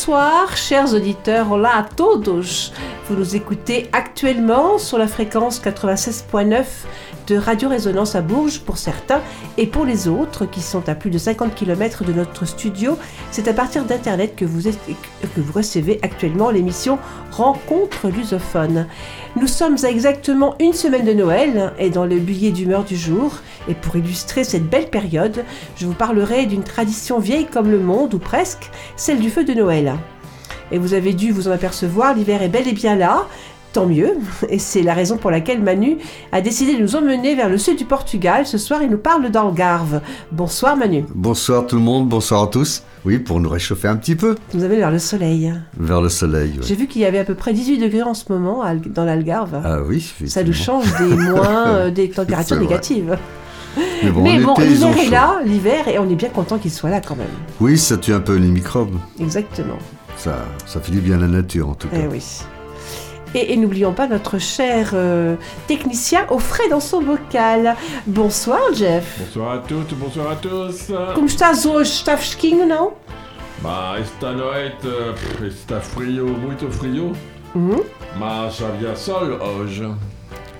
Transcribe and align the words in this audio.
Bonsoir, 0.00 0.56
chers 0.56 0.94
auditeurs. 0.94 1.52
Hola 1.52 1.76
a 1.76 1.82
todos. 1.82 2.72
Vous 3.06 3.16
nous 3.16 3.36
écoutez 3.36 3.90
actuellement 3.92 4.78
sur 4.78 4.96
la 4.96 5.06
fréquence 5.06 5.60
96.9 5.60 6.64
de 7.30 7.36
Radio 7.36 7.68
Résonance 7.68 8.16
à 8.16 8.22
Bourges 8.22 8.58
pour 8.58 8.76
certains 8.76 9.20
et 9.56 9.68
pour 9.68 9.84
les 9.84 10.08
autres 10.08 10.46
qui 10.46 10.60
sont 10.60 10.88
à 10.88 10.96
plus 10.96 11.10
de 11.10 11.18
50 11.18 11.54
km 11.54 12.02
de 12.02 12.12
notre 12.12 12.44
studio. 12.44 12.98
C'est 13.30 13.46
à 13.46 13.52
partir 13.52 13.84
d'Internet 13.84 14.34
que 14.34 14.44
vous, 14.44 14.68
que 14.68 15.40
vous 15.40 15.52
recevez 15.52 16.00
actuellement 16.02 16.50
l'émission 16.50 16.98
Rencontre 17.30 18.08
lusophone. 18.08 18.86
Nous 19.36 19.46
sommes 19.46 19.76
à 19.84 19.88
exactement 19.88 20.56
une 20.58 20.72
semaine 20.72 21.04
de 21.04 21.12
Noël 21.12 21.72
et 21.78 21.90
dans 21.90 22.04
le 22.04 22.18
billet 22.18 22.50
d'humeur 22.50 22.82
du 22.82 22.96
jour. 22.96 23.34
Et 23.68 23.74
pour 23.74 23.94
illustrer 23.94 24.42
cette 24.42 24.68
belle 24.68 24.90
période, 24.90 25.44
je 25.76 25.86
vous 25.86 25.94
parlerai 25.94 26.46
d'une 26.46 26.64
tradition 26.64 27.20
vieille 27.20 27.46
comme 27.46 27.70
le 27.70 27.78
monde, 27.78 28.12
ou 28.12 28.18
presque, 28.18 28.70
celle 28.96 29.20
du 29.20 29.30
feu 29.30 29.44
de 29.44 29.54
Noël. 29.54 29.94
Et 30.72 30.78
vous 30.78 30.94
avez 30.94 31.12
dû 31.12 31.32
vous 31.32 31.48
en 31.48 31.52
apercevoir, 31.52 32.14
l'hiver 32.14 32.42
est 32.42 32.48
bel 32.48 32.68
et 32.68 32.72
bien 32.72 32.94
là, 32.94 33.26
Tant 33.72 33.86
mieux, 33.86 34.14
et 34.48 34.58
c'est 34.58 34.82
la 34.82 34.94
raison 34.94 35.16
pour 35.16 35.30
laquelle 35.30 35.62
Manu 35.62 35.98
a 36.32 36.40
décidé 36.40 36.74
de 36.76 36.82
nous 36.82 36.96
emmener 36.96 37.36
vers 37.36 37.48
le 37.48 37.56
sud 37.56 37.78
du 37.78 37.84
Portugal. 37.84 38.44
Ce 38.44 38.58
soir, 38.58 38.82
il 38.82 38.90
nous 38.90 38.98
parle 38.98 39.30
d'Algarve. 39.30 40.00
Bonsoir 40.32 40.76
Manu. 40.76 41.04
Bonsoir 41.14 41.68
tout 41.68 41.76
le 41.76 41.82
monde, 41.82 42.08
bonsoir 42.08 42.42
à 42.42 42.46
tous. 42.48 42.82
Oui, 43.04 43.18
pour 43.20 43.38
nous 43.38 43.48
réchauffer 43.48 43.86
un 43.86 43.94
petit 43.94 44.16
peu. 44.16 44.34
Nous 44.54 44.64
allons 44.64 44.74
vers 44.76 44.90
le 44.90 44.98
soleil. 44.98 45.54
Vers 45.78 46.00
le 46.02 46.08
soleil, 46.08 46.54
oui. 46.56 46.64
J'ai 46.66 46.74
vu 46.74 46.88
qu'il 46.88 47.02
y 47.02 47.04
avait 47.04 47.20
à 47.20 47.24
peu 47.24 47.36
près 47.36 47.52
18 47.52 47.78
degrés 47.78 48.02
en 48.02 48.12
ce 48.12 48.24
moment 48.32 48.64
dans 48.86 49.04
l'Algarve. 49.04 49.60
Ah 49.64 49.78
oui, 49.86 50.12
Ça 50.26 50.42
nous 50.42 50.52
change 50.52 50.86
des 50.98 51.14
moins, 51.14 51.66
euh, 51.68 51.90
des 51.92 52.10
températures 52.10 52.58
négatives. 52.58 53.16
Mais 54.02 54.10
bon, 54.10 54.24
l'hiver 54.58 54.98
est 54.98 55.10
là, 55.10 55.40
l'hiver, 55.44 55.86
et 55.86 56.00
on 56.00 56.10
est 56.10 56.16
bien 56.16 56.30
content 56.30 56.58
qu'il 56.58 56.72
soit 56.72 56.90
là 56.90 57.00
quand 57.00 57.14
même. 57.14 57.28
Oui, 57.60 57.78
ça 57.78 57.96
tue 57.96 58.12
un 58.12 58.20
peu 58.20 58.34
les 58.34 58.48
microbes. 58.48 58.96
Exactement. 59.20 59.78
Ça, 60.16 60.44
ça 60.66 60.80
fait 60.80 60.90
du 60.90 61.00
bien 61.00 61.18
à 61.18 61.20
la 61.20 61.28
nature 61.28 61.68
en 61.68 61.74
tout 61.74 61.86
cas. 61.86 61.96
Eh 62.02 62.08
oui. 62.08 62.20
Et, 63.34 63.56
n'oublions 63.56 63.92
pas 63.92 64.08
notre 64.08 64.38
cher 64.38 64.90
euh, 64.94 65.36
technicien 65.68 66.26
au 66.30 66.38
frais 66.38 66.68
dans 66.68 66.80
son 66.80 67.00
bocal. 67.00 67.76
Bonsoir, 68.06 68.60
Jeff. 68.74 69.18
Bonsoir 69.20 69.52
à 69.52 69.58
toutes, 69.58 69.94
bonsoir 69.94 70.30
à 70.32 70.36
tous. 70.36 70.92
Como 71.14 71.26
estás 71.26 71.64
hoje? 71.64 71.90
Está 71.90 72.16
fresquinho, 72.16 72.66
não? 72.66 72.92
Bah, 73.62 73.96
esta 74.00 74.32
noite 74.32 74.86
uh, 74.86 75.44
está 75.44 75.80
frio, 75.80 76.26
muito 76.26 76.68
frio. 76.70 77.12
Uhum. 77.54 77.82
Mas 78.18 78.60
havia 78.62 78.96
sol 78.96 79.38
hoje. 79.40 79.84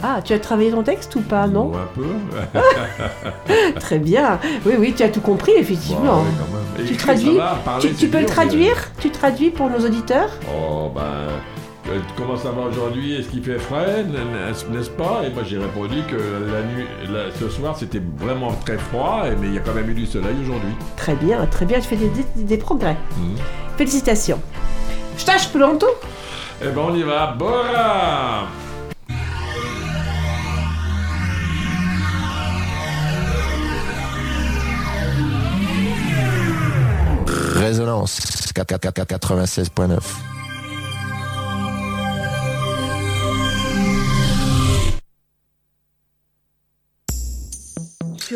Ah, 0.02 0.22
tu 0.22 0.32
as 0.32 0.38
travaillé 0.38 0.70
ton 0.70 0.82
texte 0.82 1.14
ou 1.16 1.20
pas, 1.20 1.46
non? 1.46 1.72
Un 1.74 1.88
peu. 1.94 2.06
Très 3.80 3.98
bien. 3.98 4.38
Oui, 4.64 4.74
oui, 4.78 4.94
tu 4.96 5.02
as 5.02 5.08
tout 5.08 5.20
compris, 5.20 5.52
effectivement. 5.58 6.24
Bon, 6.24 6.84
tu 6.86 6.96
traduis 6.96 7.38
Tu, 7.80 7.94
tu 7.94 8.08
peux 8.08 8.20
le 8.20 8.26
traduire? 8.26 8.92
Tu 9.00 9.10
traduis 9.10 9.50
pour 9.50 9.68
nos 9.68 9.84
auditeurs? 9.84 10.30
Oh, 10.48 10.90
ben... 10.94 11.28
Euh, 11.90 11.98
comment 12.16 12.36
ça 12.36 12.52
va 12.52 12.62
aujourd'hui? 12.62 13.14
Est-ce 13.14 13.28
qu'il 13.28 13.42
fait 13.42 13.58
frais? 13.58 14.04
N'est-ce 14.04 14.90
pas? 14.90 15.22
Et 15.24 15.30
moi 15.30 15.42
j'ai 15.44 15.58
répondu 15.58 15.96
que 16.08 16.16
la 16.16 16.62
nuit, 16.62 16.86
ce 17.38 17.48
soir 17.48 17.76
c'était 17.76 18.02
vraiment 18.18 18.52
très 18.64 18.78
froid, 18.78 19.24
mais 19.40 19.48
il 19.48 19.54
y 19.54 19.58
a 19.58 19.60
quand 19.60 19.74
même 19.74 19.90
eu 19.90 19.94
du 19.94 20.06
soleil 20.06 20.36
aujourd'hui. 20.40 20.72
Très 20.96 21.16
bien, 21.16 21.44
très 21.46 21.66
bien, 21.66 21.80
tu 21.80 21.88
fais 21.88 21.98
des, 22.36 22.56
progrès. 22.58 22.96
Mhm. 23.18 23.36
Félicitations. 23.76 24.40
Estás 25.16 25.46
pronto 25.46 25.86
Eh 26.62 26.68
ben 26.68 26.80
on 26.80 26.94
y 26.94 27.02
va, 27.02 27.34
bora! 27.36 28.46
Résonance. 37.56 38.20
96.9 38.54 40.39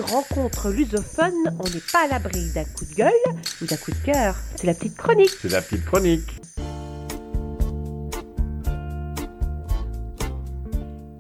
Rencontre 0.00 0.70
lusophone, 0.70 1.56
on 1.60 1.64
n'est 1.64 1.82
pas 1.92 2.04
à 2.04 2.08
l'abri 2.08 2.50
d'un 2.52 2.64
coup 2.64 2.84
de 2.84 2.94
gueule 2.94 3.12
ou 3.62 3.66
d'un 3.66 3.76
coup 3.76 3.92
de 3.92 4.04
cœur. 4.04 4.34
C'est 4.56 4.66
la 4.66 4.74
petite 4.74 4.96
chronique. 4.96 5.30
C'est 5.40 5.50
la 5.50 5.62
petite 5.62 5.84
chronique. 5.84 6.40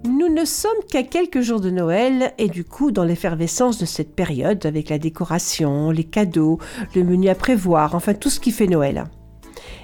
Nous 0.04 0.28
ne 0.28 0.44
sommes 0.44 0.72
qu'à 0.90 1.02
quelques 1.02 1.40
jours 1.40 1.60
de 1.60 1.70
Noël 1.70 2.32
et 2.38 2.48
du 2.48 2.64
coup 2.64 2.90
dans 2.90 3.04
l'effervescence 3.04 3.78
de 3.78 3.84
cette 3.84 4.14
période 4.14 4.66
avec 4.66 4.88
la 4.88 4.98
décoration, 4.98 5.90
les 5.90 6.04
cadeaux, 6.04 6.58
le 6.96 7.04
menu 7.04 7.28
à 7.28 7.34
prévoir, 7.34 7.94
enfin 7.94 8.14
tout 8.14 8.30
ce 8.30 8.40
qui 8.40 8.50
fait 8.50 8.66
Noël. 8.66 9.04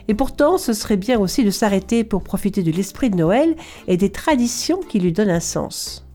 Et 0.08 0.14
pourtant, 0.14 0.58
ce 0.58 0.72
serait 0.72 0.96
bien 0.96 1.20
aussi 1.20 1.44
de 1.44 1.50
s'arrêter 1.50 2.02
pour 2.02 2.22
profiter 2.22 2.62
de 2.62 2.72
l'esprit 2.72 3.10
de 3.10 3.16
Noël 3.16 3.54
et 3.86 3.96
des 3.96 4.10
traditions 4.10 4.80
qui 4.80 4.98
lui 4.98 5.12
donnent 5.12 5.30
un 5.30 5.40
sens. 5.40 6.09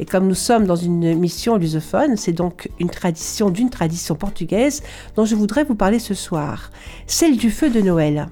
Et 0.00 0.04
comme 0.04 0.28
nous 0.28 0.34
sommes 0.34 0.64
dans 0.64 0.76
une 0.76 1.14
mission 1.14 1.56
lusophone, 1.56 2.16
c'est 2.16 2.32
donc 2.32 2.70
une 2.78 2.90
tradition 2.90 3.50
d'une 3.50 3.70
tradition 3.70 4.14
portugaise 4.14 4.82
dont 5.16 5.24
je 5.24 5.34
voudrais 5.34 5.64
vous 5.64 5.74
parler 5.74 5.98
ce 5.98 6.14
soir, 6.14 6.70
celle 7.06 7.36
du 7.36 7.50
feu 7.50 7.70
de 7.70 7.80
Noël. 7.80 8.28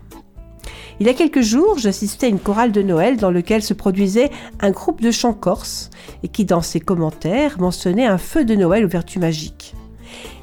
Il 0.99 1.07
y 1.07 1.11
a 1.11 1.15
quelques 1.15 1.43
jours, 1.43 1.79
j'assistais 1.79 2.27
à 2.27 2.29
une 2.31 2.39
chorale 2.39 2.73
de 2.73 2.81
Noël 2.83 3.19
dans 3.19 3.31
laquelle 3.31 3.63
se 3.63 3.75
produisait 3.75 4.31
un 4.61 4.71
groupe 4.71 5.03
de 5.03 5.11
chants 5.11 5.35
corses 5.35 5.91
et 6.23 6.29
qui, 6.29 6.47
dans 6.47 6.63
ses 6.63 6.81
commentaires, 6.81 7.61
mentionnait 7.61 8.07
un 8.07 8.17
feu 8.17 8.45
de 8.45 8.55
Noël 8.55 8.85
aux 8.85 8.89
vertus 8.89 9.21
magiques. 9.21 9.75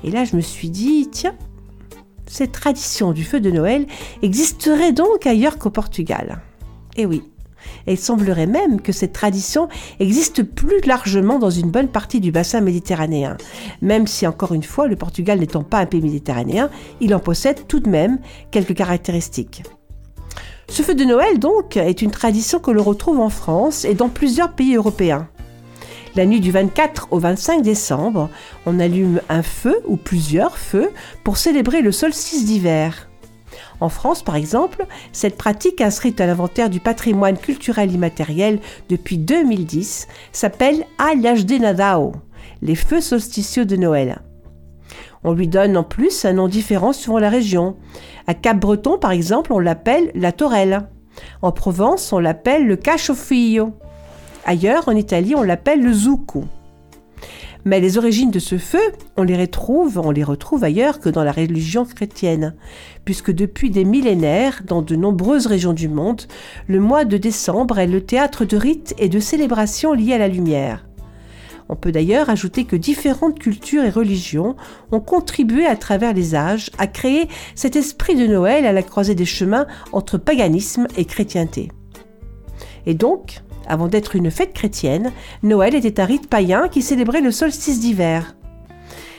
Et 0.04 0.12
là, 0.12 0.26
je 0.26 0.36
me 0.36 0.42
suis 0.42 0.70
dit, 0.70 1.10
tiens, 1.12 1.36
cette 2.28 2.52
tradition 2.52 3.14
du 3.14 3.24
feu 3.24 3.40
de 3.40 3.50
Noël 3.50 3.88
existerait 4.22 4.92
donc 4.92 5.26
ailleurs 5.26 5.58
qu'au 5.58 5.72
Portugal. 5.72 6.42
Et 6.98 7.08
oui, 7.08 7.24
et 7.88 7.94
il 7.94 8.00
semblerait 8.00 8.48
même 8.48 8.82
que 8.82 8.92
cette 8.92 9.14
tradition 9.14 9.68
existe 10.00 10.44
plus 10.44 10.82
largement 10.86 11.40
dans 11.40 11.50
une 11.50 11.72
bonne 11.72 11.88
partie 11.88 12.20
du 12.20 12.32
bassin 12.32 12.62
méditerranéen. 12.62 13.38
Même 13.82 14.08
si, 14.08 14.28
encore 14.28 14.54
une 14.54 14.64
fois, 14.64 14.88
le 14.88 14.96
Portugal 14.96 15.40
n'étant 15.40 15.64
pas 15.64 15.80
un 15.80 15.86
pays 15.86 16.02
méditerranéen, 16.02 16.70
il 17.02 17.14
en 17.16 17.20
possède 17.20 17.68
tout 17.68 17.80
de 17.80 17.90
même 17.90 18.20
quelques 18.52 18.76
caractéristiques. 18.76 19.64
Ce 20.70 20.82
feu 20.82 20.96
de 20.96 21.04
Noël, 21.04 21.40
donc, 21.40 21.78
est 21.78 22.02
une 22.02 22.12
tradition 22.12 22.60
que 22.60 22.72
l'on 22.72 22.84
retrouve 22.84 23.20
en 23.20 23.30
France 23.30 23.86
et 23.86 23.94
dans 23.94 24.10
plusieurs 24.10 24.54
pays 24.54 24.76
européens. 24.76 25.28
La 26.16 26.26
nuit 26.26 26.40
du 26.42 26.52
24 26.52 27.08
au 27.12 27.20
25 27.20 27.62
décembre, 27.62 28.30
on 28.66 28.80
allume 28.80 29.20
un 29.30 29.42
feu 29.42 29.82
ou 29.88 29.98
plusieurs 29.98 30.58
feux 30.58 30.92
pour 31.24 31.38
célébrer 31.38 31.82
le 31.82 31.92
solstice 31.92 32.46
d'hiver. 32.46 33.10
En 33.84 33.90
France, 33.90 34.24
par 34.24 34.38
exemple, 34.38 34.86
cette 35.12 35.38
pratique 35.38 35.82
inscrite 35.82 36.22
à 36.22 36.26
l'inventaire 36.26 36.70
du 36.70 36.80
patrimoine 36.80 37.38
culturel 37.38 37.92
immatériel 37.92 38.60
depuis 38.88 39.18
2010 39.18 40.08
s'appelle 40.32 40.86
de 40.98 41.58
Nadao, 41.58 42.14
les 42.62 42.76
feux 42.76 43.02
solsticieux 43.02 43.66
de 43.66 43.76
Noël. 43.76 44.22
On 45.26 45.34
lui 45.34 45.50
donne 45.50 45.76
en 45.76 45.84
plus 45.84 46.24
un 46.24 46.32
nom 46.32 46.48
différent 46.48 46.94
suivant 46.94 47.20
la 47.20 47.30
région. 47.30 47.76
À 48.26 48.34
Cap-Breton, 48.34 49.00
par 49.00 49.12
exemple, 49.12 49.52
on 49.52 49.60
l'appelle 49.60 50.12
la 50.16 50.32
Torelle. 50.32 50.88
En 51.42 51.52
Provence, 51.52 52.14
on 52.14 52.20
l'appelle 52.20 52.66
le 52.66 52.78
Cachofillo. 52.78 53.74
Ailleurs, 54.46 54.88
en 54.88 54.96
Italie, 54.96 55.36
on 55.36 55.44
l'appelle 55.44 55.84
le 55.84 55.92
Zucco. 55.92 56.46
Mais 57.66 57.80
les 57.80 57.98
origines 57.98 58.32
de 58.32 58.40
ce 58.40 58.58
feu, 58.58 58.82
on 59.16 59.24
les 59.24 59.38
retrouve, 59.38 59.98
on 59.98 60.12
les 60.12 60.24
retrouve 60.24 60.64
ailleurs 60.64 61.00
que 61.00 61.10
dans 61.10 61.24
la 61.24 61.32
religion 61.32 61.86
chrétienne, 61.86 62.56
puisque 63.06 63.32
depuis 63.32 63.70
des 63.70 63.86
millénaires, 63.86 64.62
dans 64.66 64.82
de 64.82 64.96
nombreuses 64.96 65.48
régions 65.48 65.74
du 65.74 65.88
monde, 65.88 66.24
le 66.68 66.82
mois 66.82 67.06
de 67.06 67.18
décembre 67.18 67.80
est 67.80 67.88
le 67.88 68.02
théâtre 68.02 68.44
de 68.44 68.58
rites 68.58 68.94
et 68.98 69.08
de 69.08 69.20
célébrations 69.20 69.94
liées 69.94 70.14
à 70.14 70.18
la 70.18 70.28
lumière. 70.28 70.86
On 71.70 71.78
peut 71.78 71.94
d'ailleurs 71.94 72.30
ajouter 72.30 72.66
que 72.66 72.76
différentes 72.76 73.40
cultures 73.40 73.86
et 73.86 73.90
religions 73.90 74.58
ont 74.92 75.00
contribué 75.00 75.66
à 75.66 75.78
travers 75.78 76.14
les 76.14 76.36
âges 76.36 76.70
à 76.78 76.88
créer 76.88 77.30
cet 77.56 77.78
esprit 77.78 78.16
de 78.16 78.28
Noël 78.28 78.66
à 78.66 78.74
la 78.74 78.84
croisée 78.84 79.16
des 79.16 79.26
chemins 79.26 79.66
entre 79.94 80.18
paganisme 80.18 80.88
et 80.98 81.06
chrétienté. 81.06 81.72
Et 82.86 82.94
donc, 82.94 83.43
avant 83.68 83.88
d'être 83.88 84.16
une 84.16 84.32
fête 84.32 84.54
chrétienne, 84.54 85.12
Noël 85.42 85.76
était 85.76 86.00
un 86.00 86.06
rite 86.06 86.30
païen 86.30 86.68
qui 86.68 86.82
célébrait 86.82 87.22
le 87.22 87.32
solstice 87.32 87.80
d'hiver. 87.80 88.36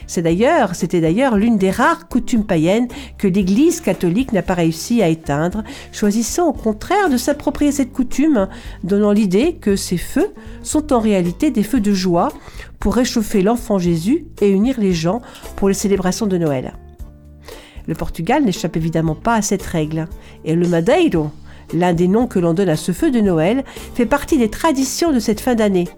C'est 0.06 0.22
d'ailleurs, 0.22 0.74
c'était 0.74 1.00
d'ailleurs 1.00 1.36
l'une 1.36 1.56
des 1.56 1.70
rares 1.70 2.08
coutumes 2.08 2.44
païennes 2.44 2.88
que 3.18 3.26
l'Église 3.26 3.80
catholique 3.80 4.32
n'a 4.32 4.42
pas 4.42 4.54
réussi 4.54 5.02
à 5.02 5.08
éteindre, 5.08 5.64
choisissant 5.92 6.48
au 6.48 6.52
contraire 6.52 7.08
de 7.08 7.16
s'approprier 7.16 7.72
cette 7.72 7.92
coutume, 7.92 8.48
donnant 8.82 9.12
l'idée 9.12 9.54
que 9.54 9.76
ces 9.76 9.96
feux 9.96 10.32
sont 10.62 10.92
en 10.92 11.00
réalité 11.00 11.50
des 11.50 11.62
feux 11.62 11.80
de 11.80 11.92
joie 11.92 12.28
pour 12.78 12.94
réchauffer 12.94 13.42
l'enfant 13.42 13.78
Jésus 13.78 14.26
et 14.40 14.50
unir 14.50 14.78
les 14.78 14.92
gens 14.92 15.22
pour 15.56 15.68
les 15.68 15.74
célébrations 15.74 16.26
de 16.26 16.38
Noël. 16.38 16.74
Le 17.86 17.94
Portugal 17.94 18.44
n'échappe 18.44 18.76
évidemment 18.76 19.14
pas 19.14 19.34
à 19.34 19.42
cette 19.42 19.62
règle, 19.62 20.06
et 20.44 20.54
le 20.54 20.66
Madeiro, 20.68 21.30
l'un 21.72 21.94
des 21.94 22.08
noms 22.08 22.26
que 22.26 22.38
l'on 22.38 22.54
donne 22.54 22.68
à 22.68 22.76
ce 22.76 22.92
feu 22.92 23.10
de 23.10 23.20
Noël, 23.20 23.64
fait 23.94 24.06
partie 24.06 24.38
des 24.38 24.50
traditions 24.50 25.12
de 25.12 25.18
cette 25.18 25.40
fin 25.40 25.54
d'année. 25.54 25.88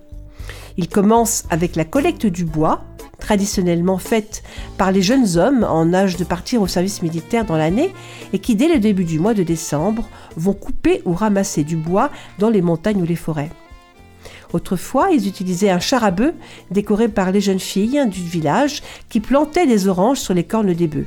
Il 0.77 0.89
commence 0.89 1.45
avec 1.51 1.75
la 1.77 1.85
collecte 1.85 2.27
du 2.27 2.45
bois, 2.45 2.83
traditionnellement 3.19 3.99
faite 3.99 4.43
par 4.77 4.93
les 4.93 5.03
jeunes 5.03 5.39
hommes 5.39 5.65
en 5.65 5.95
âge 5.95 6.17
de 6.17 6.25
partir 6.25 6.61
au 6.61 6.67
service 6.67 7.03
militaire 7.03 7.47
dans 7.47 7.57
l'année 7.57 7.93
et 8.33 8.39
qui, 8.39 8.55
dès 8.55 8.69
le 8.69 8.79
début 8.79 9.05
du 9.05 9.19
mois 9.19 9.35
de 9.35 9.43
décembre, 9.43 10.09
vont 10.37 10.53
couper 10.53 11.03
ou 11.07 11.13
ramasser 11.13 11.65
du 11.65 11.77
bois 11.77 12.11
dans 12.39 12.51
les 12.51 12.63
montagnes 12.63 13.01
ou 13.01 13.07
les 13.07 13.17
forêts. 13.17 13.51
Autrefois, 14.53 15.11
ils 15.13 15.27
utilisaient 15.29 15.71
un 15.71 15.81
char 15.81 16.05
à 16.05 16.11
bœufs 16.11 16.35
décoré 16.71 17.09
par 17.09 17.33
les 17.33 17.41
jeunes 17.41 17.59
filles 17.59 18.07
du 18.07 18.21
village 18.21 18.83
qui 19.09 19.21
plantaient 19.21 19.67
des 19.67 19.89
oranges 19.89 20.21
sur 20.21 20.35
les 20.35 20.45
cornes 20.45 20.73
des 20.73 20.87
bœufs. 20.87 21.07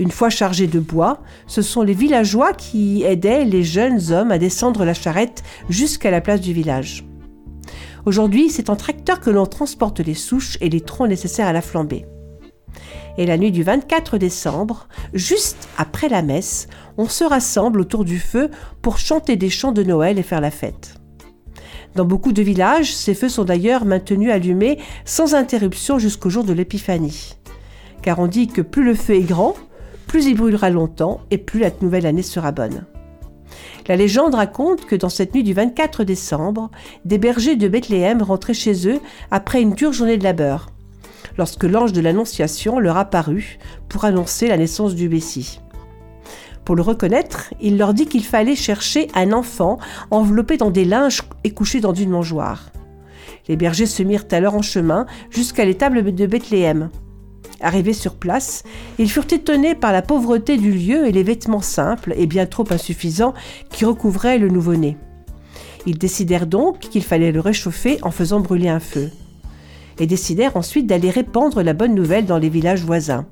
Une 0.00 0.10
fois 0.10 0.30
chargés 0.30 0.66
de 0.66 0.80
bois, 0.80 1.20
ce 1.46 1.60
sont 1.60 1.82
les 1.82 1.92
villageois 1.92 2.54
qui 2.54 3.02
aidaient 3.02 3.44
les 3.44 3.62
jeunes 3.62 4.12
hommes 4.12 4.30
à 4.30 4.38
descendre 4.38 4.86
la 4.86 4.94
charrette 4.94 5.42
jusqu'à 5.68 6.10
la 6.10 6.22
place 6.22 6.40
du 6.40 6.54
village. 6.54 7.04
Aujourd'hui, 8.06 8.48
c'est 8.48 8.70
en 8.70 8.76
tracteur 8.76 9.20
que 9.20 9.28
l'on 9.28 9.44
transporte 9.44 10.00
les 10.00 10.14
souches 10.14 10.56
et 10.62 10.70
les 10.70 10.80
troncs 10.80 11.10
nécessaires 11.10 11.48
à 11.48 11.52
la 11.52 11.60
flambée. 11.60 12.06
Et 13.18 13.26
la 13.26 13.36
nuit 13.36 13.52
du 13.52 13.62
24 13.62 14.16
décembre, 14.16 14.88
juste 15.12 15.68
après 15.76 16.08
la 16.08 16.22
messe, 16.22 16.68
on 16.96 17.06
se 17.06 17.24
rassemble 17.24 17.82
autour 17.82 18.06
du 18.06 18.18
feu 18.18 18.50
pour 18.80 18.96
chanter 18.96 19.36
des 19.36 19.50
chants 19.50 19.72
de 19.72 19.82
Noël 19.82 20.18
et 20.18 20.22
faire 20.22 20.40
la 20.40 20.50
fête. 20.50 20.94
Dans 21.94 22.06
beaucoup 22.06 22.32
de 22.32 22.40
villages, 22.40 22.94
ces 22.94 23.12
feux 23.12 23.28
sont 23.28 23.44
d'ailleurs 23.44 23.84
maintenus 23.84 24.30
allumés 24.30 24.78
sans 25.04 25.34
interruption 25.34 25.98
jusqu'au 25.98 26.30
jour 26.30 26.44
de 26.44 26.54
l'Épiphanie. 26.54 27.36
Car 28.00 28.18
on 28.18 28.28
dit 28.28 28.48
que 28.48 28.62
plus 28.62 28.82
le 28.82 28.94
feu 28.94 29.16
est 29.16 29.20
grand, 29.20 29.54
plus 30.10 30.26
il 30.26 30.34
brûlera 30.34 30.70
longtemps 30.70 31.20
et 31.30 31.38
plus 31.38 31.60
la 31.60 31.70
nouvelle 31.82 32.04
année 32.04 32.24
sera 32.24 32.50
bonne. 32.50 32.84
La 33.86 33.94
légende 33.94 34.34
raconte 34.34 34.84
que 34.84 34.96
dans 34.96 35.08
cette 35.08 35.32
nuit 35.32 35.44
du 35.44 35.52
24 35.52 36.02
décembre, 36.02 36.68
des 37.04 37.16
bergers 37.16 37.54
de 37.54 37.68
Bethléem 37.68 38.20
rentraient 38.20 38.52
chez 38.52 38.88
eux 38.88 38.98
après 39.30 39.62
une 39.62 39.74
dure 39.74 39.92
journée 39.92 40.18
de 40.18 40.24
labeur, 40.24 40.66
lorsque 41.38 41.62
l'ange 41.62 41.92
de 41.92 42.00
l'Annonciation 42.00 42.80
leur 42.80 42.96
apparut 42.96 43.60
pour 43.88 44.04
annoncer 44.04 44.48
la 44.48 44.56
naissance 44.56 44.96
du 44.96 45.08
Messie. 45.08 45.60
Pour 46.64 46.74
le 46.74 46.82
reconnaître, 46.82 47.54
il 47.60 47.78
leur 47.78 47.94
dit 47.94 48.06
qu'il 48.06 48.24
fallait 48.24 48.56
chercher 48.56 49.06
un 49.14 49.30
enfant 49.30 49.78
enveloppé 50.10 50.56
dans 50.56 50.72
des 50.72 50.84
linges 50.84 51.22
et 51.44 51.52
couché 51.52 51.78
dans 51.78 51.94
une 51.94 52.10
mangeoire. 52.10 52.72
Les 53.46 53.54
bergers 53.54 53.86
se 53.86 54.02
mirent 54.02 54.26
alors 54.32 54.56
en 54.56 54.62
chemin 54.62 55.06
jusqu'à 55.30 55.64
l'étable 55.64 56.12
de 56.12 56.26
Bethléem. 56.26 56.90
Arrivés 57.62 57.92
sur 57.92 58.14
place, 58.14 58.62
ils 58.98 59.10
furent 59.10 59.26
étonnés 59.30 59.74
par 59.74 59.92
la 59.92 60.00
pauvreté 60.00 60.56
du 60.56 60.72
lieu 60.72 61.06
et 61.06 61.12
les 61.12 61.22
vêtements 61.22 61.60
simples 61.60 62.14
et 62.16 62.26
bien 62.26 62.46
trop 62.46 62.64
insuffisants 62.70 63.34
qui 63.70 63.84
recouvraient 63.84 64.38
le 64.38 64.48
nouveau-né. 64.48 64.96
Ils 65.86 65.98
décidèrent 65.98 66.46
donc 66.46 66.78
qu'il 66.80 67.04
fallait 67.04 67.32
le 67.32 67.40
réchauffer 67.40 67.98
en 68.02 68.10
faisant 68.10 68.40
brûler 68.40 68.68
un 68.68 68.80
feu, 68.80 69.10
et 69.98 70.06
décidèrent 70.06 70.56
ensuite 70.56 70.86
d'aller 70.86 71.10
répandre 71.10 71.62
la 71.62 71.74
bonne 71.74 71.94
nouvelle 71.94 72.24
dans 72.24 72.38
les 72.38 72.48
villages 72.48 72.84
voisins. 72.84 73.26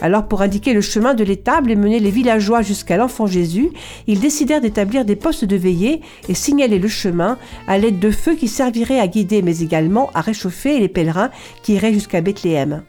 Alors 0.00 0.26
pour 0.26 0.42
indiquer 0.42 0.72
le 0.72 0.80
chemin 0.80 1.14
de 1.14 1.22
l'étable 1.22 1.70
et 1.70 1.76
mener 1.76 2.00
les 2.00 2.10
villageois 2.10 2.62
jusqu'à 2.62 2.96
l'enfant 2.96 3.26
Jésus, 3.26 3.70
ils 4.06 4.20
décidèrent 4.20 4.60
d'établir 4.60 5.04
des 5.04 5.16
postes 5.16 5.44
de 5.44 5.56
veillée 5.56 6.00
et 6.28 6.34
signaler 6.34 6.78
le 6.78 6.88
chemin 6.88 7.38
à 7.68 7.78
l'aide 7.78 8.00
de 8.00 8.10
feux 8.10 8.34
qui 8.34 8.48
serviraient 8.48 9.00
à 9.00 9.06
guider 9.06 9.40
mais 9.40 9.60
également 9.60 10.10
à 10.14 10.20
réchauffer 10.20 10.80
les 10.80 10.88
pèlerins 10.88 11.30
qui 11.62 11.74
iraient 11.74 11.92
jusqu'à 11.92 12.20
Bethléem 12.20 12.82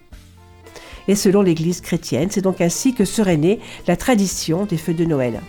et 1.07 1.15
selon 1.15 1.41
l'Église 1.41 1.81
chrétienne. 1.81 2.29
C'est 2.31 2.41
donc 2.41 2.61
ainsi 2.61 2.93
que 2.93 3.05
serait 3.05 3.37
née 3.37 3.59
la 3.87 3.95
tradition 3.95 4.65
des 4.65 4.77
feux 4.77 4.93
de 4.93 5.05
Noël. 5.05 5.41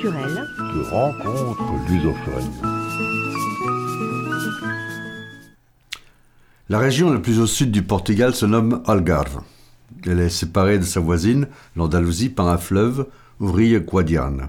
Culturelle. 0.00 0.46
de. 1.88 2.42
La 6.68 6.78
région 6.78 7.10
la 7.12 7.18
plus 7.18 7.40
au 7.40 7.46
sud 7.46 7.70
du 7.70 7.82
Portugal 7.82 8.34
se 8.34 8.46
nomme 8.46 8.82
Algarve. 8.86 9.40
Elle 10.06 10.20
est 10.20 10.28
séparée 10.28 10.78
de 10.78 10.84
sa 10.84 11.00
voisine, 11.00 11.48
l'Andalousie, 11.76 12.28
par 12.28 12.48
un 12.48 12.58
fleuve, 12.58 13.06
Ouvrier 13.40 13.80
Guadiane. 13.80 14.48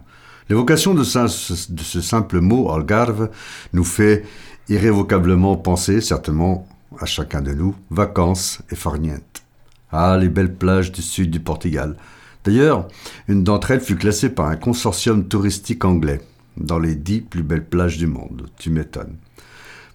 L'évocation 0.49 0.93
de, 0.93 1.03
ce- 1.03 1.71
de 1.71 1.81
ce 1.81 2.01
simple 2.01 2.41
mot 2.41 2.71
Algarve 2.71 3.29
nous 3.73 3.83
fait 3.83 4.25
irrévocablement 4.67 5.55
penser, 5.55 6.01
certainement 6.01 6.67
à 6.99 7.05
chacun 7.05 7.41
de 7.41 7.53
nous, 7.53 7.75
vacances 7.89 8.61
et 8.71 8.75
farniente. 8.75 9.43
Ah, 9.91 10.17
les 10.19 10.29
belles 10.29 10.53
plages 10.53 10.91
du 10.91 11.01
sud 11.01 11.31
du 11.31 11.39
Portugal. 11.39 11.95
D'ailleurs, 12.43 12.87
une 13.27 13.43
d'entre 13.43 13.71
elles 13.71 13.81
fut 13.81 13.95
classée 13.95 14.29
par 14.29 14.47
un 14.47 14.55
consortium 14.55 15.27
touristique 15.27 15.85
anglais 15.85 16.21
dans 16.57 16.79
les 16.79 16.95
dix 16.95 17.21
plus 17.21 17.43
belles 17.43 17.65
plages 17.65 17.97
du 17.97 18.07
monde. 18.07 18.47
Tu 18.57 18.69
m'étonnes. 18.69 19.17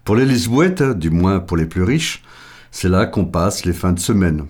Pour 0.03 0.15
les 0.15 0.25
Lisboètes, 0.25 0.83
du 0.83 1.09
moins 1.09 1.39
pour 1.39 1.57
les 1.57 1.65
plus 1.65 1.83
riches, 1.83 2.23
c'est 2.71 2.89
là 2.89 3.05
qu'on 3.05 3.25
passe 3.25 3.65
les 3.65 3.73
fins 3.73 3.93
de 3.93 3.99
semaine. 3.99 4.45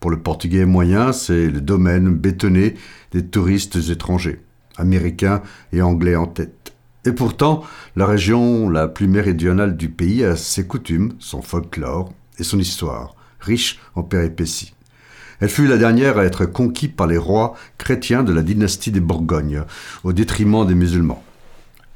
Pour 0.00 0.10
le 0.10 0.18
portugais 0.18 0.64
moyen, 0.64 1.12
c'est 1.12 1.48
le 1.48 1.60
domaine 1.60 2.14
bétonné 2.14 2.74
des 3.12 3.24
touristes 3.24 3.76
étrangers, 3.90 4.40
américains 4.76 5.42
et 5.72 5.82
anglais 5.82 6.16
en 6.16 6.26
tête. 6.26 6.74
Et 7.04 7.12
pourtant, 7.12 7.62
la 7.94 8.06
région 8.06 8.68
la 8.68 8.88
plus 8.88 9.06
méridionale 9.06 9.76
du 9.76 9.88
pays 9.88 10.24
a 10.24 10.36
ses 10.36 10.66
coutumes, 10.66 11.14
son 11.18 11.40
folklore 11.40 12.12
et 12.38 12.44
son 12.44 12.58
histoire, 12.58 13.14
riche 13.40 13.78
en 13.94 14.02
péripéties. 14.02 14.75
Elle 15.40 15.48
fut 15.48 15.66
la 15.66 15.76
dernière 15.76 16.18
à 16.18 16.24
être 16.24 16.46
conquise 16.46 16.92
par 16.96 17.06
les 17.06 17.18
rois 17.18 17.54
chrétiens 17.78 18.22
de 18.22 18.32
la 18.32 18.42
dynastie 18.42 18.92
des 18.92 19.00
Bourgognes, 19.00 19.62
au 20.04 20.12
détriment 20.12 20.66
des 20.66 20.74
musulmans. 20.74 21.22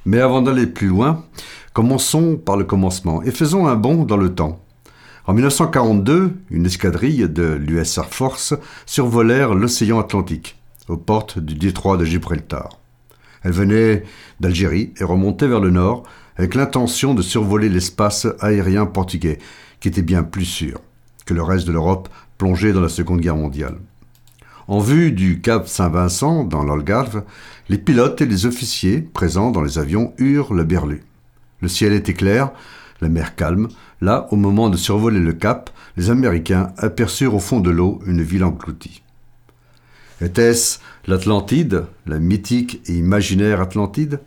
Mais 0.04 0.20
avant 0.20 0.42
d'aller 0.42 0.66
plus 0.66 0.88
loin, 0.88 1.24
commençons 1.72 2.36
par 2.36 2.56
le 2.56 2.64
commencement 2.64 3.22
et 3.22 3.30
faisons 3.30 3.66
un 3.66 3.76
bond 3.76 4.04
dans 4.04 4.16
le 4.16 4.34
temps. 4.34 4.60
En 5.26 5.34
1942, 5.34 6.32
une 6.50 6.66
escadrille 6.66 7.28
de 7.28 7.52
l'US 7.52 7.98
Air 7.98 8.08
Force 8.08 8.54
survolèrent 8.86 9.54
l'océan 9.54 10.00
Atlantique, 10.00 10.58
aux 10.88 10.96
portes 10.96 11.38
du 11.38 11.54
détroit 11.54 11.96
de 11.96 12.04
Gibraltar. 12.04 12.80
Elle 13.42 13.52
venait 13.52 14.04
d'Algérie 14.40 14.92
et 14.98 15.04
remontait 15.04 15.46
vers 15.46 15.60
le 15.60 15.70
nord 15.70 16.02
avec 16.36 16.54
l'intention 16.54 17.14
de 17.14 17.22
survoler 17.22 17.68
l'espace 17.68 18.26
aérien 18.40 18.86
portugais, 18.86 19.38
qui 19.80 19.88
était 19.88 20.02
bien 20.02 20.22
plus 20.22 20.44
sûr 20.44 20.80
que 21.26 21.34
le 21.34 21.42
reste 21.42 21.66
de 21.66 21.72
l'Europe 21.72 22.08
plongée 22.40 22.72
dans 22.72 22.80
la 22.80 22.88
Seconde 22.88 23.20
Guerre 23.20 23.36
mondiale. 23.36 23.76
En 24.66 24.78
vue 24.78 25.12
du 25.12 25.42
cap 25.42 25.68
Saint-Vincent, 25.68 26.42
dans 26.44 26.64
l'Algarve, 26.64 27.22
les 27.68 27.76
pilotes 27.76 28.22
et 28.22 28.26
les 28.26 28.46
officiers 28.46 29.02
présents 29.02 29.50
dans 29.50 29.60
les 29.60 29.78
avions 29.78 30.14
eurent 30.16 30.54
le 30.54 30.64
berlu. 30.64 31.02
Le 31.60 31.68
ciel 31.68 31.92
était 31.92 32.14
clair, 32.14 32.50
la 33.02 33.10
mer 33.10 33.36
calme. 33.36 33.68
Là, 34.00 34.26
au 34.30 34.36
moment 34.36 34.70
de 34.70 34.78
survoler 34.78 35.20
le 35.20 35.34
cap, 35.34 35.68
les 35.98 36.08
Américains 36.08 36.72
aperçurent 36.78 37.34
au 37.34 37.40
fond 37.40 37.60
de 37.60 37.68
l'eau 37.68 38.00
une 38.06 38.22
ville 38.22 38.44
engloutie. 38.44 39.02
Était-ce 40.22 40.78
l'Atlantide, 41.06 41.84
la 42.06 42.18
mythique 42.18 42.80
et 42.86 42.94
imaginaire 42.94 43.60
Atlantide? 43.60 44.20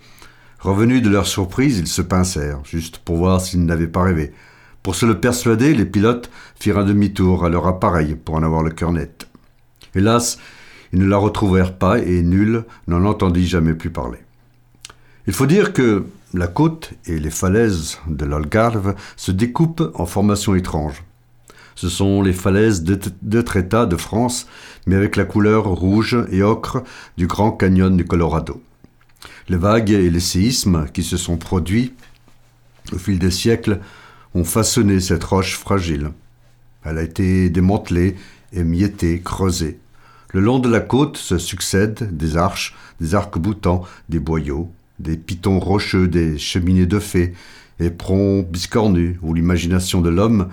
Revenus 0.59 1.01
de 1.01 1.09
leur 1.09 1.25
surprise, 1.25 1.79
ils 1.79 1.87
se 1.87 2.03
pincèrent, 2.03 2.63
juste 2.63 2.99
pour 2.99 3.17
voir 3.17 3.41
s'ils 3.41 3.65
n'avaient 3.65 3.87
pas 3.87 4.03
rêvé. 4.03 4.33
Pour 4.83 4.95
se 4.95 5.05
le 5.05 5.19
persuader, 5.19 5.73
les 5.73 5.85
pilotes 5.85 6.29
firent 6.59 6.79
un 6.79 6.83
demi-tour 6.83 7.45
à 7.45 7.49
leur 7.49 7.65
appareil 7.67 8.15
pour 8.15 8.35
en 8.35 8.43
avoir 8.43 8.63
le 8.63 8.69
cœur 8.71 8.91
net. 8.91 9.27
Hélas, 9.95 10.37
ils 10.91 10.99
ne 10.99 11.07
la 11.07 11.17
retrouvèrent 11.17 11.77
pas 11.77 11.99
et 11.99 12.21
nul 12.21 12.65
n'en 12.87 13.05
entendit 13.05 13.47
jamais 13.47 13.73
plus 13.73 13.89
parler. 13.89 14.19
Il 15.25 15.33
faut 15.33 15.45
dire 15.45 15.71
que 15.71 16.05
la 16.33 16.47
côte 16.47 16.91
et 17.05 17.17
les 17.17 17.29
falaises 17.29 17.99
de 18.07 18.25
l'Algarve 18.25 18.95
se 19.15 19.31
découpent 19.31 19.89
en 19.95 20.05
formations 20.05 20.53
étranges. 20.53 21.03
Ce 21.75 21.87
sont 21.87 22.21
les 22.21 22.33
falaises 22.33 22.83
de 22.83 23.41
Tréta 23.41 23.85
de 23.85 23.95
France, 23.95 24.47
mais 24.85 24.95
avec 24.95 25.15
la 25.15 25.23
couleur 25.23 25.65
rouge 25.65 26.17
et 26.29 26.43
ocre 26.43 26.83
du 27.17 27.25
Grand 27.25 27.51
Canyon 27.51 27.95
du 27.95 28.05
Colorado. 28.05 28.61
Les 29.47 29.57
vagues 29.57 29.91
et 29.91 30.09
les 30.09 30.19
séismes 30.19 30.87
qui 30.93 31.03
se 31.03 31.17
sont 31.17 31.37
produits 31.37 31.93
au 32.91 32.97
fil 32.97 33.17
des 33.17 33.31
siècles 33.31 33.79
ont 34.33 34.43
façonné 34.43 34.99
cette 34.99 35.23
roche 35.23 35.57
fragile. 35.57 36.11
Elle 36.83 36.97
a 36.97 37.03
été 37.03 37.49
démantelée, 37.49 38.15
émiettée, 38.51 39.21
creusée. 39.21 39.79
Le 40.31 40.41
long 40.41 40.59
de 40.59 40.69
la 40.69 40.79
côte 40.79 41.17
se 41.17 41.37
succèdent 41.37 42.15
des 42.15 42.37
arches, 42.37 42.75
des 42.99 43.15
arcs-boutants, 43.15 43.83
des 44.09 44.19
boyaux, 44.19 44.71
des 44.99 45.17
pitons 45.17 45.59
rocheux, 45.59 46.07
des 46.07 46.37
cheminées 46.37 46.85
de 46.85 46.99
fées, 46.99 47.33
éperons 47.79 48.41
biscornus, 48.41 49.17
où 49.21 49.33
l'imagination 49.33 50.01
de 50.01 50.09
l'homme 50.09 50.49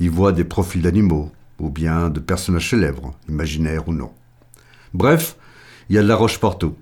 y 0.00 0.08
voit 0.08 0.32
des 0.32 0.44
profils 0.44 0.82
d'animaux, 0.82 1.32
ou 1.58 1.70
bien 1.70 2.10
de 2.10 2.20
personnages 2.20 2.70
célèbres, 2.70 3.14
imaginaires 3.28 3.88
ou 3.88 3.92
non. 3.92 4.10
Bref, 4.92 5.36
il 5.88 5.96
y 5.96 5.98
a 5.98 6.02
de 6.02 6.08
la 6.08 6.16
roche 6.16 6.38
partout. 6.38 6.74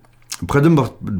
Près 0.47 0.63
de, 0.63 0.71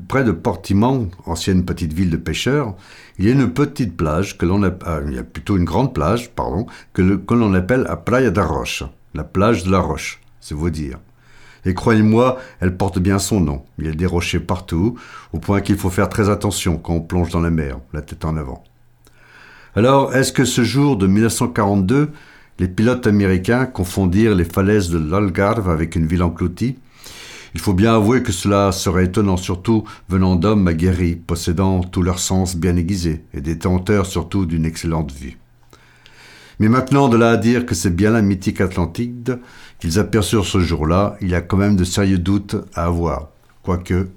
près 0.09 0.25
de 0.25 0.33
Portimão, 0.33 1.11
ancienne 1.27 1.65
petite 1.65 1.93
ville 1.93 2.09
de 2.09 2.17
pêcheurs, 2.17 2.75
il 3.19 3.27
y 3.27 3.29
a 3.29 3.33
une 3.33 3.53
petite 3.53 3.95
plage 3.95 4.39
que 4.39 4.47
l'on 4.47 4.63
ah, 4.63 5.01
il 5.07 5.15
y 5.15 5.19
a 5.19 5.23
plutôt 5.23 5.59
une 5.59 5.65
grande 5.65 5.93
plage, 5.93 6.31
pardon, 6.31 6.67
que, 6.95 7.03
l'on 7.03 7.53
appelle 7.53 7.83
la 7.83 7.97
Praia 7.97 8.31
da 8.31 8.45
Roche, 8.45 8.83
la 9.15 9.25
plage 9.25 9.65
de 9.65 9.71
la 9.71 9.81
roche, 9.81 10.21
c'est 10.41 10.55
vous 10.55 10.71
dire. 10.71 10.99
Et 11.67 11.75
croyez-moi, 11.75 12.39
elle 12.61 12.77
porte 12.79 12.99
bien 12.99 13.19
son 13.19 13.41
nom. 13.41 13.63
Il 13.79 13.85
y 13.85 13.89
a 13.91 13.93
des 13.93 14.07
rochers 14.07 14.41
partout, 14.41 14.99
au 15.35 15.39
point 15.39 15.61
qu'il 15.61 15.77
faut 15.77 15.91
faire 15.91 16.09
très 16.09 16.31
attention 16.31 16.79
quand 16.79 16.95
on 16.95 17.01
plonge 17.03 17.31
dans 17.31 17.41
la 17.41 17.51
mer, 17.51 17.79
la 17.93 18.01
tête 18.01 18.25
en 18.25 18.39
avant. 18.39 18.65
Alors, 19.77 20.15
est-ce 20.15 20.33
que 20.33 20.47
ce 20.47 20.65
jour 20.65 20.97
de 20.97 21.07
1942, 21.07 22.11
les 22.59 22.69
pilotes 22.69 23.07
américains 23.07 23.67
confondirent 23.67 24.35
les 24.35 24.45
falaises 24.45 24.89
de 24.89 24.99
l'Algarve 24.99 25.69
avec 25.69 25.95
une 25.95 26.07
ville 26.07 26.23
engloutie? 26.23 26.79
Il 27.55 27.61
faut 27.61 27.73
bien 27.73 27.95
avouer 27.95 28.23
que 28.23 28.33
cela 28.33 28.73
serait 28.73 29.07
étonnant, 29.07 29.37
surtout 29.37 29.85
venant 30.09 30.37
d'hommes 30.37 30.69
aguerris, 30.69 31.17
possédant 31.17 31.81
tous 31.81 32.03
leurs 32.03 32.21
sens 32.21 32.57
bien 32.57 32.77
aiguisés 32.77 33.25
et 33.35 33.41
détenteurs 33.41 34.07
surtout 34.07 34.47
d'une 34.47 34.65
excellente 34.65 35.13
vue. 35.13 35.39
Mais 36.61 36.69
maintenant, 36.69 37.09
de 37.09 37.17
là 37.17 37.31
à 37.31 37.37
dire 37.37 37.67
que 37.67 37.75
c'est 37.75 37.95
bien 37.95 38.11
la 38.11 38.23
mythique 38.23 38.61
Atlantide 38.61 39.41
qu'ils 39.79 39.99
aperçurent 39.99 40.45
ce 40.45 40.61
jour-là, 40.61 41.17
il 41.23 41.29
y 41.29 41.35
a 41.35 41.41
quand 41.41 41.57
même 41.57 41.77
de 41.77 41.85
sérieux 41.85 42.19
doutes 42.19 42.57
à 42.75 42.85
avoir. 42.85 43.31
Quoique, 43.63 44.09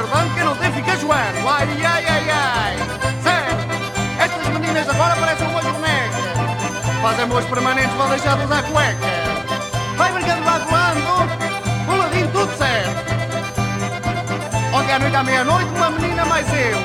Rodando, 0.00 0.34
quem 0.34 0.44
não 0.44 0.56
tem 0.56 0.72
fica 0.72 0.96
joando. 0.96 1.48
Ai, 1.48 1.68
ai, 1.84 2.04
ai, 2.06 2.30
ai. 2.30 2.76
Certo? 3.22 3.56
Estas 4.18 4.48
meninas 4.48 4.88
agora 4.88 5.16
parecem 5.16 5.46
umas 5.46 5.64
bonecas. 5.64 6.20
Fazem 7.02 7.26
boas 7.26 7.44
permanentes, 7.46 7.92
vão 7.94 8.08
deixar 8.08 8.36
de 8.36 8.44
usar 8.44 8.62
cueca. 8.62 9.06
Vai 9.96 10.12
brincando, 10.12 10.42
vai 10.42 10.58
voando. 10.60 11.40
Um 11.88 11.96
ladinho, 11.98 12.28
tudo 12.28 12.56
certo. 12.56 13.10
Ontem 14.72 14.94
à 14.94 14.98
noite 14.98 15.16
à 15.16 15.22
meia-noite, 15.22 15.70
uma 15.74 15.90
menina 15.90 16.24
mais 16.24 16.46
eu. 16.48 16.78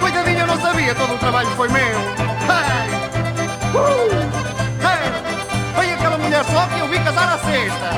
Coitadinha, 0.00 0.40
eu 0.40 0.46
não 0.46 0.60
sabia, 0.60 0.94
todo 0.94 1.14
o 1.14 1.18
trabalho 1.18 1.48
foi 1.50 1.68
meu. 1.68 1.82
Hey! 1.82 2.90
Uh! 3.74 4.10
Hey! 4.82 5.12
Veio 5.78 5.94
aquela 5.94 6.18
mulher 6.18 6.44
só 6.44 6.66
que 6.66 6.80
eu 6.80 6.88
vi 6.88 6.98
casar 7.00 7.34
à 7.34 7.38
sexta. 7.38 7.90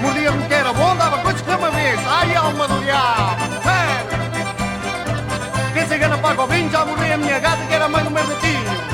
Mordia-me 0.00 0.46
que 0.46 0.54
era 0.54 0.72
bom, 0.72 0.94
dava 0.96 1.18
coisas 1.18 1.40
que 1.40 1.50
uma 1.50 1.70
vez. 1.70 2.00
Ai, 2.06 2.36
alma 2.36 2.68
do 2.68 2.80
diabo! 2.84 3.63
Agora 6.34 6.52
vim 6.52 6.68
já 6.68 6.84
morrer 6.84 7.12
a 7.12 7.16
minha 7.16 7.38
gata 7.38 7.64
que 7.64 7.74
era 7.74 7.88
mãe 7.88 8.02
do 8.02 8.10
meu 8.10 8.26
netinho. 8.26 8.93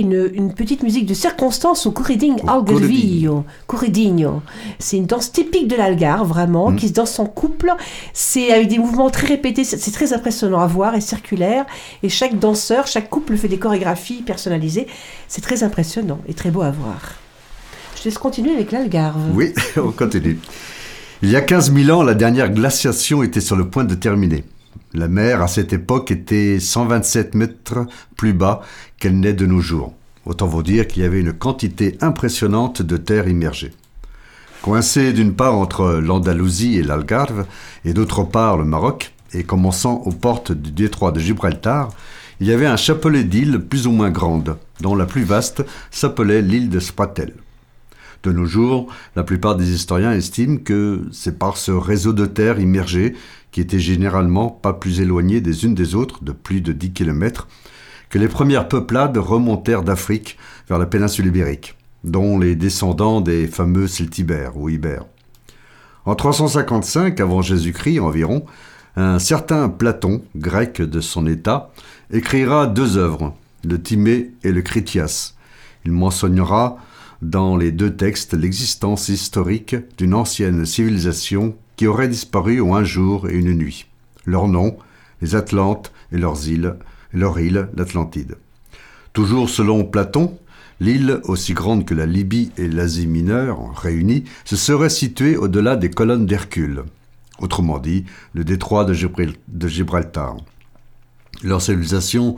Une, 0.00 0.30
une 0.34 0.52
petite 0.54 0.82
musique 0.82 1.06
de 1.06 1.14
circonstance 1.14 1.86
au 1.86 1.90
Corriding 1.92 2.36
Algarvio. 2.46 3.44
Corridinho. 3.66 4.42
C'est 4.78 4.96
une 4.96 5.06
danse 5.06 5.30
typique 5.32 5.68
de 5.68 5.76
l'Algarve, 5.76 6.28
vraiment, 6.28 6.70
Mm. 6.70 6.76
qui 6.76 6.88
se 6.88 6.92
danse 6.92 7.18
en 7.18 7.26
couple. 7.26 7.72
C'est 8.12 8.52
avec 8.52 8.68
des 8.68 8.78
mouvements 8.78 9.10
très 9.10 9.26
répétés. 9.26 9.64
C'est 9.64 9.78
c'est 9.78 9.90
très 9.92 10.12
impressionnant 10.12 10.60
à 10.60 10.66
voir 10.66 10.94
et 10.94 11.00
circulaire. 11.00 11.66
Et 12.02 12.08
chaque 12.08 12.38
danseur, 12.38 12.86
chaque 12.86 13.08
couple 13.10 13.36
fait 13.36 13.48
des 13.48 13.58
chorégraphies 13.58 14.22
personnalisées. 14.22 14.86
C'est 15.28 15.40
très 15.42 15.62
impressionnant 15.62 16.18
et 16.28 16.34
très 16.34 16.50
beau 16.50 16.62
à 16.62 16.70
voir. 16.70 17.00
Je 17.96 18.02
te 18.02 18.08
laisse 18.08 18.18
continuer 18.18 18.52
avec 18.54 18.72
l'Algarve. 18.72 19.20
Oui, 19.34 19.52
on 19.76 19.90
continue. 19.92 20.38
Il 21.22 21.30
y 21.30 21.36
a 21.36 21.40
15 21.40 21.72
000 21.74 21.96
ans, 21.98 22.02
la 22.02 22.14
dernière 22.14 22.50
glaciation 22.50 23.22
était 23.22 23.40
sur 23.40 23.56
le 23.56 23.68
point 23.68 23.84
de 23.84 23.94
terminer. 23.94 24.44
La 24.96 25.08
mer, 25.08 25.42
à 25.42 25.48
cette 25.48 25.72
époque, 25.72 26.12
était 26.12 26.60
127 26.60 27.34
mètres 27.34 27.84
plus 28.16 28.32
bas 28.32 28.60
qu'elle 29.00 29.18
n'est 29.18 29.32
de 29.32 29.44
nos 29.44 29.60
jours. 29.60 29.92
Autant 30.24 30.46
vous 30.46 30.62
dire 30.62 30.86
qu'il 30.86 31.02
y 31.02 31.04
avait 31.04 31.18
une 31.18 31.32
quantité 31.32 31.98
impressionnante 32.00 32.80
de 32.80 32.96
terre 32.96 33.26
immergée. 33.26 33.72
Coincé 34.62 35.12
d'une 35.12 35.34
part 35.34 35.56
entre 35.56 35.94
l'Andalousie 35.94 36.76
et 36.78 36.84
l'Algarve, 36.84 37.44
et 37.84 37.92
d'autre 37.92 38.22
part 38.22 38.56
le 38.56 38.64
Maroc, 38.64 39.12
et 39.32 39.42
commençant 39.42 39.96
aux 40.06 40.12
portes 40.12 40.52
du 40.52 40.70
détroit 40.70 41.10
de 41.10 41.18
Gibraltar, 41.18 41.90
il 42.38 42.46
y 42.46 42.52
avait 42.52 42.66
un 42.66 42.76
chapelet 42.76 43.24
d'îles 43.24 43.58
plus 43.58 43.88
ou 43.88 43.90
moins 43.90 44.10
grandes, 44.10 44.56
dont 44.80 44.94
la 44.94 45.06
plus 45.06 45.24
vaste 45.24 45.64
s'appelait 45.90 46.40
l'île 46.40 46.70
de 46.70 46.78
Spratel. 46.78 47.34
De 48.22 48.32
nos 48.32 48.46
jours, 48.46 48.86
la 49.16 49.22
plupart 49.22 49.54
des 49.54 49.74
historiens 49.74 50.12
estiment 50.12 50.56
que 50.56 51.02
c'est 51.12 51.38
par 51.38 51.58
ce 51.58 51.72
réseau 51.72 52.14
de 52.14 52.24
terre 52.24 52.58
immergé, 52.58 53.14
qui 53.54 53.60
était 53.60 53.78
généralement 53.78 54.48
pas 54.48 54.72
plus 54.72 55.00
éloigné 55.00 55.40
des 55.40 55.64
unes 55.64 55.76
des 55.76 55.94
autres 55.94 56.24
de 56.24 56.32
plus 56.32 56.60
de 56.60 56.72
10 56.72 56.92
km, 56.92 57.46
que 58.10 58.18
les 58.18 58.26
premières 58.26 58.66
peuplades 58.66 59.16
remontèrent 59.16 59.84
d'Afrique 59.84 60.38
vers 60.68 60.80
la 60.80 60.86
péninsule 60.86 61.26
ibérique, 61.28 61.76
dont 62.02 62.40
les 62.40 62.56
descendants 62.56 63.20
des 63.20 63.46
fameux 63.46 63.86
Celtibères 63.86 64.56
ou 64.56 64.70
Ibères. 64.70 65.04
En 66.04 66.16
355 66.16 67.20
avant 67.20 67.42
Jésus-Christ 67.42 68.00
environ, 68.00 68.44
un 68.96 69.20
certain 69.20 69.68
Platon, 69.68 70.24
grec 70.34 70.82
de 70.82 71.00
son 71.00 71.24
état, 71.28 71.70
écrira 72.10 72.66
deux 72.66 72.96
œuvres, 72.96 73.36
le 73.62 73.80
Timée 73.80 74.32
et 74.42 74.50
le 74.50 74.62
Critias. 74.62 75.34
Il 75.84 75.92
mentionnera 75.92 76.78
dans 77.22 77.56
les 77.56 77.70
deux 77.70 77.94
textes 77.94 78.34
l'existence 78.34 79.08
historique 79.08 79.76
d'une 79.96 80.14
ancienne 80.14 80.66
civilisation 80.66 81.54
qui 81.76 81.86
aurait 81.86 82.08
disparu 82.08 82.60
en 82.60 82.74
un 82.74 82.84
jour 82.84 83.28
et 83.28 83.34
une 83.34 83.54
nuit. 83.54 83.86
Leur 84.26 84.48
nom, 84.48 84.76
les 85.20 85.34
Atlantes 85.34 85.92
et 86.12 86.18
leurs 86.18 86.48
îles, 86.48 86.76
leur 87.12 87.38
île, 87.38 87.68
l'Atlantide. 87.76 88.36
Toujours 89.12 89.48
selon 89.48 89.84
Platon, 89.84 90.38
l'île, 90.80 91.20
aussi 91.24 91.54
grande 91.54 91.84
que 91.84 91.94
la 91.94 92.06
Libye 92.06 92.52
et 92.56 92.68
l'Asie 92.68 93.06
mineure 93.06 93.74
réunies, 93.74 94.24
se 94.44 94.56
serait 94.56 94.90
située 94.90 95.36
au-delà 95.36 95.76
des 95.76 95.90
colonnes 95.90 96.26
d'Hercule, 96.26 96.84
autrement 97.38 97.78
dit, 97.78 98.04
le 98.32 98.44
détroit 98.44 98.84
de 98.84 99.68
Gibraltar. 99.68 100.36
Leur 101.42 101.62
civilisation 101.62 102.36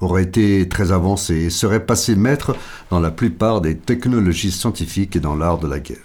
aurait 0.00 0.22
été 0.22 0.68
très 0.68 0.92
avancée 0.92 1.34
et 1.34 1.50
serait 1.50 1.84
passée 1.84 2.14
maître 2.14 2.56
dans 2.90 3.00
la 3.00 3.10
plupart 3.10 3.60
des 3.60 3.76
technologies 3.76 4.52
scientifiques 4.52 5.16
et 5.16 5.20
dans 5.20 5.34
l'art 5.34 5.58
de 5.58 5.66
la 5.66 5.80
guerre. 5.80 5.98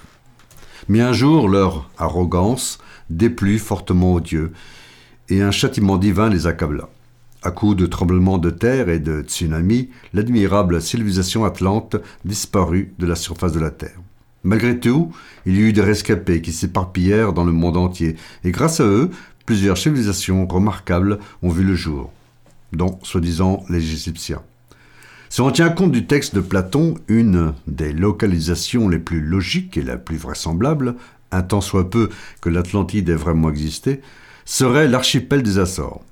Mais 0.88 1.02
un 1.02 1.14
jour, 1.14 1.48
leur 1.48 1.90
arrogance 1.98 2.80
déplut 3.10 3.60
fortement 3.60 4.14
aux 4.14 4.20
dieux, 4.20 4.52
et 5.30 5.42
un 5.42 5.52
châtiment 5.52 5.98
divin 5.98 6.30
les 6.30 6.48
accabla. 6.48 6.90
À 7.42 7.52
coups 7.52 7.76
de 7.76 7.86
tremblements 7.86 8.38
de 8.38 8.50
terre 8.50 8.90
et 8.90 9.00
de 9.00 9.22
tsunamis, 9.22 9.90
l'admirable 10.14 10.82
civilisation 10.82 11.44
atlante 11.44 11.98
disparut 12.24 12.94
de 13.00 13.06
la 13.06 13.16
surface 13.16 13.52
de 13.52 13.60
la 13.60 13.72
Terre. 13.72 14.00
Malgré 14.44 14.80
tout, 14.80 15.12
il 15.46 15.56
y 15.56 15.60
eut 15.60 15.74
des 15.74 15.82
rescapés 15.82 16.42
qui 16.42 16.52
s'éparpillèrent 16.52 17.34
dans 17.34 17.46
le 17.46 17.52
monde 17.52 17.78
entier, 17.78 18.16
et 18.44 18.52
grâce 18.52 18.80
à 18.80 18.86
eux, 18.86 19.10
plusieurs 19.46 19.78
civilisations 19.78 20.48
remarquables 20.48 21.20
ont 21.42 21.50
vu 21.50 21.64
le 21.64 21.76
jour, 21.76 22.12
dont, 22.72 23.00
soi-disant, 23.04 23.64
les 23.70 23.78
Égyptiens. 23.78 24.42
Si 25.34 25.42
on 25.42 25.50
tient 25.50 25.72
compte 25.72 25.92
du 25.92 26.06
texte 26.06 26.36
de 26.36 26.42
Platon, 26.42 26.94
une 27.08 27.56
des 27.66 27.92
localisations 27.92 28.88
les 28.88 29.00
plus 29.00 29.20
logiques 29.20 29.78
et 29.78 29.82
la 29.82 29.98
plus 29.98 30.18
vraisemblable, 30.18 30.94
un 31.32 31.42
tant 31.42 31.60
soit 31.60 31.90
peu 31.90 32.10
que 32.40 32.50
l'Atlantide 32.50 33.10
ait 33.10 33.16
vraiment 33.16 33.50
existé, 33.50 34.02
serait 34.46 34.88
l'archipel 34.88 35.42
des 35.42 35.58
Açores. 35.58 36.04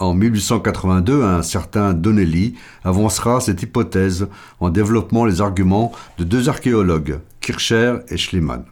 En 0.00 0.14
1882, 0.14 1.22
un 1.22 1.42
certain 1.42 1.94
Donnelly 1.94 2.56
avancera 2.82 3.38
cette 3.38 3.62
hypothèse 3.62 4.26
en 4.58 4.68
développant 4.68 5.26
les 5.26 5.40
arguments 5.40 5.92
de 6.18 6.24
deux 6.24 6.48
archéologues, 6.48 7.20
Kircher 7.40 7.98
et 8.08 8.16
Schliemann. 8.16 8.64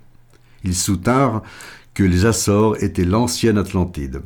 Ils 0.64 0.74
soutinrent 0.74 1.44
que 1.94 2.02
les 2.02 2.26
Açores 2.26 2.82
étaient 2.82 3.04
l'ancienne 3.04 3.58
Atlantide. 3.58 4.22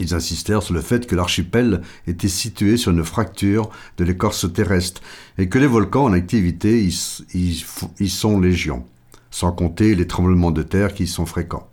Ils 0.00 0.14
insistèrent 0.14 0.62
sur 0.62 0.72
le 0.72 0.80
fait 0.80 1.06
que 1.06 1.14
l'archipel 1.14 1.82
était 2.06 2.26
situé 2.26 2.78
sur 2.78 2.90
une 2.90 3.04
fracture 3.04 3.68
de 3.98 4.04
l'écorce 4.04 4.50
terrestre 4.50 5.02
et 5.36 5.50
que 5.50 5.58
les 5.58 5.66
volcans 5.66 6.04
en 6.04 6.14
activité 6.14 6.82
y, 6.82 8.08
sont 8.08 8.40
légion, 8.40 8.86
sans 9.30 9.52
compter 9.52 9.94
les 9.94 10.06
tremblements 10.06 10.52
de 10.52 10.62
terre 10.62 10.94
qui 10.94 11.02
y 11.02 11.06
sont 11.06 11.26
fréquents. 11.26 11.68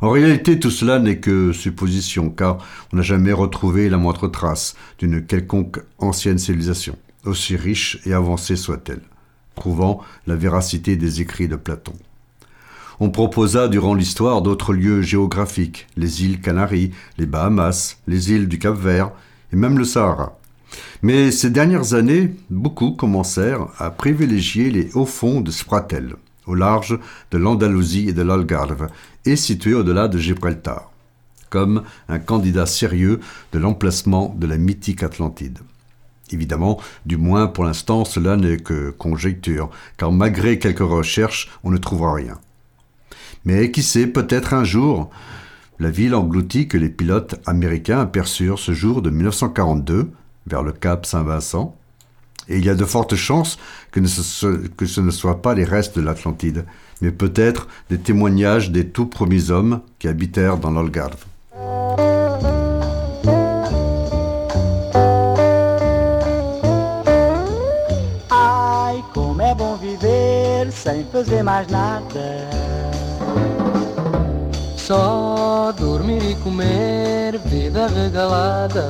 En 0.00 0.10
réalité, 0.10 0.58
tout 0.58 0.72
cela 0.72 0.98
n'est 0.98 1.18
que 1.18 1.52
supposition, 1.52 2.28
car 2.28 2.58
on 2.92 2.96
n'a 2.96 3.02
jamais 3.02 3.32
retrouvé 3.32 3.88
la 3.88 3.98
moindre 3.98 4.26
trace 4.26 4.74
d'une 4.98 5.24
quelconque 5.24 5.78
ancienne 5.98 6.38
civilisation, 6.38 6.98
aussi 7.24 7.54
riche 7.54 8.00
et 8.04 8.14
avancée 8.14 8.56
soit-elle, 8.56 9.02
prouvant 9.54 10.00
la 10.26 10.34
véracité 10.34 10.96
des 10.96 11.20
écrits 11.20 11.46
de 11.46 11.54
Platon. 11.54 11.94
On 13.00 13.10
proposa 13.10 13.68
durant 13.68 13.94
l'histoire 13.94 14.40
d'autres 14.40 14.72
lieux 14.72 15.02
géographiques, 15.02 15.88
les 15.96 16.24
îles 16.24 16.40
Canaries, 16.40 16.92
les 17.18 17.26
Bahamas, 17.26 17.98
les 18.06 18.32
îles 18.32 18.48
du 18.48 18.58
Cap-Vert 18.58 19.10
et 19.52 19.56
même 19.56 19.78
le 19.78 19.84
Sahara. 19.84 20.38
Mais 21.02 21.30
ces 21.30 21.50
dernières 21.50 21.94
années, 21.94 22.34
beaucoup 22.50 22.92
commencèrent 22.92 23.68
à 23.78 23.90
privilégier 23.90 24.70
les 24.70 24.90
hauts 24.94 25.06
fonds 25.06 25.40
de 25.40 25.50
Spratel, 25.50 26.14
au 26.46 26.54
large 26.54 26.98
de 27.30 27.38
l'Andalousie 27.38 28.08
et 28.08 28.12
de 28.12 28.22
l'Algarve, 28.22 28.88
et 29.24 29.36
situés 29.36 29.74
au-delà 29.74 30.08
de 30.08 30.18
Gibraltar, 30.18 30.90
comme 31.50 31.82
un 32.08 32.18
candidat 32.18 32.66
sérieux 32.66 33.20
de 33.52 33.58
l'emplacement 33.58 34.34
de 34.38 34.46
la 34.46 34.56
mythique 34.56 35.02
Atlantide. 35.02 35.58
Évidemment, 36.30 36.80
du 37.06 37.16
moins 37.16 37.46
pour 37.48 37.64
l'instant, 37.64 38.04
cela 38.04 38.36
n'est 38.36 38.56
que 38.56 38.90
conjecture, 38.90 39.70
car 39.96 40.10
malgré 40.10 40.58
quelques 40.58 40.78
recherches, 40.78 41.50
on 41.64 41.70
ne 41.70 41.76
trouvera 41.76 42.14
rien. 42.14 42.38
Mais 43.44 43.70
qui 43.70 43.82
sait, 43.82 44.06
peut-être 44.06 44.54
un 44.54 44.64
jour, 44.64 45.10
la 45.78 45.90
ville 45.90 46.14
engloutie 46.14 46.68
que 46.68 46.78
les 46.78 46.88
pilotes 46.88 47.36
américains 47.46 48.00
aperçurent 48.00 48.58
ce 48.58 48.72
jour 48.72 49.02
de 49.02 49.10
1942 49.10 50.10
vers 50.46 50.62
le 50.62 50.72
cap 50.72 51.06
Saint-Vincent. 51.06 51.76
Et 52.48 52.58
il 52.58 52.64
y 52.64 52.70
a 52.70 52.74
de 52.74 52.84
fortes 52.84 53.16
chances 53.16 53.58
que, 53.90 54.04
ce, 54.06 55.00
ne 55.00 55.10
soit 55.10 55.42
pas 55.42 55.54
les 55.54 55.64
restes 55.64 55.96
de 55.96 56.02
l'Atlantide, 56.02 56.66
mais 57.00 57.10
peut-être 57.10 57.68
des 57.88 57.98
témoignages 57.98 58.70
des 58.70 58.88
tout 58.88 59.06
premiers 59.06 59.50
hommes 59.50 59.80
qui 59.98 60.08
habitèrent 60.08 60.58
dans 60.58 60.70
l'Algarve. 60.70 61.24
Só 74.86 75.72
dormir 75.78 76.22
e 76.22 76.34
comer, 76.34 77.38
vida 77.46 77.86
regalada. 77.86 78.84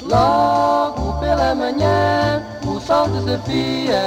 Logo 0.00 1.18
pela 1.18 1.52
manhã, 1.52 2.40
o 2.64 2.78
sol 2.78 3.08
desafia 3.08 4.00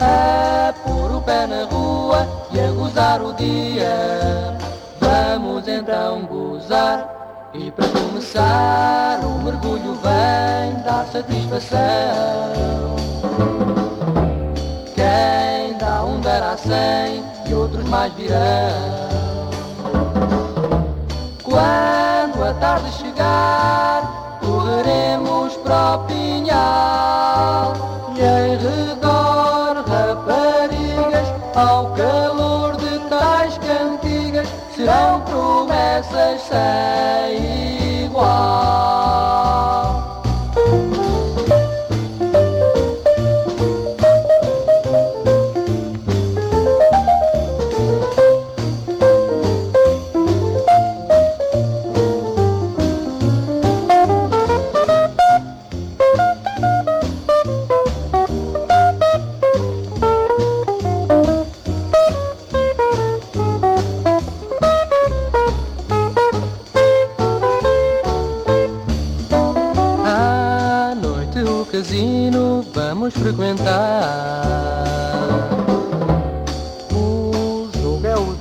a 0.00 0.74
pôr 0.84 1.14
o 1.14 1.20
pé 1.20 1.26
pé 1.36 1.46
na 1.46 1.64
rua 1.66 2.26
e 2.50 2.58
a 2.58 2.72
gozar 2.72 3.22
o 3.22 3.32
dia. 3.34 4.58
Vamos 4.98 5.68
então 5.68 6.22
gozar. 6.22 7.48
E 7.54 7.70
para 7.70 7.86
começar, 7.88 9.20
o 9.24 9.38
mergulho 9.44 9.94
vem 10.02 10.82
dar 10.82 11.06
satisfação. 11.12 13.05
Dará 16.38 16.56
cem 16.58 17.24
e 17.46 17.54
outros 17.54 17.84
mais 17.88 18.12
virão. 18.12 18.36
Quando 21.42 22.44
a 22.44 22.52
tarde 22.60 22.92
chegar, 22.92 24.38
correremos 24.44 25.56
para 25.64 25.96
o 25.96 25.98
pinhal 26.00 27.72
e 28.14 28.20
em 28.20 28.56
redor 28.58 29.82
raparigas, 29.88 31.28
ao 31.54 31.92
calor 31.92 32.76
de 32.76 32.98
tais 33.08 33.56
cantigas, 33.58 34.48
serão 34.74 35.20
promessas 35.22 36.42
sem 36.42 38.04
igual. 38.04 38.65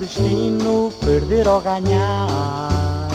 Destino, 0.05 0.91
perder 1.03 1.47
ou 1.47 1.59
ganhar. 1.61 3.07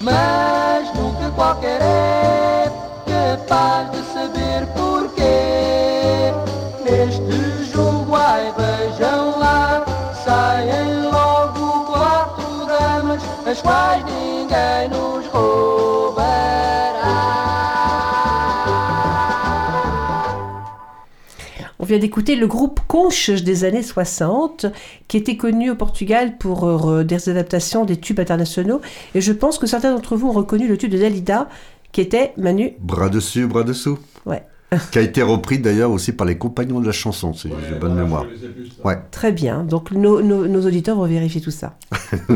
Mas 0.00 0.94
nunca 0.94 1.30
qualquer 1.30 1.80
é 1.80 2.70
capaz 3.06 3.90
de 3.92 3.98
saber 4.12 4.47
vient 21.88 21.98
d'écouter 21.98 22.36
le 22.36 22.46
groupe 22.46 22.80
Conches 22.86 23.30
des 23.30 23.64
années 23.64 23.82
60, 23.82 24.66
qui 25.08 25.16
était 25.16 25.36
connu 25.36 25.70
au 25.70 25.74
Portugal 25.74 26.36
pour 26.36 26.68
euh, 26.68 27.02
des 27.02 27.28
adaptations 27.28 27.84
des 27.84 27.96
tubes 27.96 28.20
internationaux. 28.20 28.80
Et 29.14 29.20
je 29.20 29.32
pense 29.32 29.58
que 29.58 29.66
certains 29.66 29.94
d'entre 29.94 30.14
vous 30.14 30.28
ont 30.28 30.32
reconnu 30.32 30.68
le 30.68 30.76
tube 30.76 30.92
de 30.92 30.98
Dalida, 30.98 31.48
qui 31.90 32.02
était 32.02 32.34
Manu. 32.36 32.74
Bras 32.78 33.08
dessus, 33.08 33.46
bras 33.46 33.64
dessous. 33.64 33.98
Ouais. 34.26 34.42
Qui 34.92 34.98
a 34.98 35.02
été 35.02 35.22
repris 35.22 35.58
d'ailleurs 35.58 35.90
aussi 35.90 36.12
par 36.12 36.26
les 36.26 36.36
compagnons 36.36 36.80
de 36.80 36.86
la 36.86 36.92
chanson, 36.92 37.32
si 37.32 37.48
j'ai 37.68 37.74
bonne 37.78 37.94
mémoire. 37.94 38.26
Ouais. 38.84 38.98
Très 39.10 39.32
bien. 39.32 39.64
Donc 39.64 39.90
nos, 39.92 40.20
nos- 40.20 40.46
nos 40.46 40.66
auditeurs 40.66 40.96
vont 40.96 41.06
vérifier 41.06 41.40
tout 41.40 41.50
ça. 41.50 41.76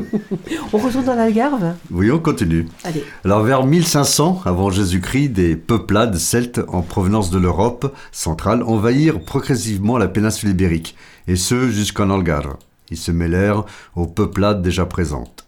on 0.72 0.78
retourne 0.78 1.04
dans 1.04 1.14
l'Algarve? 1.14 1.74
Oui, 1.90 2.10
on 2.10 2.18
continue. 2.18 2.66
Allez. 2.84 3.04
Alors 3.24 3.42
vers 3.42 3.66
1500 3.66 4.42
avant 4.44 4.70
Jésus-Christ, 4.70 5.28
des 5.30 5.56
peuplades 5.56 6.16
celtes 6.16 6.60
en 6.68 6.82
provenance 6.82 7.30
de 7.30 7.38
l'Europe 7.38 7.94
centrale 8.12 8.62
envahirent 8.62 9.20
progressivement 9.20 9.98
la 9.98 10.08
péninsule 10.08 10.50
ibérique, 10.50 10.96
et 11.28 11.36
ce 11.36 11.68
jusqu'en 11.70 12.10
Algarve. 12.10 12.56
Ils 12.90 12.96
se 12.96 13.12
mêlèrent 13.12 13.64
aux 13.94 14.06
peuplades 14.06 14.62
déjà 14.62 14.86
présentes. 14.86 15.46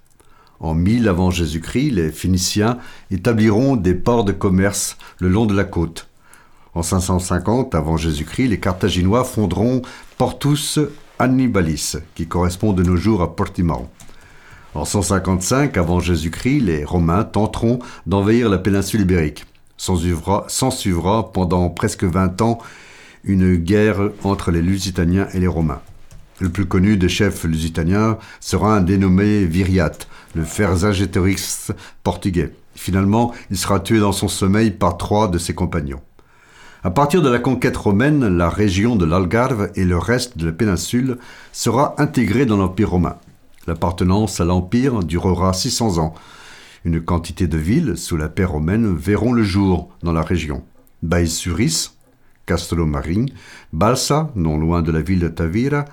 En 0.60 0.72
1000 0.74 1.08
avant 1.08 1.30
Jésus-Christ, 1.30 1.90
les 1.90 2.10
Phéniciens 2.10 2.78
établiront 3.10 3.76
des 3.76 3.94
ports 3.94 4.24
de 4.24 4.32
commerce 4.32 4.96
le 5.18 5.28
long 5.28 5.44
de 5.46 5.54
la 5.54 5.64
côte. 5.64 6.08
En 6.74 6.82
550 6.82 7.74
avant 7.74 7.96
Jésus-Christ, 7.96 8.48
les 8.48 8.58
Carthaginois 8.58 9.24
fonderont 9.24 9.82
Portus 10.18 10.80
Annibalis, 11.20 11.96
qui 12.16 12.26
correspond 12.26 12.72
de 12.72 12.82
nos 12.82 12.96
jours 12.96 13.22
à 13.22 13.36
Portimao. 13.36 13.88
En 14.74 14.84
155 14.84 15.76
avant 15.76 16.00
Jésus-Christ, 16.00 16.60
les 16.60 16.84
Romains 16.84 17.22
tenteront 17.22 17.78
d'envahir 18.06 18.48
la 18.48 18.58
péninsule 18.58 19.02
ibérique. 19.02 19.46
S'ensuivra 19.76 20.46
s'ensuivra 20.48 21.32
pendant 21.32 21.68
presque 21.70 22.04
20 22.04 22.42
ans 22.42 22.58
une 23.22 23.54
guerre 23.54 24.10
entre 24.24 24.50
les 24.50 24.62
Lusitaniens 24.62 25.28
et 25.32 25.38
les 25.38 25.46
Romains. 25.46 25.80
Le 26.40 26.48
plus 26.48 26.66
connu 26.66 26.96
des 26.96 27.08
chefs 27.08 27.44
lusitaniens 27.44 28.18
sera 28.40 28.76
un 28.76 28.80
dénommé 28.80 29.44
Viriate, 29.44 30.08
le 30.34 30.42
Vercingetorix 30.42 31.70
portugais. 32.02 32.52
Finalement, 32.74 33.32
il 33.52 33.56
sera 33.56 33.78
tué 33.78 34.00
dans 34.00 34.10
son 34.10 34.26
sommeil 34.26 34.72
par 34.72 34.98
trois 34.98 35.28
de 35.28 35.38
ses 35.38 35.54
compagnons. 35.54 36.00
À 36.86 36.90
partir 36.90 37.22
de 37.22 37.30
la 37.30 37.38
conquête 37.38 37.78
romaine, 37.78 38.36
la 38.36 38.50
région 38.50 38.94
de 38.94 39.06
l'Algarve 39.06 39.70
et 39.74 39.86
le 39.86 39.96
reste 39.96 40.36
de 40.36 40.44
la 40.44 40.52
péninsule 40.52 41.16
sera 41.50 41.94
intégrée 41.96 42.44
dans 42.44 42.58
l'Empire 42.58 42.90
romain. 42.90 43.16
L'appartenance 43.66 44.38
à 44.38 44.44
l'Empire 44.44 45.02
durera 45.02 45.54
600 45.54 45.96
ans. 45.96 46.12
Une 46.84 47.00
quantité 47.00 47.46
de 47.46 47.56
villes 47.56 47.96
sous 47.96 48.18
la 48.18 48.28
paix 48.28 48.44
romaine 48.44 48.94
verront 48.94 49.32
le 49.32 49.42
jour 49.42 49.88
dans 50.02 50.12
la 50.12 50.20
région. 50.20 50.62
Baïsuris, 51.02 51.92
Castelmarin, 52.44 53.24
Balsa, 53.72 54.30
non 54.34 54.58
loin 54.58 54.82
de 54.82 54.92
la 54.92 55.00
ville 55.00 55.20
de 55.20 55.28
Tavira, 55.28 55.86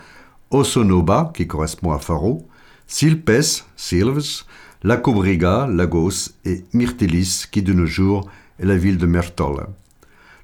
Osonoba, 0.49 1.31
qui 1.33 1.47
correspond 1.47 1.93
à 1.93 1.99
Faro, 1.99 2.45
Silpes, 2.85 3.63
Silves, 3.77 4.43
Lacobriga, 4.83 5.67
Lagos 5.67 6.31
et 6.43 6.65
Myrtilis, 6.73 7.45
qui 7.49 7.61
de 7.61 7.71
nos 7.71 7.85
jours 7.85 8.29
est 8.59 8.65
la 8.65 8.75
ville 8.75 8.97
de 8.97 9.05
Mertol. 9.05 9.67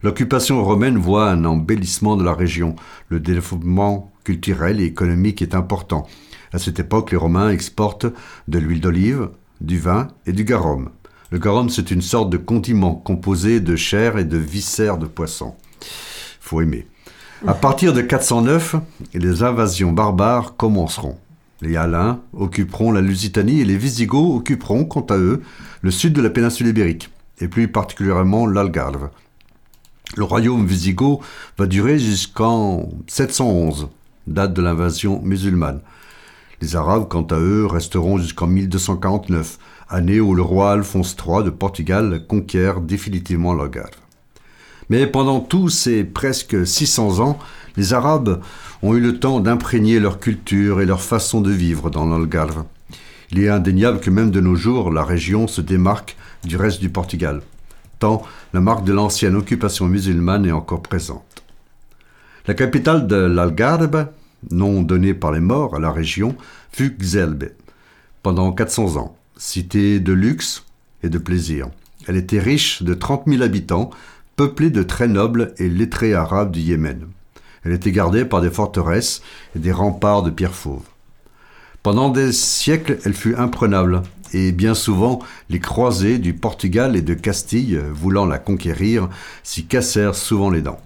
L'occupation 0.04 0.64
romaine 0.64 0.98
voit 0.98 1.30
un 1.30 1.46
embellissement 1.46 2.16
de 2.16 2.24
la 2.24 2.34
région. 2.34 2.76
Le 3.10 3.20
développement 3.20 4.12
culturel 4.24 4.80
et 4.80 4.86
économique 4.86 5.42
est 5.42 5.56
important. 5.56 6.08
À 6.54 6.60
cette 6.60 6.80
époque, 6.80 7.12
les 7.12 7.18
Romains 7.18 7.50
exportent 7.50 8.08
de 8.48 8.60
l'huile 8.60 8.82
d'olive, 8.82 9.30
du 9.60 9.80
vin 9.80 10.10
et 10.26 10.34
du 10.34 10.44
garum. 10.44 10.90
Le 11.32 11.40
garum, 11.40 11.70
c'est 11.70 11.92
une 11.92 12.02
sorte 12.02 12.30
de 12.30 12.38
condiment 12.38 12.96
composé 12.96 13.60
de 13.60 13.76
chair 13.76 14.18
et 14.18 14.24
de 14.24 14.38
viscères 14.38 14.98
de 14.98 15.08
poisson. 15.08 15.56
Faut 16.40 16.62
aimer. 16.62 16.88
À 17.46 17.54
partir 17.56 17.94
de 17.94 18.02
409, 18.02 18.76
les 19.14 19.44
invasions 19.44 19.92
barbares 19.92 20.56
commenceront. 20.56 21.18
Les 21.62 21.76
Alains 21.76 22.22
occuperont 22.34 22.92
la 22.92 23.02
Lusitanie 23.02 23.62
et 23.62 23.66
les 23.66 23.78
Visigoths 23.78 24.38
occuperont, 24.38 24.86
quant 24.86 25.06
à 25.10 25.18
eux, 25.18 25.42
le 25.82 25.92
sud 25.92 26.14
de 26.14 26.22
la 26.22 26.30
péninsule 26.30 26.68
ibérique, 26.68 27.10
et 27.40 27.48
plus 27.48 27.68
particulièrement 27.68 28.46
l'Algarve. 28.46 29.10
Le 30.16 30.24
royaume 30.24 30.66
wisigoth 30.66 31.20
va 31.58 31.66
durer 31.68 32.00
jusqu'en 32.00 32.90
711, 33.08 33.90
date 34.26 34.54
de 34.54 34.62
l'invasion 34.62 35.22
musulmane. 35.22 35.82
Les 36.62 36.76
Arabes, 36.76 37.08
quant 37.08 37.24
à 37.24 37.36
eux, 37.36 37.66
resteront 37.66 38.18
jusqu'en 38.18 38.48
1249, 38.48 39.60
année 39.90 40.20
où 40.20 40.34
le 40.34 40.42
roi 40.42 40.72
Alphonse 40.72 41.16
III 41.24 41.44
de 41.44 41.50
Portugal 41.50 42.24
conquiert 42.28 42.80
définitivement 42.80 43.54
l'Algarve. 43.54 43.92
Mais 44.90 45.06
pendant 45.06 45.42
tous 45.42 45.70
ces 45.70 46.04
presque 46.06 46.66
600 46.66 47.20
ans, 47.20 47.38
les 47.76 47.94
Arabes 47.94 48.42
ont 48.82 48.96
eu 48.96 49.02
le 49.02 49.20
temps 49.20 49.42
d'imprégner 49.42 50.00
leur 50.00 50.20
culture 50.20 50.82
et 50.82 50.86
leur 50.86 51.02
façon 51.02 51.42
de 51.42 51.52
vivre 51.52 51.90
dans 51.90 52.06
l'Algarve. 52.06 52.64
Il 53.32 53.44
est 53.44 53.50
indéniable 53.50 54.00
que 54.00 54.10
même 54.10 54.32
de 54.32 54.40
nos 54.40 54.56
jours, 54.56 54.90
la 54.90 55.04
région 55.04 55.48
se 55.48 55.60
démarque 55.60 56.16
du 56.46 56.56
reste 56.56 56.80
du 56.80 56.90
Portugal, 56.90 57.42
tant 58.00 58.24
la 58.54 58.62
marque 58.62 58.84
de 58.84 58.94
l'ancienne 58.94 59.36
occupation 59.36 59.86
musulmane 59.88 60.46
est 60.46 60.52
encore 60.52 60.82
présente. 60.82 61.44
La 62.48 62.54
capitale 62.54 63.08
de 63.08 63.16
l'Algarve, 63.16 64.08
nom 64.52 64.82
donné 64.82 65.14
par 65.14 65.32
les 65.32 65.40
morts 65.40 65.76
à 65.76 65.80
la 65.80 65.92
région, 65.92 66.36
fut 66.72 66.96
Xelbe, 66.98 67.50
pendant 68.24 68.52
400 68.52 68.98
ans, 68.98 69.18
cité 69.38 70.00
de 70.00 70.14
luxe 70.14 70.66
et 71.04 71.10
de 71.10 71.18
plaisir. 71.18 71.68
Elle 72.08 72.16
était 72.16 72.40
riche 72.40 72.84
de 72.84 72.94
30 72.94 73.24
000 73.28 73.44
habitants, 73.44 73.90
peuplée 74.36 74.70
de 74.70 74.84
très 74.84 75.08
nobles 75.08 75.54
et 75.58 75.68
lettrés 75.68 76.14
arabes 76.14 76.52
du 76.52 76.62
Yémen. 76.62 77.08
Elle 77.64 77.74
était 77.74 77.92
gardée 77.92 78.24
par 78.24 78.40
des 78.40 78.50
forteresses 78.50 79.22
et 79.56 79.60
des 79.60 79.72
remparts 79.72 80.24
de 80.24 80.30
pierre 80.30 80.56
fauve. 80.56 80.84
Pendant 81.84 82.10
des 82.10 82.32
siècles, 82.32 82.98
elle 83.06 83.14
fut 83.14 83.36
imprenable, 83.36 84.02
et 84.34 84.52
bien 84.52 84.74
souvent, 84.74 85.20
les 85.50 85.60
croisés 85.60 86.18
du 86.18 86.34
Portugal 86.34 86.96
et 86.96 87.02
de 87.02 87.14
Castille, 87.14 87.80
voulant 87.94 88.26
la 88.26 88.40
conquérir, 88.40 89.10
s'y 89.44 89.66
cassèrent 89.66 90.16
souvent 90.16 90.50
les 90.50 90.62
dents. 90.62 90.82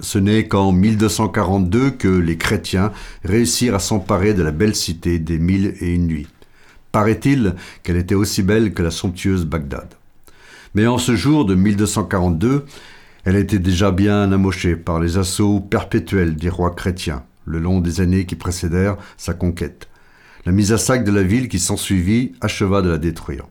Ce 0.00 0.18
n'est 0.18 0.48
qu'en 0.48 0.72
1242 0.72 1.90
que 1.90 2.08
les 2.08 2.38
chrétiens 2.38 2.90
réussirent 3.24 3.74
à 3.74 3.80
s'emparer 3.80 4.34
de 4.34 4.42
la 4.42 4.50
belle 4.50 4.74
cité 4.74 5.18
des 5.18 5.38
mille 5.38 5.74
et 5.80 5.94
une 5.94 6.06
nuits. 6.06 6.28
Paraît-il 6.90 7.54
qu'elle 7.82 7.96
était 7.96 8.14
aussi 8.14 8.42
belle 8.42 8.72
que 8.72 8.82
la 8.82 8.90
somptueuse 8.90 9.44
Bagdad. 9.44 9.88
Mais 10.74 10.86
en 10.86 10.98
ce 10.98 11.14
jour 11.16 11.44
de 11.44 11.54
1242, 11.54 12.64
elle 13.24 13.36
était 13.36 13.58
déjà 13.58 13.90
bien 13.90 14.32
amochée 14.32 14.74
par 14.74 15.00
les 15.00 15.18
assauts 15.18 15.60
perpétuels 15.60 16.34
des 16.34 16.48
rois 16.48 16.74
chrétiens, 16.74 17.22
le 17.44 17.58
long 17.58 17.80
des 17.80 18.00
années 18.00 18.24
qui 18.24 18.36
précédèrent 18.36 18.96
sa 19.18 19.34
conquête. 19.34 19.89
La 20.46 20.52
mise 20.52 20.72
à 20.72 20.78
sac 20.78 21.04
de 21.04 21.10
la 21.10 21.22
ville 21.22 21.48
qui 21.48 21.58
s'ensuivit 21.58 22.32
acheva 22.40 22.80
de 22.80 22.88
la 22.88 22.98
détruire. 22.98 23.46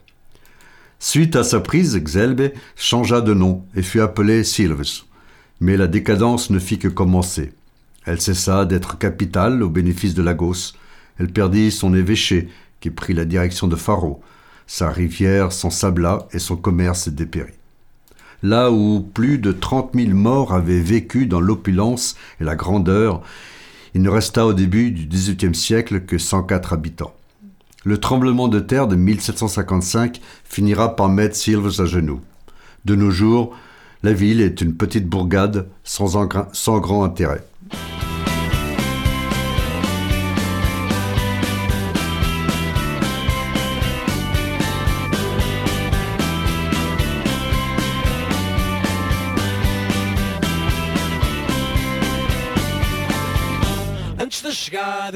Suite 0.97 1.36
à 1.36 1.43
sa 1.43 1.60
prise, 1.60 1.97
Xelbe 1.97 2.52
changea 2.75 3.21
de 3.21 3.34
nom 3.34 3.63
et 3.75 3.84
fut 3.84 4.02
appelée 4.02 4.43
Silves. 4.43 5.04
Mais 5.60 5.78
la 5.78 5.88
décadence 5.88 6.49
ne 6.49 6.60
fit 6.60 6.80
que 6.80 6.88
commencer. 6.88 7.54
Elle 8.06 8.19
cessa 8.19 8.65
d'être 8.65 8.97
capitale 8.97 9.62
au 9.62 9.69
bénéfice 9.69 10.13
de 10.13 10.23
Lagos. 10.23 10.73
Elle 11.19 11.32
perdit 11.32 11.71
son 11.71 11.93
évêché, 11.93 12.49
qui 12.80 12.89
prit 12.89 13.13
la 13.13 13.25
direction 13.25 13.67
de 13.67 13.75
Faro. 13.75 14.21
Sa 14.67 14.89
rivière 14.89 15.52
s'ensabla 15.52 16.28
et 16.32 16.39
son 16.39 16.56
commerce 16.56 17.10
dépérit. 17.10 17.54
Là 18.41 18.71
où 18.71 19.02
plus 19.02 19.38
de 19.38 19.52
trente 19.52 19.93
mille 19.93 20.15
morts 20.15 20.54
avaient 20.54 20.80
vécu 20.80 21.28
dans 21.28 21.41
l'opulence 21.41 22.15
et 22.39 22.45
la 22.45 22.56
grandeur, 22.56 23.21
il 23.93 24.02
ne 24.02 24.10
resta 24.10 24.45
au 24.45 24.54
début 24.54 24.91
du 24.91 25.08
XVIIIe 25.08 25.56
siècle 25.56 26.02
que 26.02 26.17
104 26.17 26.73
habitants. 26.73 27.13
Le 27.86 27.97
tremblement 27.97 28.47
de 28.47 28.60
terre 28.60 28.88
de 28.88 28.95
1755 28.95 30.19
finira 30.43 30.95
par 30.95 31.10
mettre 31.10 31.36
Silves 31.36 31.82
à 31.82 31.86
genoux. 31.86 32.21
De 32.86 32.95
nos 32.95 33.12
jours, 33.12 33.56
la 34.04 34.13
ville 34.13 34.41
est 34.41 34.62
une 34.62 34.75
petite 34.75 35.08
bourgade 35.08 35.69
sans, 35.84 36.28
sans 36.54 36.80
grand 36.80 37.04
intérêt. 37.04 37.43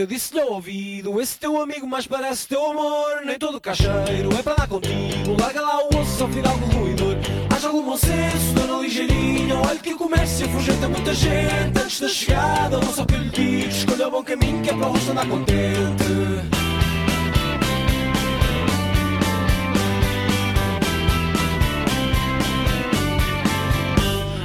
Eu 0.02 0.08
disse-lhe 0.08 0.42
ao 0.42 0.54
ouvido 0.54 1.22
Esse 1.22 1.38
teu 1.38 1.62
amigo 1.62 1.86
mais 1.86 2.08
parece 2.08 2.48
teu 2.48 2.72
amor 2.72 3.22
Nem 3.26 3.38
todo 3.38 3.62
caixeiro 3.62 4.34
é 4.38 4.42
para 4.42 4.56
dar 4.56 4.68
contigo. 4.68 5.36
Larga 5.40 5.62
lá 5.62 5.84
o 5.84 6.00
osso, 6.00 6.18
só 6.18 6.28
vir 6.28 6.46
algo 6.46 6.66
ruidor. 6.68 7.16
Haja 7.54 7.68
algum 7.68 7.84
bom 7.84 7.98
senso, 7.98 8.54
dona 8.56 8.82
ligeirinha 8.82 9.56
Olha 9.56 9.80
que 9.80 9.94
o 9.94 9.98
comércio 9.98 10.46
afugenta 10.46 10.88
muita 10.90 11.14
gente. 11.14 11.80
Antes 11.80 12.00
da 12.00 12.10
chegada, 12.10 12.80
não 12.80 12.94
só 12.94 13.06
que 13.06 13.16
lhe 13.16 13.30
digo 13.30 13.70
Escolha 13.70 14.08
o 14.08 14.12
bom 14.12 14.24
caminho 14.24 14.62
que 14.64 14.70
é 14.70 14.74
para 14.74 14.88
o 14.88 14.92
rosto 14.92 15.12
andar 15.12 15.28
contente. 15.28 16.04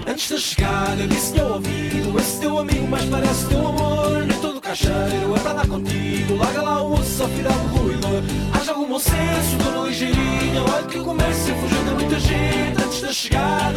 Antes 0.06 0.30
da 0.30 0.38
chegada 0.38 1.02
eu 1.02 1.08
disse-lhe 1.08 1.40
ao 1.40 1.52
ouvido 1.52 2.18
Esse 2.18 2.40
teu 2.40 2.58
amigo 2.58 2.86
mais 2.88 3.04
parece 3.06 3.46
teu 3.48 3.66
amor 3.66 4.37
caixeiro 4.68 5.34
é 5.34 5.40
para 5.40 5.52
dar 5.54 5.66
contigo 5.66 6.36
Larga 6.36 6.62
lá 6.62 6.82
o 6.82 6.92
osso, 6.92 7.26
filha 7.28 7.50
do 7.50 7.78
ruidor. 7.78 8.22
Haja 8.52 8.72
algum 8.72 8.86
bom 8.86 8.98
senso, 8.98 9.56
dona 9.64 9.88
ligeirinha 9.88 10.62
Olha 10.62 10.82
que 10.86 10.98
o 10.98 11.04
comércio 11.04 11.54
fugindo 11.54 11.94
muita 11.94 12.20
gente 12.20 12.82
Antes 12.84 13.00
da 13.00 13.12
chegada, 13.12 13.67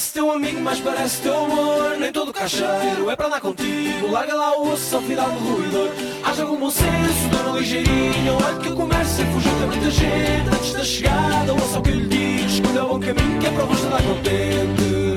Esse 0.00 0.14
teu 0.14 0.32
amigo 0.32 0.58
mais 0.62 0.80
parece 0.80 1.20
teu 1.20 1.44
amor. 1.44 1.98
Nem 1.98 2.10
todo 2.10 2.32
caixeiro 2.32 3.10
é 3.10 3.14
para 3.14 3.26
andar 3.26 3.40
contigo. 3.42 4.10
Larga 4.10 4.32
lá 4.32 4.58
o 4.58 4.72
osso, 4.72 4.92
só 4.92 5.02
final 5.02 5.30
do 5.30 5.38
ruidor. 5.40 5.90
Haja 6.24 6.42
algum 6.42 6.56
bom 6.56 6.70
senso, 6.70 7.28
dona 7.30 7.58
ligeirinha. 7.58 8.32
Olha 8.32 8.58
que 8.60 8.68
o 8.70 8.76
comércio 8.76 9.26
fugiu 9.26 9.52
muita 9.66 9.90
gente. 9.90 10.48
Antes 10.50 10.72
da 10.72 10.84
chegada, 10.84 11.52
ouça 11.52 11.80
o 11.80 11.82
que 11.82 11.90
lhe 11.90 12.08
digo 12.08 12.48
Escolha 12.48 12.84
o 12.84 12.88
bom 12.88 12.98
caminho 12.98 13.40
que 13.40 13.46
é 13.46 13.50
para 13.50 13.64
rosto 13.64 13.86
andar 13.88 14.02
contente 14.02 15.09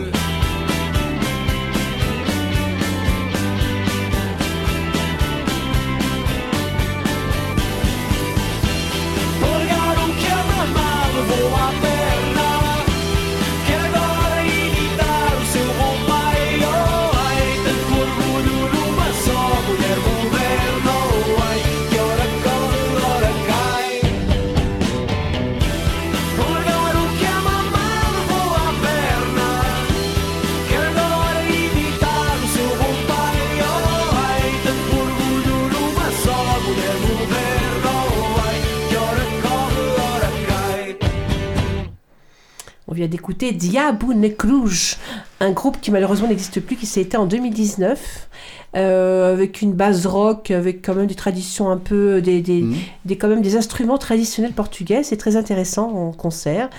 On 42.94 42.96
vient 42.96 43.08
d'écouter 43.08 43.54
Diabou 43.54 44.14
Nekrouj, 44.14 44.98
un 45.40 45.50
groupe 45.52 45.82
qui 45.82 45.90
malheureusement 45.90 46.28
n'existe 46.28 46.60
plus, 46.60 46.76
qui 46.76 46.86
s'est 46.86 47.02
éteint 47.02 47.22
en 47.22 47.26
2019, 47.26 48.30
euh, 48.76 49.34
avec 49.34 49.64
une 49.64 49.74
base 49.74 50.06
rock, 50.06 50.52
avec 50.52 50.86
quand 50.86 50.94
même 50.94 51.08
des 51.08 51.16
traditions 51.16 51.72
un 51.72 51.78
peu, 51.78 52.22
des, 52.22 52.44
des, 52.44 52.62
Mhm. 52.62 52.76
des- 53.06 53.18
quand 53.18 53.30
même 53.30 53.42
des 53.42 53.56
instruments 53.56 53.98
traditionnels 53.98 54.52
portugais. 54.52 55.02
C'est 55.02 55.18
très 55.18 55.38
intéressant 55.38 55.90
en 55.92 56.12
concert. 56.12 56.70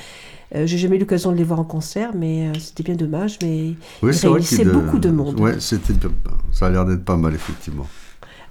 Euh, 0.54 0.68
J'ai 0.68 0.78
jamais 0.78 0.98
eu 0.98 1.00
l'occasion 1.00 1.32
de 1.32 1.36
les 1.36 1.42
voir 1.42 1.58
en 1.58 1.64
concert, 1.64 2.12
mais 2.14 2.46
euh, 2.46 2.52
c'était 2.60 2.84
bien 2.84 2.94
dommage. 2.94 3.38
Mais 3.42 3.72
Oui, 4.00 4.14
c'est 4.14 4.28
de- 4.64 4.70
beaucoup 4.70 5.00
de 5.00 5.10
monde. 5.10 5.40
Ouais, 5.40 5.58
ça 5.58 6.66
a 6.66 6.70
l'air 6.70 6.84
d'être 6.84 7.04
pas 7.04 7.16
mal, 7.16 7.34
effectivement. 7.34 7.88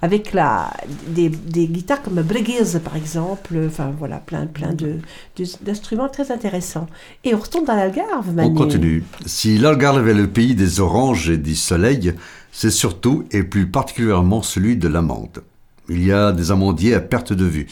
Avec 0.04 0.32
la, 0.34 0.70
des, 1.08 1.30
des 1.30 1.66
guitares 1.66 2.02
comme 2.02 2.20
Bregues, 2.22 2.78
par 2.88 2.94
exemple. 3.02 3.54
Enfin, 3.66 3.88
voilà, 3.98 4.18
plein, 4.18 4.46
plein 4.46 4.74
de- 4.74 4.98
de- 5.38 5.64
d'instruments 5.64 6.10
très 6.16 6.30
intéressants. 6.30 6.88
Et 7.24 7.34
on 7.34 7.38
retourne 7.38 7.64
dans 7.64 7.74
l'Algarve, 7.76 8.34
Manu. 8.34 8.50
On 8.50 8.54
continue. 8.54 9.02
Si 9.24 9.56
l'Algarve 9.56 10.06
est 10.08 10.14
le 10.24 10.28
pays 10.28 10.54
des 10.54 10.80
oranges 10.80 11.30
et 11.30 11.38
du 11.38 11.54
soleil, 11.54 12.12
c'est 12.52 12.70
surtout 12.82 13.24
et 13.30 13.42
plus 13.42 13.66
particulièrement 13.66 14.42
celui 14.42 14.76
de 14.76 14.88
l'amande. 14.88 15.42
Il 15.88 16.04
y 16.04 16.12
a 16.12 16.32
des 16.32 16.50
amandiers 16.50 16.94
à 16.94 17.00
perte 17.00 17.32
de 17.32 17.46
vue. 17.46 17.66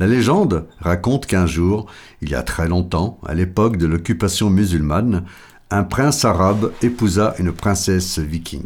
La 0.00 0.06
légende 0.06 0.66
raconte 0.80 1.26
qu'un 1.26 1.46
jour, 1.46 1.86
il 2.22 2.30
y 2.30 2.34
a 2.34 2.42
très 2.42 2.66
longtemps, 2.66 3.18
à 3.26 3.34
l'époque 3.34 3.76
de 3.76 3.86
l'occupation 3.86 4.48
musulmane, 4.50 5.24
un 5.70 5.84
prince 5.84 6.24
arabe 6.24 6.72
épousa 6.82 7.34
une 7.38 7.52
princesse 7.52 8.18
viking. 8.18 8.64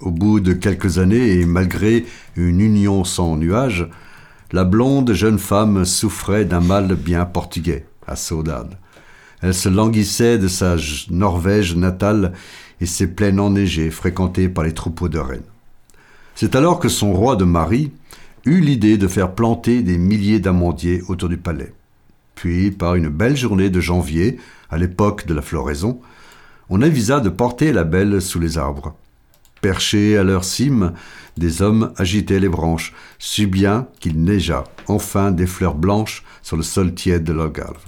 Au 0.00 0.10
bout 0.10 0.40
de 0.40 0.52
quelques 0.52 0.98
années 0.98 1.40
et 1.40 1.46
malgré 1.46 2.04
une 2.36 2.60
union 2.60 3.04
sans 3.04 3.36
nuage, 3.36 3.88
la 4.52 4.64
blonde 4.64 5.12
jeune 5.12 5.38
femme 5.38 5.84
souffrait 5.84 6.44
d'un 6.44 6.60
mal 6.60 6.94
bien 6.94 7.24
portugais, 7.24 7.86
à 8.06 8.16
saudade. 8.16 8.76
Elle 9.40 9.54
se 9.54 9.68
languissait 9.68 10.38
de 10.38 10.48
sa 10.48 10.76
Norvège 11.10 11.76
natale 11.76 12.32
et 12.80 12.86
ses 12.86 13.08
plaines 13.08 13.40
enneigées 13.40 13.90
fréquentées 13.90 14.48
par 14.48 14.64
les 14.64 14.74
troupeaux 14.74 15.08
de 15.08 15.18
rennes. 15.18 15.42
C'est 16.34 16.56
alors 16.56 16.80
que 16.80 16.88
son 16.88 17.12
roi 17.12 17.36
de 17.36 17.44
mari 17.44 17.92
eut 18.44 18.60
l'idée 18.60 18.98
de 18.98 19.08
faire 19.08 19.34
planter 19.34 19.82
des 19.82 19.98
milliers 19.98 20.40
d'amandiers 20.40 21.02
autour 21.08 21.28
du 21.28 21.36
palais. 21.36 21.72
Puis, 22.34 22.70
par 22.72 22.96
une 22.96 23.08
belle 23.08 23.36
journée 23.36 23.70
de 23.70 23.80
janvier, 23.80 24.38
à 24.70 24.76
l'époque 24.76 25.26
de 25.26 25.34
la 25.34 25.42
floraison, 25.42 26.00
on 26.68 26.82
avisa 26.82 27.20
de 27.20 27.28
porter 27.28 27.72
la 27.72 27.84
belle 27.84 28.20
sous 28.20 28.40
les 28.40 28.58
arbres. 28.58 28.96
Perchés 29.64 30.18
à 30.18 30.24
leur 30.24 30.44
cime, 30.44 30.92
des 31.38 31.62
hommes 31.62 31.94
agitaient 31.96 32.38
les 32.38 32.50
branches, 32.50 32.92
si 33.18 33.46
bien 33.46 33.86
qu'il 33.98 34.22
neigea 34.22 34.64
enfin 34.88 35.30
des 35.30 35.46
fleurs 35.46 35.74
blanches 35.74 36.22
sur 36.42 36.58
le 36.58 36.62
sol 36.62 36.92
tiède 36.92 37.24
de 37.24 37.32
l'Algarve. 37.32 37.86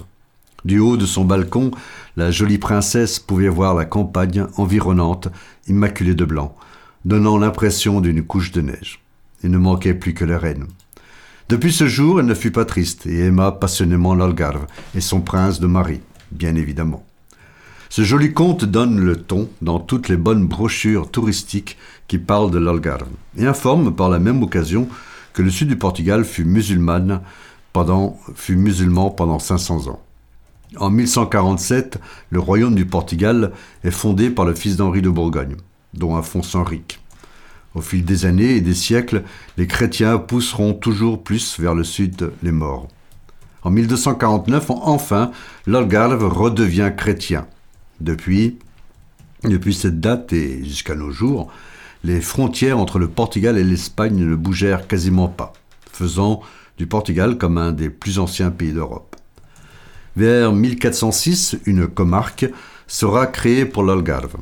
Du 0.65 0.79
haut 0.79 0.97
de 0.97 1.05
son 1.05 1.23
balcon, 1.23 1.69
la 2.15 2.31
jolie 2.31 2.57
princesse 2.57 3.19
pouvait 3.19 3.47
voir 3.47 3.75
la 3.75 3.85
campagne 3.85 4.47
environnante, 4.55 5.27
immaculée 5.67 6.15
de 6.15 6.25
blanc, 6.25 6.55
donnant 7.05 7.37
l'impression 7.37 8.01
d'une 8.01 8.23
couche 8.23 8.51
de 8.51 8.61
neige. 8.61 8.99
Il 9.43 9.51
ne 9.51 9.59
manquait 9.59 9.93
plus 9.93 10.15
que 10.15 10.25
les 10.25 10.35
reines. 10.35 10.65
Depuis 11.47 11.71
ce 11.71 11.85
jour, 11.85 12.19
elle 12.19 12.25
ne 12.25 12.33
fut 12.33 12.49
pas 12.49 12.65
triste 12.65 13.05
et 13.05 13.19
aima 13.19 13.51
passionnément 13.51 14.15
l'Algarve 14.15 14.65
et 14.95 15.01
son 15.01 15.21
prince 15.21 15.59
de 15.59 15.67
mari, 15.67 16.01
bien 16.31 16.55
évidemment. 16.55 17.06
Ce 17.89 18.03
joli 18.03 18.33
conte 18.33 18.65
donne 18.65 18.99
le 18.99 19.15
ton 19.15 19.49
dans 19.61 19.79
toutes 19.79 20.09
les 20.09 20.17
bonnes 20.17 20.45
brochures 20.45 21.09
touristiques 21.09 21.77
qui 22.07 22.17
parlent 22.17 22.51
de 22.51 22.59
l'Algarve 22.59 23.07
et 23.37 23.45
informe 23.45 23.95
par 23.95 24.09
la 24.09 24.19
même 24.19 24.43
occasion 24.43 24.87
que 25.33 25.41
le 25.41 25.49
sud 25.49 25.69
du 25.69 25.77
Portugal 25.77 26.25
fut 26.25 26.47
pendant, 27.73 28.17
fut 28.35 28.55
musulman 28.55 29.11
pendant 29.11 29.39
500 29.39 29.87
ans. 29.87 30.01
En 30.75 30.89
1147, 30.89 31.99
le 32.29 32.39
royaume 32.39 32.75
du 32.75 32.85
Portugal 32.85 33.51
est 33.83 33.91
fondé 33.91 34.29
par 34.29 34.45
le 34.45 34.53
fils 34.53 34.75
d'Henri 34.75 35.01
de 35.01 35.09
Bourgogne, 35.09 35.55
dont 35.93 36.17
Alphonse 36.17 36.55
Henrique. 36.55 36.99
Au 37.73 37.81
fil 37.81 38.03
des 38.03 38.25
années 38.25 38.55
et 38.55 38.61
des 38.61 38.73
siècles, 38.73 39.23
les 39.55 39.67
chrétiens 39.67 40.17
pousseront 40.17 40.73
toujours 40.73 41.23
plus 41.23 41.59
vers 41.59 41.75
le 41.75 41.83
sud 41.83 42.31
les 42.43 42.51
morts. 42.51 42.87
En 43.61 43.69
1249, 43.69 44.71
enfin, 44.71 45.31
l'Algarve 45.67 46.25
redevient 46.25 46.91
chrétien. 46.95 47.47
Depuis, 47.99 48.57
depuis 49.43 49.73
cette 49.73 49.99
date 49.99 50.33
et 50.33 50.63
jusqu'à 50.63 50.95
nos 50.95 51.11
jours, 51.11 51.51
les 52.03 52.21
frontières 52.21 52.79
entre 52.79 52.99
le 52.99 53.07
Portugal 53.07 53.57
et 53.57 53.63
l'Espagne 53.63 54.17
ne 54.17 54.35
bougèrent 54.35 54.87
quasiment 54.87 55.27
pas, 55.27 55.53
faisant 55.91 56.41
du 56.77 56.87
Portugal 56.87 57.37
comme 57.37 57.57
un 57.57 57.71
des 57.71 57.89
plus 57.89 58.19
anciens 58.19 58.51
pays 58.51 58.71
d'Europe. 58.71 59.15
Vers 60.15 60.51
1406, 60.51 61.57
une 61.65 61.87
comarque 61.87 62.45
sera 62.87 63.27
créée 63.27 63.65
pour 63.65 63.83
l'Algarve. 63.83 64.37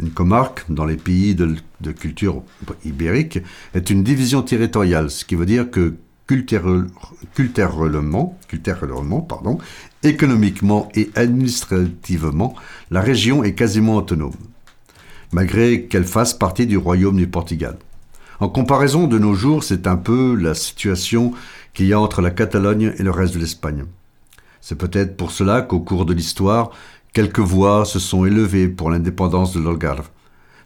Une 0.00 0.10
comarque, 0.10 0.64
dans 0.68 0.84
les 0.84 0.96
pays 0.96 1.34
de, 1.34 1.56
culture 1.92 2.42
ibérique, 2.84 3.40
est 3.74 3.90
une 3.90 4.04
division 4.04 4.42
territoriale, 4.42 5.10
ce 5.10 5.24
qui 5.24 5.34
veut 5.34 5.46
dire 5.46 5.70
que 5.70 5.94
culturellement, 6.26 8.38
culturellement 8.48 9.22
pardon, 9.22 9.58
économiquement 10.02 10.88
et 10.94 11.10
administrativement, 11.14 12.54
la 12.90 13.00
région 13.00 13.42
est 13.44 13.54
quasiment 13.54 13.96
autonome, 13.96 14.36
malgré 15.32 15.84
qu'elle 15.84 16.04
fasse 16.04 16.34
partie 16.34 16.66
du 16.66 16.76
royaume 16.76 17.16
du 17.16 17.26
Portugal. 17.26 17.76
En 18.40 18.48
comparaison 18.48 19.08
de 19.08 19.18
nos 19.18 19.34
jours, 19.34 19.64
c'est 19.64 19.86
un 19.86 19.96
peu 19.96 20.36
la 20.36 20.54
situation 20.54 21.32
qu'il 21.74 21.86
y 21.86 21.92
a 21.92 22.00
entre 22.00 22.22
la 22.22 22.30
Catalogne 22.30 22.94
et 22.96 23.02
le 23.02 23.10
reste 23.10 23.34
de 23.34 23.40
l'Espagne. 23.40 23.84
C'est 24.60 24.78
peut-être 24.78 25.16
pour 25.16 25.32
cela 25.32 25.62
qu'au 25.62 25.80
cours 25.80 26.06
de 26.06 26.14
l'histoire, 26.14 26.70
quelques 27.12 27.40
voix 27.40 27.84
se 27.84 27.98
sont 27.98 28.24
élevées 28.24 28.68
pour 28.68 28.90
l'indépendance 28.90 29.52
de 29.52 29.60
l'Algarve. 29.60 30.08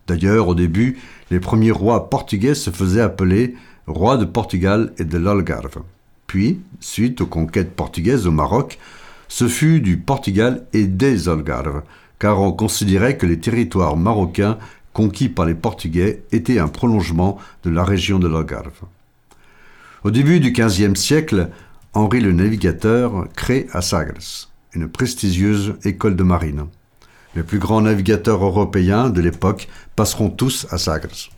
D'ailleurs, 0.06 0.48
au 0.48 0.54
début, 0.54 0.98
les 1.30 1.40
premiers 1.40 1.70
rois 1.70 2.10
portugais 2.10 2.54
se 2.54 2.70
faisaient 2.70 3.00
appeler 3.00 3.54
rois 3.86 4.16
de 4.16 4.24
Portugal 4.24 4.92
et 4.98 5.04
de 5.04 5.18
l'Algarve. 5.18 5.82
Puis, 6.26 6.60
suite 6.80 7.20
aux 7.20 7.26
conquêtes 7.26 7.74
portugaises 7.74 8.26
au 8.26 8.30
Maroc, 8.30 8.78
ce 9.32 9.48
fut 9.48 9.80
du 9.80 9.96
Portugal 9.96 10.66
et 10.74 10.86
des 10.86 11.26
Algarves, 11.26 11.84
car 12.18 12.38
on 12.42 12.52
considérait 12.52 13.16
que 13.16 13.24
les 13.24 13.40
territoires 13.40 13.96
marocains 13.96 14.58
conquis 14.92 15.30
par 15.30 15.46
les 15.46 15.54
Portugais 15.54 16.22
étaient 16.32 16.58
un 16.58 16.68
prolongement 16.68 17.38
de 17.64 17.70
la 17.70 17.82
région 17.82 18.18
de 18.18 18.28
l'Algarve. 18.28 18.82
Au 20.04 20.10
début 20.10 20.38
du 20.38 20.52
XVe 20.52 20.96
siècle, 20.96 21.48
Henri 21.94 22.20
le 22.20 22.32
Navigateur 22.32 23.26
crée 23.34 23.68
à 23.72 23.80
Sagres 23.80 24.50
une 24.74 24.88
prestigieuse 24.88 25.76
école 25.82 26.14
de 26.14 26.24
marine. 26.24 26.66
Les 27.34 27.42
plus 27.42 27.58
grands 27.58 27.80
navigateurs 27.80 28.44
européens 28.44 29.08
de 29.08 29.22
l'époque 29.22 29.66
passeront 29.96 30.28
tous 30.28 30.66
à 30.70 30.76
Sagres. 30.76 31.30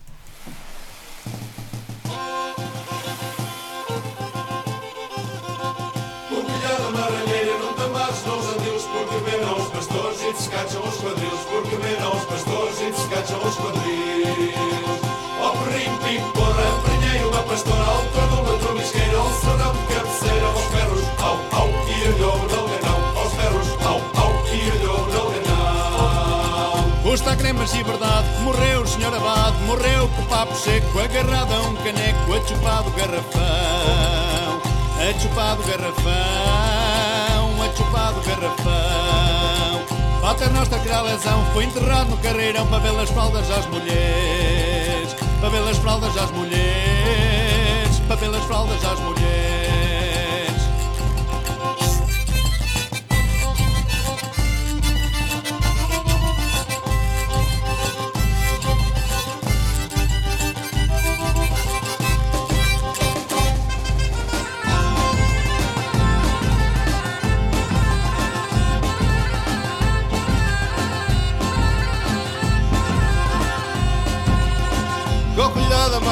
Está 27.65 27.65
cremas 27.65 27.73
e 27.73 27.83
verdade, 27.83 28.27
morreu 28.41 28.81
o 28.81 28.87
senhor 28.87 29.13
abade, 29.13 29.57
morreu 29.65 30.07
com 30.09 30.21
o 30.21 30.25
papo 30.25 30.55
seco, 30.55 30.99
agarrado 30.99 31.51
a 31.51 31.61
um 31.61 31.75
caneco, 31.77 32.33
a 32.33 32.47
chupado 32.47 32.91
garrafão, 32.91 34.61
a 34.99 35.19
chupado 35.19 35.63
garrafão, 35.63 37.63
a 37.63 37.75
chupado 37.75 38.21
garrafão. 38.21 39.81
Pater 40.21 40.51
Nossa 40.51 40.77
Gralezão 40.79 41.43
foi 41.53 41.65
enterrado 41.65 42.11
no 42.11 42.17
carreirão 42.17 42.67
para 42.67 42.79
ver 42.79 42.99
as 42.99 43.09
fraldas 43.09 43.49
às 43.49 43.65
mulheres, 43.67 45.15
para 45.39 45.49
ver 45.49 45.67
as 45.67 45.77
fraldas 45.77 46.15
às 46.17 46.31
mulheres, 46.31 47.99
para 48.07 48.15
ver 48.15 48.35
as 48.35 48.43
fraldas 48.45 48.85
às 48.85 48.99
mulheres. 48.99 49.64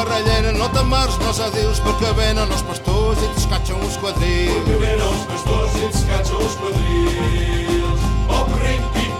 Não 0.04 0.10
ratllera 0.12 0.51
no 0.51 0.68
te'n 0.68 0.88
mars, 0.91 1.16
porque 1.16 1.34
s'adius, 1.38 1.80
perquè 1.80 2.10
venen 2.18 2.49
els 2.51 2.64
pastors 2.68 3.22
i 3.24 3.28
ens 3.30 3.45
catxen 3.47 3.78
uns 3.80 3.95
quadrils. 4.01 4.51
Perquè 4.66 4.80
venen 4.82 5.22
pastores 5.30 5.76
e 5.78 5.80
i 5.80 5.86
os 5.88 6.01
catxen 6.10 6.36
Oh 6.43 6.49
quadrils. 6.60 8.01
Pop, 8.28 8.49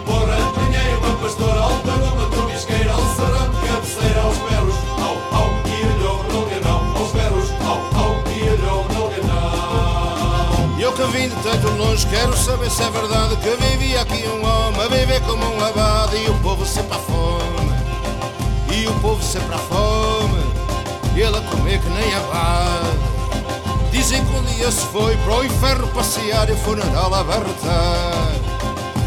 porra, 0.10 0.36
Apanhei 0.44 0.92
uma 0.98 1.14
pastora, 1.22 1.62
alta 1.70 1.88
termòmetre 1.88 2.44
visquera, 2.50 2.98
el 3.00 3.08
serrat, 3.16 3.56
capçalera, 3.64 4.26
els 4.28 4.40
perros, 4.50 4.78
au, 5.08 5.16
au, 5.40 5.48
i 5.72 5.80
allò 5.88 6.16
del 6.34 6.46
ganau, 6.52 6.80
els 7.00 7.12
perros, 7.16 7.48
au, 7.64 7.80
au, 8.04 8.12
i 8.36 8.44
allò 8.52 8.76
del. 8.92 9.16
Eu 10.84 10.92
que 10.92 11.06
vim 11.16 11.30
de 11.30 11.38
tanto 11.48 11.72
longe, 11.78 12.04
quero 12.12 12.36
saber 12.36 12.70
se 12.70 12.84
é 12.84 12.90
verdade 12.90 13.38
que 13.38 13.56
vivia 13.56 14.02
aqui 14.02 14.28
um 14.28 14.44
homem 14.44 14.82
a 14.82 14.88
viver 14.90 15.22
como 15.22 15.46
um 15.46 15.64
abade 15.64 16.18
e 16.18 16.30
o 16.30 16.34
povo 16.40 16.66
sempre 16.66 16.98
à 16.98 17.00
fome. 17.00 17.72
E 18.76 18.86
o 18.86 18.94
povo 19.00 19.24
sempre 19.24 19.56
à 19.56 19.60
fome 19.60 20.53
ele 21.22 21.38
a 21.38 21.42
comer 21.42 21.80
que 21.80 21.90
nem 21.90 22.14
abade. 22.16 23.14
Dizem 23.92 24.26
que 24.26 24.36
um 24.36 24.44
dia 24.44 24.72
se 24.72 24.86
foi 24.88 25.16
para 25.18 25.34
o 25.36 25.46
inferno 25.46 25.88
passear 25.90 26.50
e 26.50 26.54
o 26.54 26.58
funeral 26.58 27.14
a 27.14 27.24
barrotar. 27.24 28.34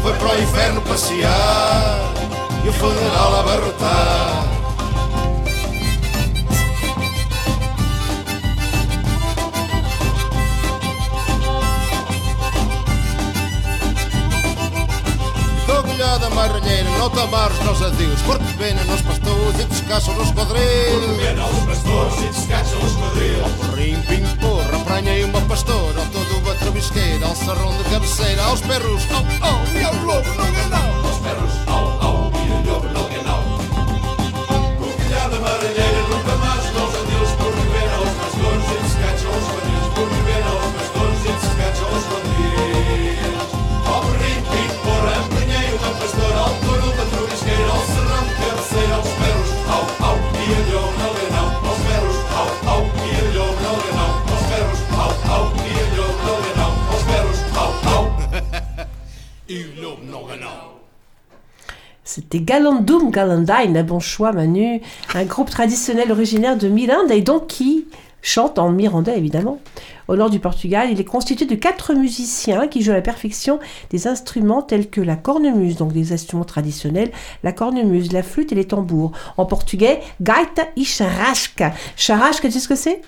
Foi 0.01 0.13
para 0.13 0.35
o 0.35 0.41
inferno 0.41 0.81
passear 0.81 2.13
e 2.63 2.69
o 2.69 2.73
funeral 2.73 3.39
a 3.39 3.43
barrotar. 3.43 4.46
automars 17.07 17.59
no 17.63 17.73
s'adius, 17.77 18.23
corcs 18.27 18.55
venen 18.59 18.89
els 18.91 19.03
pastors 19.07 19.59
i 19.59 19.63
ets 19.63 19.83
caça 19.87 20.15
els 20.15 20.33
quadrils. 20.35 20.89
Corcs 20.91 21.21
venen 21.21 21.39
els 21.45 21.61
pastors 21.69 22.17
i 22.19 22.27
ets 22.27 22.41
caça 22.49 22.81
els 22.81 22.97
quadrils. 22.99 23.55
Corrim, 23.61 24.01
pim, 24.09 24.27
por, 24.41 24.59
reprenya 24.73 25.15
i 25.21 25.23
un 25.27 25.31
bon 25.35 25.47
pastor, 25.51 25.87
el 25.93 26.11
todo 26.15 26.41
va 26.47 26.57
travisquera, 26.63 27.31
el 27.31 27.39
serrón 27.39 27.79
de 27.79 27.87
capcera, 27.93 28.51
els 28.51 28.65
perros, 28.67 29.07
oh, 29.15 29.23
oh, 29.53 29.57
i 29.77 29.87
el 29.87 30.03
lobo 30.03 30.35
no 30.41 30.51
ganau. 30.59 30.93
Els 31.05 31.23
perros, 31.23 31.61
C'était 62.29 62.43
Galandum 62.43 63.09
Galandine, 63.09 63.77
un 63.77 63.83
bon 63.83 64.01
choix 64.01 64.33
Manu, 64.33 64.81
un 65.15 65.23
groupe 65.23 65.49
traditionnel 65.49 66.11
originaire 66.11 66.57
de 66.57 66.67
Miranda 66.67 67.15
et 67.15 67.21
donc 67.21 67.47
qui 67.47 67.85
chante 68.21 68.59
en 68.59 68.69
mirandais 68.69 69.17
évidemment. 69.17 69.59
au 70.09 70.17
nord 70.17 70.29
du 70.29 70.39
Portugal. 70.39 70.89
Il 70.91 70.99
est 70.99 71.05
constitué 71.05 71.45
de 71.45 71.55
quatre 71.55 71.93
musiciens 71.93 72.67
qui 72.67 72.81
jouent 72.81 72.91
à 72.91 72.95
la 72.95 73.01
perfection 73.01 73.59
des 73.91 74.07
instruments 74.07 74.61
tels 74.61 74.89
que 74.89 74.99
la 74.99 75.15
cornemuse, 75.15 75.77
donc 75.77 75.93
des 75.93 76.11
instruments 76.11 76.43
traditionnels, 76.43 77.11
la 77.43 77.53
cornemuse, 77.53 78.11
la 78.11 78.23
flûte 78.23 78.51
et 78.51 78.55
les 78.55 78.65
tambours. 78.65 79.13
En 79.37 79.45
portugais, 79.45 80.01
gaita 80.19 80.63
e 80.77 80.83
charrasca. 80.83 81.71
Charrasca, 81.95 82.49
tu 82.49 82.55
sais 82.55 82.59
ce 82.59 82.67
que 82.67 82.75
c'est? 82.75 83.01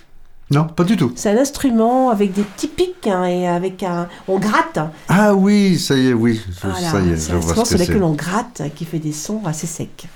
Non, 0.52 0.66
pas 0.66 0.84
du 0.84 0.97
tout. 0.97 1.12
C'est 1.16 1.30
un 1.30 1.38
instrument 1.38 2.10
avec 2.10 2.34
des 2.34 2.41
petits 2.41 2.68
pics 2.68 3.08
hein, 3.08 3.26
et 3.26 3.47
avec 3.47 3.84
un... 3.84 4.08
On 4.28 4.39
gratte. 4.39 4.80
Ah 5.08 5.36
oui, 5.36 5.78
ça 5.78 5.95
y 5.95 6.08
est, 6.08 6.14
oui. 6.14 6.41
Voilà, 6.64 6.91
ça 6.91 7.02
y 7.02 7.10
est, 7.12 7.18
c'est 7.18 7.32
je 7.32 7.36
un 7.36 7.39
vois 7.39 7.52
instrument 7.52 7.66
sur 7.66 7.78
que 7.78 7.82
lequel 7.84 7.97
c'est. 7.97 8.04
on 8.04 8.14
gratte 8.14 8.62
qui 8.76 8.86
fait 8.86 9.00
des 9.00 9.12
sons 9.12 9.41
assez 9.45 9.68
secs. 9.68 10.08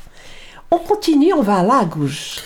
On 0.71 0.79
continue, 0.79 1.33
on 1.33 1.43
va 1.43 1.57
à 1.57 1.63
Lagos. 1.63 2.39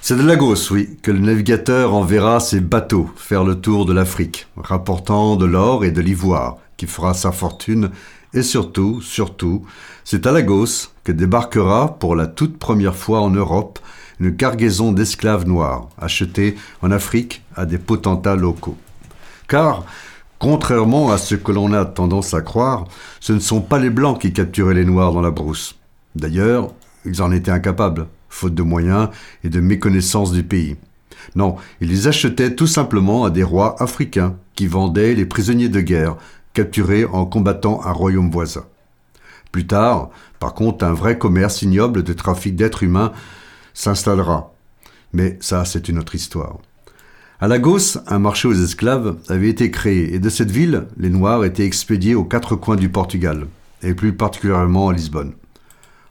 C'est 0.00 0.16
de 0.16 0.22
Lagos, 0.22 0.72
oui, 0.72 0.98
que 1.00 1.12
le 1.12 1.20
navigateur 1.20 1.94
enverra 1.94 2.40
ses 2.40 2.58
bateaux 2.58 3.08
faire 3.14 3.44
le 3.44 3.54
tour 3.54 3.86
de 3.86 3.92
l'Afrique, 3.92 4.48
rapportant 4.56 5.36
de 5.36 5.44
l'or 5.44 5.84
et 5.84 5.92
de 5.92 6.00
l'ivoire, 6.00 6.56
qui 6.76 6.86
fera 6.86 7.14
sa 7.14 7.30
fortune, 7.30 7.90
et 8.34 8.42
surtout, 8.42 9.00
surtout, 9.00 9.64
c'est 10.02 10.26
à 10.26 10.32
Lagos 10.32 10.88
que 11.04 11.12
débarquera 11.12 11.98
pour 12.00 12.16
la 12.16 12.26
toute 12.26 12.58
première 12.58 12.96
fois 12.96 13.20
en 13.20 13.30
Europe 13.30 13.78
cargaison 14.30 14.92
d'esclaves 14.92 15.46
noirs, 15.46 15.88
achetés 16.00 16.56
en 16.82 16.90
Afrique 16.90 17.42
à 17.56 17.66
des 17.66 17.78
potentats 17.78 18.36
locaux. 18.36 18.76
Car, 19.48 19.84
contrairement 20.38 21.10
à 21.10 21.18
ce 21.18 21.34
que 21.34 21.52
l'on 21.52 21.72
a 21.72 21.84
tendance 21.84 22.34
à 22.34 22.40
croire, 22.40 22.86
ce 23.20 23.32
ne 23.32 23.38
sont 23.38 23.60
pas 23.60 23.78
les 23.78 23.90
Blancs 23.90 24.20
qui 24.20 24.32
capturaient 24.32 24.74
les 24.74 24.84
Noirs 24.84 25.12
dans 25.12 25.20
la 25.20 25.30
brousse. 25.30 25.76
D'ailleurs, 26.14 26.72
ils 27.04 27.22
en 27.22 27.32
étaient 27.32 27.50
incapables, 27.50 28.06
faute 28.28 28.54
de 28.54 28.62
moyens 28.62 29.08
et 29.44 29.48
de 29.48 29.60
méconnaissance 29.60 30.32
du 30.32 30.42
pays. 30.42 30.76
Non, 31.34 31.56
ils 31.80 31.88
les 31.88 32.08
achetaient 32.08 32.54
tout 32.54 32.66
simplement 32.66 33.24
à 33.24 33.30
des 33.30 33.42
rois 33.42 33.76
africains 33.82 34.36
qui 34.54 34.66
vendaient 34.66 35.14
les 35.14 35.26
prisonniers 35.26 35.68
de 35.68 35.80
guerre 35.80 36.16
capturés 36.54 37.04
en 37.04 37.24
combattant 37.24 37.80
un 37.84 37.92
royaume 37.92 38.30
voisin. 38.30 38.64
Plus 39.52 39.66
tard, 39.66 40.10
par 40.38 40.54
contre, 40.54 40.84
un 40.84 40.92
vrai 40.92 41.18
commerce 41.18 41.62
ignoble 41.62 42.02
de 42.02 42.12
trafic 42.12 42.56
d'êtres 42.56 42.82
humains 42.82 43.12
s'installera. 43.74 44.52
Mais 45.12 45.38
ça, 45.40 45.64
c'est 45.64 45.88
une 45.88 45.98
autre 45.98 46.14
histoire. 46.14 46.58
À 47.40 47.48
Lagos, 47.48 47.98
un 48.06 48.18
marché 48.18 48.46
aux 48.46 48.54
esclaves 48.54 49.16
avait 49.28 49.48
été 49.48 49.70
créé 49.70 50.14
et 50.14 50.20
de 50.20 50.28
cette 50.28 50.50
ville, 50.50 50.86
les 50.96 51.10
Noirs 51.10 51.44
étaient 51.44 51.66
expédiés 51.66 52.14
aux 52.14 52.24
quatre 52.24 52.54
coins 52.54 52.76
du 52.76 52.88
Portugal, 52.88 53.48
et 53.82 53.94
plus 53.94 54.12
particulièrement 54.12 54.90
à 54.90 54.92
Lisbonne. 54.92 55.32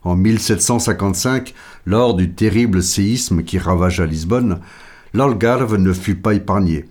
En 0.04 0.14
1755, 0.14 1.54
lors 1.86 2.14
du 2.14 2.32
terrible 2.32 2.82
séisme 2.82 3.44
qui 3.44 3.58
ravagea 3.58 4.04
Lisbonne, 4.04 4.60
l'Algarve 5.14 5.76
ne 5.76 5.92
fut 5.92 6.16
pas 6.16 6.34
épargné. 6.34 6.84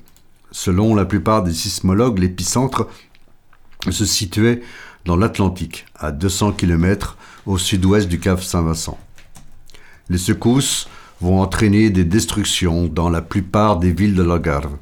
Selon 0.52 0.96
la 0.96 1.06
plupart 1.06 1.44
des 1.44 1.54
sismologues, 1.54 2.20
l'épicentre 2.20 2.88
se 3.90 4.06
situait 4.06 4.62
dans 5.06 5.18
l'Atlantique, 5.18 5.86
à 5.96 6.12
200 6.12 6.54
km 6.54 7.18
au 7.46 7.58
sud-ouest 7.58 8.08
du 8.08 8.20
Cap 8.20 8.42
Saint-Vincent. 8.42 8.98
Les 10.12 10.18
secousses 10.18 10.90
vont 11.22 11.40
entraîner 11.40 11.90
des 11.90 12.04
destructions 12.04 12.88
dans 12.88 13.10
la 13.10 13.22
plupart 13.22 13.80
des 13.80 13.94
villes 13.94 14.14
de 14.14 14.24
l'Algarve. 14.24 14.76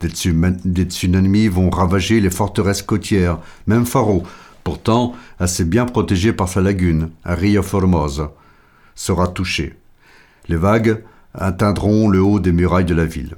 Des, 0.00 0.08
tsunamis 0.08 1.48
vont 1.48 1.68
ravager 1.68 2.22
les 2.22 2.30
forteresses 2.30 2.80
côtières, 2.80 3.38
même 3.66 3.84
Faro, 3.84 4.22
pourtant 4.64 5.14
assez 5.38 5.66
bien 5.66 5.84
protégé 5.84 6.32
par 6.32 6.48
sa 6.48 6.62
lagune, 6.62 7.10
à 7.22 7.34
Rio 7.34 7.62
Formosa, 7.62 8.32
sera 8.94 9.28
touché. 9.28 9.74
Les 10.48 10.56
vagues 10.56 11.04
atteindront 11.34 12.08
le 12.08 12.22
haut 12.22 12.40
des 12.40 12.52
murailles 12.52 12.86
de 12.86 12.94
la 12.94 13.04
ville. 13.04 13.34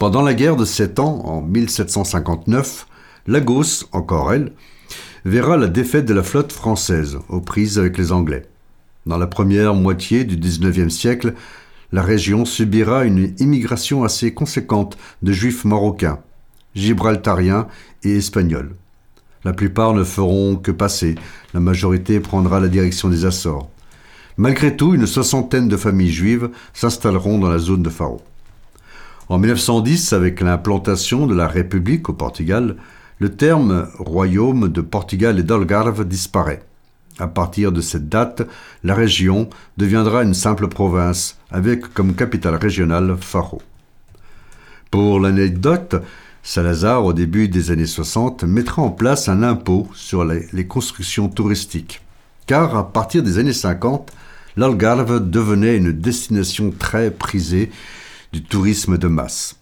Pendant 0.00 0.22
la 0.22 0.34
guerre 0.34 0.56
de 0.56 0.64
Sept 0.64 0.98
Ans, 0.98 1.22
en 1.26 1.42
1759, 1.42 2.88
Lagos, 3.28 3.84
encore 3.92 4.32
elle, 4.32 4.50
verra 5.24 5.56
la 5.56 5.68
défaite 5.68 6.06
de 6.06 6.14
la 6.14 6.24
flotte 6.24 6.50
française 6.50 7.18
aux 7.28 7.40
prises 7.40 7.78
avec 7.78 7.96
les 7.98 8.10
Anglais. 8.10 8.42
Dans 9.06 9.18
la 9.18 9.28
première 9.28 9.72
moitié 9.74 10.24
du 10.24 10.36
XIXe 10.36 10.92
siècle, 10.92 11.34
la 11.92 12.02
région 12.02 12.44
subira 12.44 13.04
une 13.04 13.34
immigration 13.38 14.02
assez 14.02 14.34
conséquente 14.34 14.98
de 15.22 15.30
juifs 15.30 15.64
marocains, 15.64 16.18
gibraltariens 16.74 17.68
et 18.02 18.16
espagnols. 18.16 18.74
La 19.44 19.52
plupart 19.52 19.94
ne 19.94 20.02
feront 20.02 20.56
que 20.56 20.72
passer, 20.72 21.14
la 21.54 21.60
majorité 21.60 22.18
prendra 22.18 22.58
la 22.58 22.66
direction 22.66 23.08
des 23.08 23.24
Açores. 23.24 23.70
Malgré 24.38 24.76
tout, 24.76 24.92
une 24.92 25.06
soixantaine 25.06 25.68
de 25.68 25.76
familles 25.76 26.10
juives 26.10 26.50
s'installeront 26.74 27.38
dans 27.38 27.48
la 27.48 27.58
zone 27.58 27.84
de 27.84 27.90
Faro. 27.90 28.20
En 29.28 29.38
1910, 29.38 30.14
avec 30.14 30.40
l'implantation 30.40 31.28
de 31.28 31.34
la 31.34 31.46
République 31.46 32.08
au 32.08 32.12
Portugal, 32.12 32.74
le 33.20 33.28
terme 33.36 33.88
royaume 34.00 34.68
de 34.68 34.80
Portugal 34.80 35.38
et 35.38 35.44
d'Algarve 35.44 36.04
disparaît. 36.04 36.65
À 37.18 37.28
partir 37.28 37.72
de 37.72 37.80
cette 37.80 38.08
date, 38.08 38.46
la 38.84 38.94
région 38.94 39.48
deviendra 39.78 40.22
une 40.22 40.34
simple 40.34 40.68
province, 40.68 41.38
avec 41.50 41.94
comme 41.94 42.14
capitale 42.14 42.56
régionale 42.56 43.16
Faro. 43.18 43.62
Pour 44.90 45.18
l'anecdote, 45.18 45.96
Salazar, 46.42 47.04
au 47.04 47.12
début 47.12 47.48
des 47.48 47.70
années 47.70 47.86
60, 47.86 48.44
mettra 48.44 48.82
en 48.82 48.90
place 48.90 49.28
un 49.28 49.42
impôt 49.42 49.88
sur 49.94 50.24
les, 50.24 50.66
constructions 50.66 51.28
touristiques. 51.28 52.02
Car 52.46 52.76
à 52.76 52.92
partir 52.92 53.22
des 53.22 53.38
années 53.38 53.52
50, 53.52 54.12
l'Algarve 54.56 55.28
devenait 55.28 55.76
une 55.76 55.92
destination 55.92 56.70
très 56.70 57.10
prisée 57.10 57.70
du 58.32 58.42
tourisme 58.42 58.98
de 58.98 59.08
masse. 59.08 59.56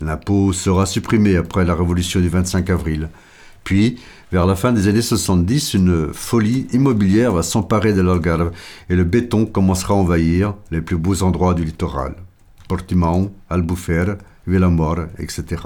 L'impôt 0.00 0.52
sera 0.52 0.86
supprimé 0.86 1.36
après 1.36 1.64
la 1.64 1.74
révolution 1.74 2.20
du 2.20 2.28
25 2.28 2.68
avril. 2.68 3.08
Puis, 3.64 4.00
vers 4.32 4.46
la 4.46 4.56
fin 4.56 4.72
des 4.72 4.88
années 4.88 5.02
70, 5.02 5.74
une 5.74 6.12
folie 6.12 6.66
immobilière 6.72 7.32
va 7.32 7.42
s'emparer 7.42 7.92
de 7.92 8.00
l'Algarve 8.00 8.52
et 8.88 8.96
le 8.96 9.04
béton 9.04 9.46
commencera 9.46 9.94
à 9.94 9.96
envahir 9.96 10.54
les 10.70 10.80
plus 10.80 10.96
beaux 10.96 11.22
endroits 11.22 11.54
du 11.54 11.64
littoral. 11.64 12.14
Portimão, 12.68 13.32
Albufeira, 13.48 14.16
Villamor, 14.46 15.06
etc. 15.18 15.62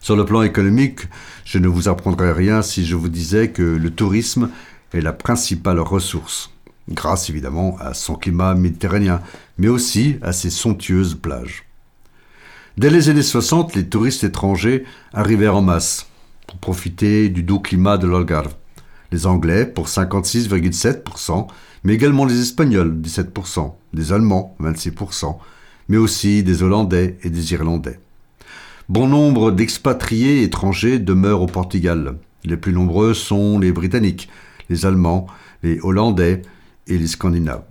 Sur 0.00 0.16
le 0.16 0.24
plan 0.24 0.42
économique, 0.42 1.00
je 1.44 1.58
ne 1.58 1.68
vous 1.68 1.88
apprendrai 1.88 2.32
rien 2.32 2.62
si 2.62 2.86
je 2.86 2.96
vous 2.96 3.10
disais 3.10 3.50
que 3.50 3.62
le 3.62 3.90
tourisme 3.90 4.48
est 4.94 5.02
la 5.02 5.12
principale 5.12 5.78
ressource, 5.78 6.50
grâce 6.88 7.28
évidemment 7.28 7.76
à 7.78 7.92
son 7.92 8.14
climat 8.14 8.54
méditerranéen, 8.54 9.20
mais 9.58 9.68
aussi 9.68 10.16
à 10.22 10.32
ses 10.32 10.48
somptueuses 10.48 11.14
plages. 11.14 11.64
Dès 12.78 12.88
les 12.88 13.10
années 13.10 13.22
60, 13.22 13.74
les 13.74 13.86
touristes 13.86 14.24
étrangers 14.24 14.84
arrivèrent 15.12 15.56
en 15.56 15.62
masse 15.62 16.06
pour 16.50 16.58
profiter 16.58 17.28
du 17.28 17.44
doux 17.44 17.60
climat 17.60 17.96
de 17.96 18.08
l'Algarve. 18.08 18.54
Les 19.12 19.26
Anglais 19.26 19.66
pour 19.66 19.86
56,7%, 19.86 21.46
mais 21.84 21.94
également 21.94 22.24
les 22.24 22.40
Espagnols 22.40 23.00
17%, 23.00 23.72
des 23.94 24.12
Allemands 24.12 24.56
26%, 24.60 25.36
mais 25.88 25.96
aussi 25.96 26.42
des 26.42 26.62
Hollandais 26.62 27.18
et 27.22 27.30
des 27.30 27.52
Irlandais. 27.52 28.00
Bon 28.88 29.06
nombre 29.06 29.52
d'expatriés 29.52 30.42
étrangers 30.42 30.98
demeurent 30.98 31.42
au 31.42 31.46
Portugal. 31.46 32.16
Les 32.44 32.56
plus 32.56 32.72
nombreux 32.72 33.14
sont 33.14 33.60
les 33.60 33.70
Britanniques, 33.70 34.28
les 34.68 34.86
Allemands, 34.86 35.28
les 35.62 35.78
Hollandais 35.82 36.42
et 36.88 36.98
les 36.98 37.06
Scandinaves. 37.06 37.62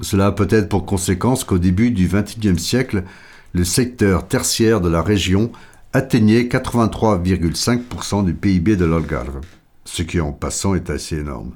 Cela 0.00 0.28
a 0.28 0.32
peut-être 0.32 0.70
pour 0.70 0.86
conséquence 0.86 1.44
qu'au 1.44 1.58
début 1.58 1.90
du 1.90 2.08
XXIe 2.08 2.58
siècle, 2.58 3.04
le 3.52 3.64
secteur 3.64 4.26
tertiaire 4.26 4.80
de 4.80 4.88
la 4.88 5.02
région 5.02 5.52
atteignait 5.94 6.44
83,5% 6.44 8.24
du 8.24 8.32
PIB 8.34 8.76
de 8.76 8.86
l'Algarve, 8.86 9.40
ce 9.84 10.02
qui 10.02 10.20
en 10.20 10.32
passant 10.32 10.74
est 10.74 10.88
assez 10.88 11.18
énorme. 11.18 11.52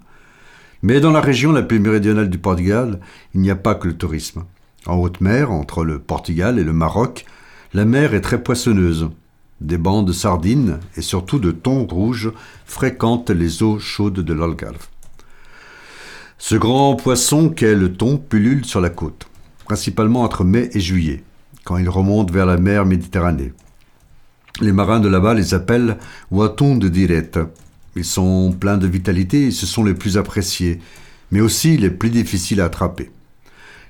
Mais 0.82 1.00
dans 1.00 1.10
la 1.10 1.22
région 1.22 1.52
la 1.52 1.62
plus 1.62 1.80
méridionale 1.80 2.28
du 2.28 2.38
Portugal, 2.38 3.00
il 3.34 3.40
n'y 3.40 3.50
a 3.50 3.56
pas 3.56 3.74
que 3.74 3.88
le 3.88 3.96
tourisme. 3.96 4.44
En 4.86 4.96
haute 4.96 5.20
mer, 5.20 5.50
entre 5.50 5.84
le 5.84 5.98
Portugal 5.98 6.58
et 6.58 6.64
le 6.64 6.74
Maroc, 6.74 7.24
la 7.72 7.84
mer 7.84 8.14
est 8.14 8.20
très 8.20 8.42
poissonneuse. 8.42 9.08
Des 9.62 9.78
bancs 9.78 10.06
de 10.06 10.12
sardines 10.12 10.80
et 10.96 11.02
surtout 11.02 11.38
de 11.38 11.50
thon 11.50 11.86
rouge 11.86 12.30
fréquentent 12.66 13.30
les 13.30 13.62
eaux 13.62 13.78
chaudes 13.78 14.20
de 14.20 14.34
l'Algarve. 14.34 14.86
Ce 16.36 16.56
grand 16.56 16.94
poisson 16.94 17.48
qu'est 17.48 17.74
le 17.74 17.94
thon 17.94 18.18
pullule 18.18 18.66
sur 18.66 18.82
la 18.82 18.90
côte, 18.90 19.26
principalement 19.64 20.22
entre 20.22 20.44
mai 20.44 20.68
et 20.74 20.80
juillet, 20.80 21.24
quand 21.64 21.78
il 21.78 21.88
remonte 21.88 22.30
vers 22.30 22.44
la 22.44 22.58
mer 22.58 22.84
Méditerranée. 22.84 23.54
Les 24.60 24.72
marins 24.72 25.00
de 25.00 25.08
là-bas 25.08 25.34
les 25.34 25.52
appellent 25.52 25.98
Waton 26.30 26.76
de 26.76 26.88
dirette. 26.88 27.38
Ils 27.94 28.06
sont 28.06 28.52
pleins 28.58 28.78
de 28.78 28.86
vitalité 28.86 29.48
et 29.48 29.50
ce 29.50 29.66
sont 29.66 29.84
les 29.84 29.92
plus 29.92 30.16
appréciés, 30.16 30.80
mais 31.30 31.40
aussi 31.40 31.76
les 31.76 31.90
plus 31.90 32.08
difficiles 32.08 32.62
à 32.62 32.66
attraper. 32.66 33.10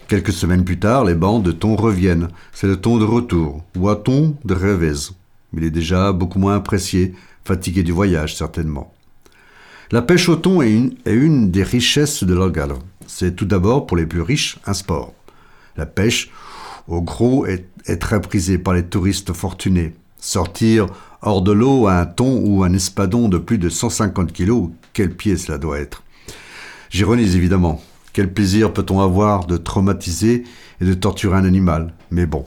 Quelques 0.09 0.33
semaines 0.33 0.65
plus 0.65 0.79
tard, 0.79 1.05
les 1.05 1.15
bancs 1.15 1.43
de 1.43 1.53
thon 1.53 1.77
reviennent. 1.77 2.29
C'est 2.53 2.67
le 2.67 2.77
thon 2.77 2.99
de 2.99 3.05
retour, 3.05 3.65
Waton 3.77 4.37
de 4.45 4.55
revez. 4.55 5.13
Il 5.57 5.63
est 5.63 5.71
déjà 5.71 6.13
beaucoup 6.13 6.41
moins 6.41 6.57
apprécié, 6.57 7.15
fatigué 7.45 7.85
du 7.85 7.93
voyage 7.93 8.37
certainement. 8.37 8.93
La 9.93 10.03
pêche 10.03 10.29
au 10.29 10.35
thon 10.35 10.63
est 10.63 10.73
une, 11.07 11.51
des 11.53 11.63
richesses 11.63 12.25
de 12.25 12.35
l'Algarve. 12.35 12.81
C'est 13.07 13.37
tout 13.37 13.47
d'abord 13.47 13.87
pour 13.87 13.97
les 13.97 14.07
plus 14.07 14.21
riches 14.21 14.59
un 14.67 14.75
sport. 14.75 15.15
La 15.77 15.87
pêche 15.87 16.31
au 16.89 17.03
gros 17.03 17.47
est 17.47 17.99
très 18.01 18.21
prisée 18.21 18.59
par 18.59 18.75
les 18.75 18.85
touristes 18.85 19.33
fortunés. 19.33 19.95
Sortir 20.19 20.87
hors 21.23 21.43
de 21.43 21.53
l'eau 21.53 21.89
un 21.89 22.07
thon 22.07 22.43
ou 22.45 22.65
un 22.65 22.73
espadon 22.73 23.29
de 23.29 23.39
plus 23.39 23.59
de 23.59 23.69
150 23.69 24.33
kilos, 24.33 24.71
quel 24.93 25.15
pied 25.15 25.37
cela 25.37 25.59
doit 25.59 25.79
être. 25.79 26.03
J'ironise 26.91 27.37
évidemment. 27.37 27.83
Quel 28.13 28.33
plaisir 28.33 28.73
peut-on 28.73 29.01
avoir 29.01 29.45
de 29.47 29.59
traumatiser 29.59 30.45
et 30.81 30.85
de 30.85 30.95
torturer 30.95 31.37
un 31.37 31.45
animal? 31.45 31.93
Mais 32.11 32.25
bon. 32.25 32.47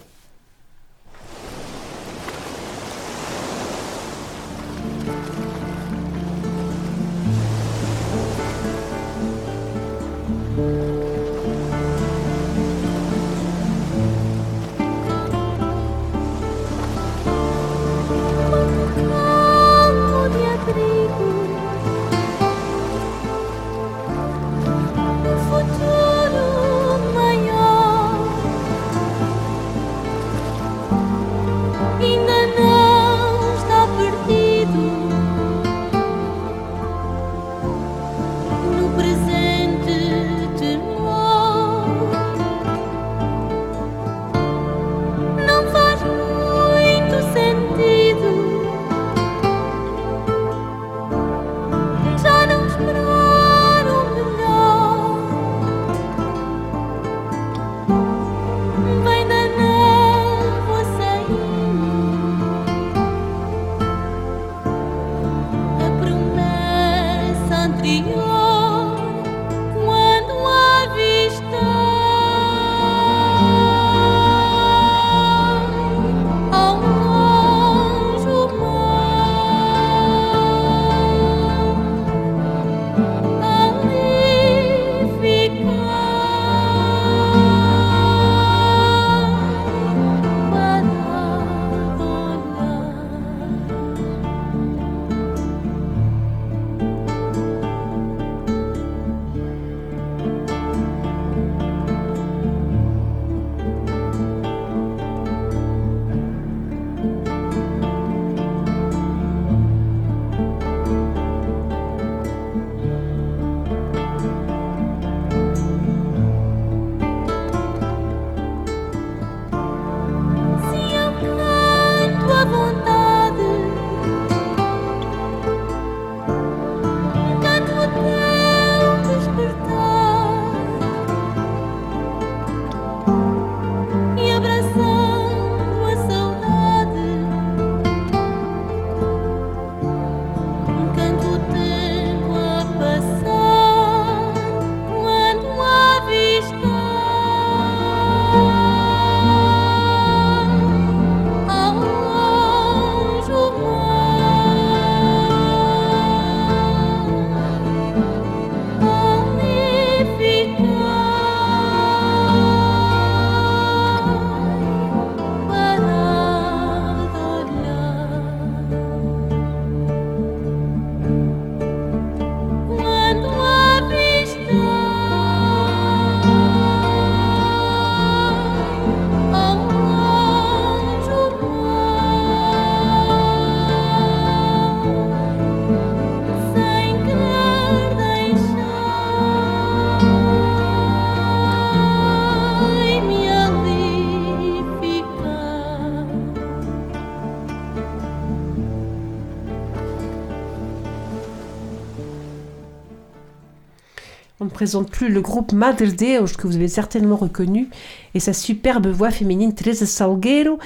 Plus 204.91 205.09
le 205.09 205.21
groupe 205.21 205.51
Madre 205.53 205.85
Deus, 205.85 206.35
que 206.37 206.47
vous 206.47 206.55
avez 206.55 206.67
certainement 206.67 207.15
reconnu, 207.15 207.69
et 208.13 208.19
sa 208.19 208.33
superbe 208.33 208.87
voix 208.87 209.11
féminine 209.11 209.53
Teresa 209.53 209.85
Salguero, 209.85 210.59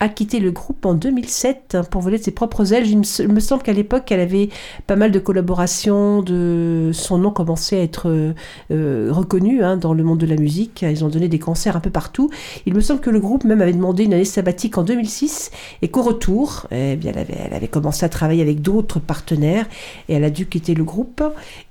a 0.00 0.08
quitté 0.08 0.40
le 0.40 0.50
groupe 0.50 0.84
en 0.84 0.94
2007 0.94 1.74
hein, 1.74 1.84
pour 1.84 2.02
voler 2.02 2.18
de 2.18 2.22
ses 2.22 2.30
propres 2.30 2.72
ailes. 2.72 2.86
Il 2.86 2.98
me, 2.98 3.40
semble 3.40 3.62
qu'à 3.62 3.72
l'époque, 3.72 4.10
elle 4.12 4.20
avait 4.20 4.50
pas 4.86 4.96
mal 4.96 5.10
de 5.10 5.18
collaborations, 5.18 6.22
de... 6.22 6.90
son 6.92 7.18
nom 7.18 7.30
commençait 7.30 7.80
à 7.80 7.82
être 7.82 8.08
euh, 8.08 8.32
euh, 8.70 9.08
reconnu 9.10 9.62
hein, 9.62 9.76
dans 9.76 9.94
le 9.94 10.04
monde 10.04 10.18
de 10.18 10.26
la 10.26 10.36
musique. 10.36 10.82
Ils 10.82 11.04
ont 11.04 11.08
donné 11.08 11.28
des 11.28 11.38
concerts 11.38 11.76
un 11.76 11.80
peu 11.80 11.90
partout. 11.90 12.30
Il 12.66 12.74
me 12.74 12.80
semble 12.80 13.00
que 13.00 13.10
le 13.10 13.20
groupe 13.20 13.44
même 13.44 13.62
avait 13.62 13.72
demandé 13.72 14.04
une 14.04 14.14
année 14.14 14.24
sabbatique 14.24 14.76
en 14.78 14.82
2006, 14.82 15.50
et 15.82 15.88
qu'au 15.88 16.02
retour, 16.02 16.66
eh 16.70 16.96
bien, 16.96 17.12
elle, 17.14 17.54
avait, 17.54 17.68
commencé 17.68 18.04
à 18.04 18.08
travailler 18.08 18.42
avec 18.42 18.60
d'autres 18.60 19.00
partenaires, 19.00 19.66
et 20.08 20.14
elle 20.14 20.24
a 20.24 20.30
dû 20.30 20.46
quitter 20.46 20.74
le 20.74 20.84
groupe. 20.84 21.22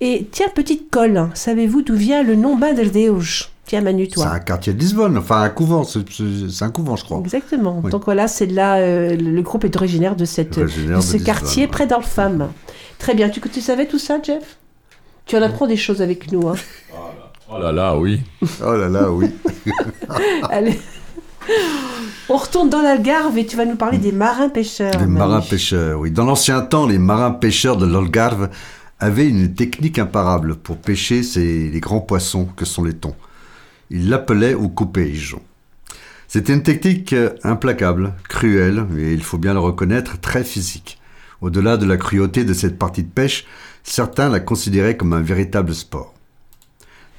Et 0.02 0.28
tiens, 0.32 0.48
petite 0.54 0.90
colle, 0.90 1.18
hein, 1.18 1.30
savez-vous 1.34 1.82
d'où 1.82 1.96
vient 1.96 2.24
le 2.24 2.36
nom 2.36 2.56
Deus 2.58 3.55
Tiens, 3.66 3.82
Manu, 3.82 4.08
C'est 4.14 4.22
un 4.22 4.40
quartier 4.40 4.74
de 4.74 4.80
Lisbonne, 4.80 5.18
enfin 5.18 5.42
un 5.42 5.50
couvent, 5.50 5.84
c'est 5.84 6.62
un 6.62 6.70
couvent, 6.70 6.96
je 6.96 7.04
crois. 7.04 7.20
Exactement. 7.20 7.82
Oui. 7.84 7.90
Donc 7.90 8.06
voilà, 8.06 8.28
c'est 8.28 8.46
là, 8.46 8.76
euh, 8.76 9.16
le 9.16 9.42
groupe 9.42 9.66
est 9.66 9.76
originaire 9.76 10.16
de, 10.16 10.26
cette, 10.26 10.60
Originaire 10.60 10.98
de 10.98 11.04
ce 11.04 11.18
quartier 11.18 11.66
près 11.66 11.88
d'Alfam. 11.88 12.50
Très 13.00 13.16
bien. 13.16 13.30
Tu, 13.30 13.42
tu 13.42 13.62
savais 13.62 13.88
tout 13.88 13.98
ça, 13.98 14.20
Jeff? 14.22 14.58
Tu 15.26 15.36
en 15.36 15.42
apprends 15.42 15.66
des 15.66 15.78
choses 15.78 16.04
avec 16.04 16.32
nous. 16.32 16.48
Hein. 16.48 16.56
Oh 17.52 17.60
là 17.60 17.72
là, 17.72 17.98
oui. 17.98 18.22
Oh 18.64 18.74
là 18.74 18.88
là, 18.88 19.12
oui. 19.12 19.32
Allez. 20.50 20.80
On 22.30 22.38
retourne 22.38 22.70
dans 22.70 22.82
l'Algarve 22.82 23.38
et 23.38 23.46
tu 23.48 23.56
vas 23.56 23.66
nous 23.66 23.76
parler 23.76 23.98
des 23.98 24.12
marins 24.12 24.50
pêcheurs. 24.50 24.94
Manu. 25.00 25.14
marins 25.14 25.42
pêcheurs, 25.42 26.00
oui. 26.00 26.12
Dans 26.12 26.26
l'ancien 26.26 26.62
temps, 26.62 26.86
les 26.86 27.00
marins 27.00 27.32
pêcheurs 27.32 27.78
de 27.78 27.88
l'Algarve 27.88 28.50
avaient 29.00 29.28
une 29.28 29.54
technique 29.54 29.98
imparable 30.00 30.56
pour 30.56 30.78
pêcher 30.78 31.24
ces, 31.24 31.70
les 31.70 31.80
grands 31.80 32.00
poissons 32.00 32.48
que 32.56 32.66
sont 32.66 32.84
les 32.84 32.94
thons. 32.94 33.16
Ils 33.90 34.10
l'appelaient 34.10 34.54
au 34.54 34.70
coupage. 34.70 35.36
C'était 36.28 36.54
une 36.54 36.64
technique 36.64 37.16
implacable, 37.44 38.14
cruelle, 38.28 38.86
et 38.98 39.14
il 39.14 39.24
faut 39.24 39.38
bien 39.38 39.54
le 39.54 39.60
reconnaître, 39.60 40.20
très 40.20 40.44
physique. 40.44 41.00
Au-delà 41.42 41.78
de 41.78 41.86
la 41.86 41.98
cruauté 41.98 42.44
de 42.44 42.54
cette 42.54 42.80
partie 42.80 43.04
de 43.04 43.10
pêche, 43.10 43.46
certains 43.84 44.30
la 44.30 44.40
considéraient 44.40 44.98
comme 44.98 45.14
un 45.14 45.22
véritable 45.22 45.76
sport. 45.76 46.14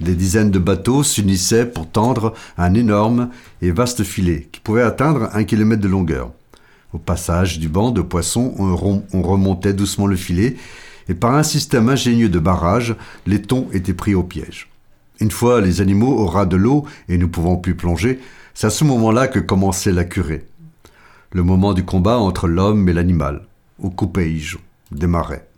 Des 0.00 0.14
dizaines 0.14 0.50
de 0.50 0.58
bateaux 0.58 1.02
s'unissaient 1.02 1.66
pour 1.66 1.88
tendre 1.88 2.34
un 2.58 2.74
énorme 2.74 3.30
et 3.62 3.70
vaste 3.70 4.02
filet 4.02 4.48
qui 4.52 4.60
pouvait 4.60 4.82
atteindre 4.82 5.30
un 5.32 5.44
kilomètre 5.44 5.82
de 5.82 5.88
longueur. 5.88 6.32
Au 6.92 6.98
passage 6.98 7.58
du 7.58 7.68
banc 7.68 7.92
de 7.92 8.02
poissons, 8.02 8.54
on 8.58 9.22
remontait 9.22 9.72
doucement 9.72 10.06
le 10.06 10.16
filet 10.16 10.56
et 11.08 11.14
par 11.14 11.34
un 11.34 11.42
système 11.42 11.88
ingénieux 11.88 12.28
de 12.28 12.38
barrage, 12.38 12.96
les 13.26 13.40
thons 13.40 13.68
étaient 13.72 13.94
pris 13.94 14.14
au 14.14 14.22
piège. 14.22 14.68
Une 15.20 15.30
fois 15.30 15.60
les 15.60 15.80
animaux 15.80 16.18
au 16.18 16.26
ras 16.26 16.46
de 16.46 16.56
l'eau 16.56 16.84
et 17.08 17.16
ne 17.16 17.26
pouvant 17.26 17.56
plus 17.56 17.74
plonger, 17.74 18.20
c'est 18.54 18.66
à 18.66 18.70
ce 18.70 18.84
moment-là 18.84 19.28
que 19.28 19.38
commençait 19.38 19.92
la 19.92 20.04
curée. 20.04 20.46
Le 21.32 21.42
moment 21.42 21.74
du 21.74 21.84
combat 21.84 22.18
entre 22.18 22.48
l'homme 22.48 22.88
et 22.88 22.92
l'animal, 22.92 23.46
au 23.82 23.90
coupéige, 23.90 24.58
démarrait. 24.90 25.48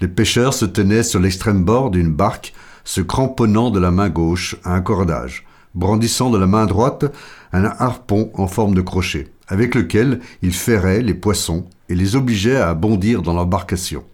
Les 0.00 0.08
pêcheurs 0.08 0.54
se 0.54 0.64
tenaient 0.64 1.02
sur 1.02 1.20
l'extrême 1.20 1.64
bord 1.64 1.90
d'une 1.90 2.12
barque, 2.12 2.52
se 2.84 3.00
cramponnant 3.00 3.70
de 3.70 3.78
la 3.78 3.90
main 3.90 4.10
gauche 4.10 4.56
à 4.64 4.74
un 4.74 4.80
cordage, 4.80 5.46
brandissant 5.74 6.30
de 6.30 6.38
la 6.38 6.46
main 6.46 6.66
droite 6.66 7.04
un 7.52 7.64
harpon 7.64 8.30
en 8.34 8.46
forme 8.46 8.74
de 8.74 8.80
crochet, 8.80 9.28
avec 9.48 9.74
lequel 9.74 10.20
ils 10.42 10.54
ferraient 10.54 11.02
les 11.02 11.14
poissons 11.14 11.66
et 11.88 11.94
les 11.94 12.16
obligeaient 12.16 12.56
à 12.56 12.74
bondir 12.74 13.22
dans 13.22 13.34
l'embarcation. 13.34 14.04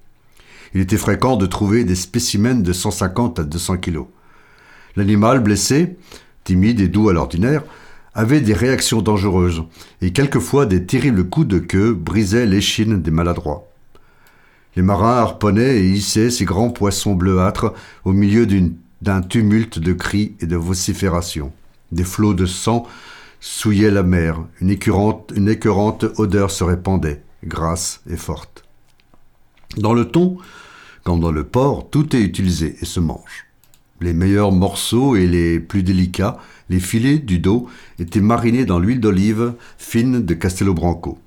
Il 0.75 0.81
était 0.81 0.97
fréquent 0.97 1.37
de 1.37 1.47
trouver 1.47 1.85
des 1.85 1.97
spécimens 1.97 2.63
de 2.63 2.73
150 2.73 3.41
à 3.41 3.45
200 3.45 3.79
kilos. 3.79 4.07
L'animal 4.97 5.41
blessé, 5.41 5.97
timide 6.45 6.81
et 6.81 6.89
doux 6.89 7.09
à 7.09 7.13
l'ordinaire, 7.13 7.63
avait 8.15 8.41
des 8.41 8.55
réactions 8.55 9.03
dangereuses, 9.03 9.63
et 10.03 10.13
quelquefois 10.13 10.67
des 10.67 10.85
terribles 10.85 11.29
coups 11.29 11.47
de 11.47 11.59
queue 11.59 11.95
brisaient 11.95 12.47
l'échine 12.47 13.01
des 13.01 13.11
maladroits. 13.11 13.69
Les 14.77 14.83
marins 14.83 15.19
harponnaient 15.19 15.79
et 15.79 15.89
hissaient 15.89 16.31
ces 16.31 16.45
grands 16.45 16.71
poissons 16.71 17.15
bleuâtres 17.15 17.73
au 18.05 18.13
milieu 18.13 18.47
d'un 19.03 19.23
tumulte 19.23 19.79
de 19.79 19.93
cris 19.93 20.35
et 20.41 20.47
de 20.47 20.57
vociférations. 20.57 21.53
Des 21.93 22.05
flots 22.05 22.35
de 22.35 22.47
sang 22.47 22.87
souillaient 23.41 23.91
la 23.91 24.03
mer, 24.03 24.45
une 24.61 24.71
écœurante, 24.71 25.33
une 25.35 25.49
écœurante 25.49 26.05
odeur 26.19 26.51
se 26.51 26.63
répandait, 26.63 27.23
grasse 27.45 28.01
et 28.09 28.17
forte. 28.17 28.65
Dans 29.77 29.95
le 29.95 30.05
thon, 30.05 30.39
comme 31.05 31.21
dans 31.21 31.33
le 31.33 31.45
porc, 31.45 31.89
tout 31.91 32.15
est 32.15 32.21
utilisé 32.21 32.77
et 32.81 32.85
se 32.85 33.01
mange. 33.01 33.47
Les 34.01 34.13
meilleurs 34.13 34.53
morceaux 34.53 35.17
et 35.17 35.27
les 35.27 35.61
plus 35.61 35.83
délicats, 35.83 36.39
les 36.69 36.81
filets 36.81 37.19
du 37.19 37.39
dos, 37.39 37.69
étaient 37.99 38.21
marinés 38.21 38.65
dans 38.65 38.79
l'huile 38.79 39.01
d'olive 39.01 39.55
fine 39.77 40.25
de 40.25 40.35
Castelo 40.35 40.73
Branco. 40.73 41.19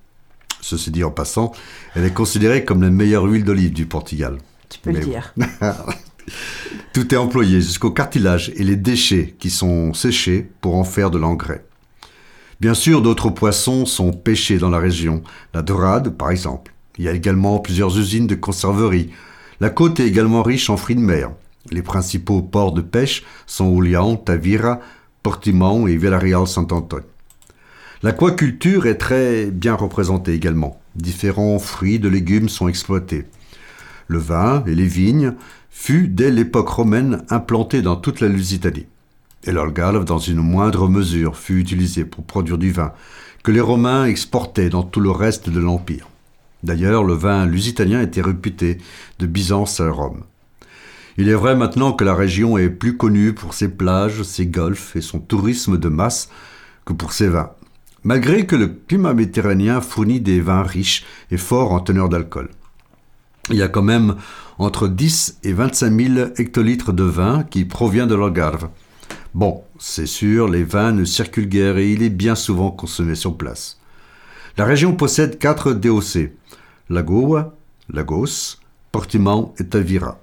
Ceci 0.61 0.91
dit 0.91 1.03
en 1.03 1.11
passant, 1.11 1.51
elle 1.93 2.05
est 2.05 2.13
considérée 2.13 2.63
comme 2.63 2.81
la 2.81 2.89
meilleure 2.89 3.25
huile 3.25 3.43
d'olive 3.43 3.73
du 3.73 3.85
Portugal. 3.85 4.37
Tu 4.69 4.79
peux 4.79 4.91
le 4.91 5.01
dire. 5.01 5.33
Tout 6.93 7.13
est 7.13 7.17
employé 7.17 7.59
jusqu'au 7.59 7.91
cartilage 7.91 8.51
et 8.55 8.63
les 8.63 8.77
déchets 8.77 9.35
qui 9.37 9.49
sont 9.49 9.93
séchés 9.93 10.49
pour 10.61 10.75
en 10.75 10.83
faire 10.83 11.11
de 11.11 11.17
l'engrais. 11.17 11.65
Bien 12.61 12.73
sûr, 12.73 13.01
d'autres 13.01 13.29
poissons 13.29 13.85
sont 13.85 14.13
pêchés 14.13 14.57
dans 14.57 14.69
la 14.69 14.79
région, 14.79 15.21
la 15.53 15.61
dorade 15.61 16.15
par 16.17 16.31
exemple. 16.31 16.73
Il 16.97 17.03
y 17.03 17.09
a 17.09 17.13
également 17.13 17.59
plusieurs 17.59 17.97
usines 17.99 18.27
de 18.27 18.35
conserverie. 18.35 19.09
La 19.59 19.69
côte 19.69 19.99
est 19.99 20.07
également 20.07 20.43
riche 20.43 20.69
en 20.69 20.77
fruits 20.77 20.95
de 20.95 21.01
mer. 21.01 21.31
Les 21.71 21.81
principaux 21.81 22.41
ports 22.41 22.73
de 22.73 22.81
pêche 22.81 23.23
sont 23.45 23.73
Ulião, 23.75 24.15
Tavira, 24.15 24.79
Portimão 25.21 25.87
et 25.87 25.95
Villarreal 25.95 26.47
Saint-Antoine. 26.47 27.03
L'aquaculture 28.03 28.85
est 28.85 28.97
très 28.97 29.45
bien 29.45 29.75
représentée 29.75 30.33
également. 30.33 30.81
Différents 30.95 31.59
fruits 31.59 31.99
de 31.99 32.09
légumes 32.09 32.49
sont 32.49 32.67
exploités. 32.67 33.25
Le 34.07 34.17
vin 34.17 34.63
et 34.67 34.75
les 34.75 34.85
vignes 34.85 35.35
fut 35.69 36.09
dès 36.09 36.29
l'époque 36.29 36.67
romaine 36.67 37.23
implanté 37.29 37.81
dans 37.81 37.95
toute 37.95 38.19
la 38.19 38.27
Lusitanie. 38.27 38.87
Et 39.45 39.51
l'Algarve, 39.51 40.05
dans 40.05 40.19
une 40.19 40.37
moindre 40.37 40.87
mesure, 40.89 41.37
fut 41.37 41.59
utilisé 41.59 42.05
pour 42.05 42.25
produire 42.25 42.57
du 42.57 42.71
vin, 42.71 42.93
que 43.43 43.51
les 43.51 43.61
Romains 43.61 44.05
exportaient 44.05 44.69
dans 44.69 44.83
tout 44.83 45.01
le 45.01 45.11
reste 45.11 45.49
de 45.49 45.59
l'Empire. 45.59 46.09
D'ailleurs, 46.63 47.03
le 47.03 47.13
vin 47.13 47.45
lusitanien 47.45 48.01
était 48.01 48.21
réputé 48.21 48.77
de 49.19 49.25
Byzance 49.25 49.81
à 49.81 49.89
Rome. 49.89 50.23
Il 51.17 51.29
est 51.29 51.35
vrai 51.35 51.55
maintenant 51.55 51.93
que 51.93 52.03
la 52.03 52.15
région 52.15 52.57
est 52.57 52.69
plus 52.69 52.97
connue 52.97 53.33
pour 53.33 53.53
ses 53.53 53.69
plages, 53.69 54.23
ses 54.23 54.47
golfs 54.47 54.95
et 54.95 55.01
son 55.01 55.19
tourisme 55.19 55.77
de 55.77 55.89
masse 55.89 56.29
que 56.85 56.93
pour 56.93 57.13
ses 57.13 57.27
vins, 57.27 57.51
malgré 58.03 58.47
que 58.47 58.55
le 58.55 58.67
climat 58.67 59.13
méditerranéen 59.13 59.79
fournit 59.79 60.21
des 60.21 60.41
vins 60.41 60.63
riches 60.63 61.05
et 61.29 61.37
forts 61.37 61.71
en 61.71 61.79
teneur 61.79 62.09
d'alcool. 62.09 62.49
Il 63.49 63.57
y 63.57 63.61
a 63.61 63.67
quand 63.67 63.83
même 63.83 64.15
entre 64.57 64.87
10 64.87 65.39
et 65.43 65.53
25 65.53 66.01
000 66.01 66.27
hectolitres 66.37 66.93
de 66.93 67.03
vin 67.03 67.43
qui 67.43 67.65
provient 67.65 68.07
de 68.07 68.15
l'Algarve. 68.15 68.69
Bon, 69.33 69.63
c'est 69.77 70.05
sûr, 70.05 70.47
les 70.47 70.63
vins 70.63 70.93
ne 70.93 71.05
circulent 71.05 71.49
guère 71.49 71.77
et 71.77 71.91
il 71.91 72.01
est 72.03 72.09
bien 72.09 72.35
souvent 72.35 72.71
consommé 72.71 73.15
sur 73.15 73.37
place. 73.37 73.79
La 74.57 74.65
région 74.65 74.95
possède 74.95 75.39
quatre 75.39 75.73
DOC, 75.73 76.31
Lagoa, 76.89 77.55
Lagos, 77.89 78.57
Portimão 78.91 79.53
et 79.59 79.65
Tavira. 79.65 80.22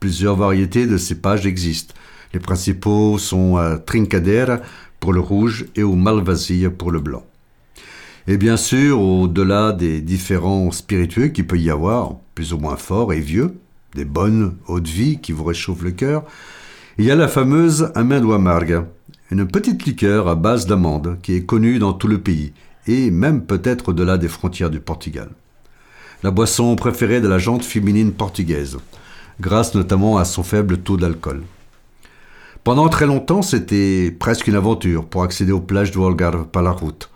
Plusieurs 0.00 0.34
variétés 0.34 0.86
de 0.86 0.96
cépages 0.96 1.46
existent. 1.46 1.94
Les 2.32 2.40
principaux 2.40 3.18
sont 3.18 3.58
à 3.58 3.76
Trincadeira 3.76 4.60
pour 4.98 5.12
le 5.12 5.20
rouge 5.20 5.66
et 5.76 5.82
au 5.82 5.94
Malvasia 5.94 6.70
pour 6.70 6.90
le 6.90 7.00
blanc. 7.00 7.22
Et 8.26 8.38
bien 8.38 8.56
sûr, 8.56 8.98
au-delà 8.98 9.72
des 9.72 10.00
différents 10.00 10.70
spiritueux 10.70 11.28
qu'il 11.28 11.46
peut 11.46 11.58
y 11.58 11.68
avoir, 11.68 12.14
plus 12.34 12.54
ou 12.54 12.58
moins 12.58 12.76
forts 12.76 13.12
et 13.12 13.20
vieux, 13.20 13.54
des 13.94 14.06
bonnes 14.06 14.54
eaux 14.68 14.80
de 14.80 14.88
vie 14.88 15.18
qui 15.18 15.32
vous 15.32 15.44
réchauffent 15.44 15.82
le 15.82 15.90
cœur, 15.90 16.24
il 16.96 17.04
y 17.04 17.10
a 17.10 17.16
la 17.16 17.28
fameuse 17.28 17.92
Amêndoa 17.94 18.36
Amarga, 18.36 18.86
une 19.30 19.46
petite 19.46 19.84
liqueur 19.84 20.28
à 20.28 20.34
base 20.34 20.66
d'amande 20.66 21.18
qui 21.22 21.34
est 21.34 21.44
connue 21.44 21.78
dans 21.78 21.92
tout 21.92 22.08
le 22.08 22.22
pays 22.22 22.54
et 22.86 23.10
même 23.10 23.44
peut-être 23.44 23.90
au-delà 23.90 24.16
des 24.16 24.28
frontières 24.28 24.70
du 24.70 24.80
Portugal. 24.80 25.28
La 26.22 26.30
boisson 26.30 26.74
préférée 26.76 27.20
de 27.20 27.28
la 27.28 27.38
jante 27.38 27.64
féminine 27.64 28.12
portugaise, 28.12 28.78
grâce 29.40 29.74
notamment 29.74 30.18
à 30.18 30.24
son 30.24 30.42
faible 30.42 30.78
taux 30.78 30.96
d'alcool. 30.96 31.42
Pendant 32.62 32.88
très 32.88 33.06
longtemps, 33.06 33.42
c'était 33.42 34.14
presque 34.18 34.46
une 34.46 34.54
aventure 34.54 35.06
pour 35.06 35.22
accéder 35.22 35.52
aux 35.52 35.60
plages 35.60 35.90
du 35.90 36.02
Algarve 36.04 36.46
par 36.48 36.62
la 36.62 36.72
route. 36.72 37.10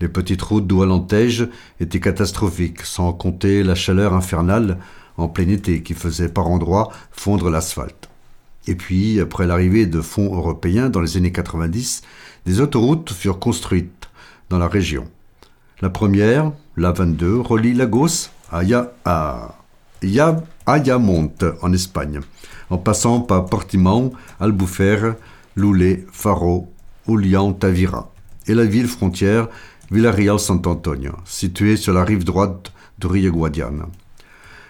Les 0.00 0.08
petites 0.08 0.42
routes 0.42 0.66
d'Oualantège 0.66 1.48
étaient 1.80 2.00
catastrophiques, 2.00 2.82
sans 2.82 3.14
compter 3.14 3.62
la 3.62 3.74
chaleur 3.74 4.12
infernale 4.12 4.76
en 5.16 5.28
plein 5.28 5.48
été 5.48 5.82
qui 5.82 5.94
faisait 5.94 6.28
par 6.28 6.48
endroits 6.48 6.92
fondre 7.10 7.48
l'asphalte. 7.48 8.10
Et 8.66 8.74
puis, 8.74 9.18
après 9.20 9.46
l'arrivée 9.46 9.86
de 9.86 10.02
fonds 10.02 10.34
européens 10.36 10.90
dans 10.90 11.00
les 11.00 11.16
années 11.16 11.32
90, 11.32 12.02
des 12.44 12.60
autoroutes 12.60 13.12
furent 13.12 13.38
construites 13.38 14.08
dans 14.50 14.58
la 14.58 14.68
région. 14.68 15.04
La 15.80 15.88
première, 15.88 16.52
la 16.76 16.92
22, 16.92 17.40
relie 17.40 17.72
Lagos 17.72 18.28
à, 18.52 18.62
Ya- 18.64 18.92
à 19.06 19.54
Ya- 20.02 20.42
Ayamonte 20.66 21.44
en 21.62 21.72
Espagne, 21.72 22.20
en 22.70 22.78
passant 22.78 23.20
par 23.20 23.46
Portimão, 23.46 24.12
Albufeira, 24.40 25.14
Loulé, 25.54 26.04
Faro, 26.12 26.68
Ulião, 27.08 27.52
Tavira, 27.52 28.10
et 28.46 28.54
la 28.54 28.64
ville 28.64 28.88
frontière 28.88 29.48
Villarreal 29.90 30.38
Santo-Antonio, 30.38 31.12
située 31.24 31.76
sur 31.76 31.92
la 31.92 32.04
rive 32.04 32.24
droite 32.24 32.72
du 32.98 33.06
Rio 33.06 33.32
Guadiana. 33.32 33.86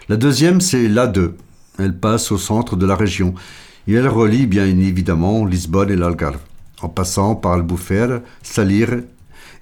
La 0.09 0.15
deuxième, 0.15 0.61
c'est 0.61 0.87
l'A2. 0.87 1.33
Elle 1.79 1.97
passe 1.97 2.31
au 2.31 2.37
centre 2.37 2.75
de 2.75 2.85
la 2.85 2.95
région 2.95 3.33
et 3.87 3.93
elle 3.93 4.07
relie 4.07 4.45
bien 4.45 4.65
évidemment 4.65 5.45
Lisbonne 5.45 5.91
et 5.91 5.95
l'Algarve, 5.95 6.39
en 6.81 6.89
passant 6.89 7.35
par 7.35 7.53
Albufeira, 7.53 8.19
Salir 8.43 9.01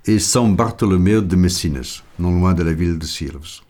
et 0.05 0.19
São 0.19 0.55
Bartolomeu 0.55 1.21
de 1.21 1.35
Messinas, 1.35 2.03
non 2.19 2.39
loin 2.39 2.53
de 2.53 2.63
la 2.63 2.73
ville 2.73 2.99
de 2.99 3.05
Sirves. 3.05 3.64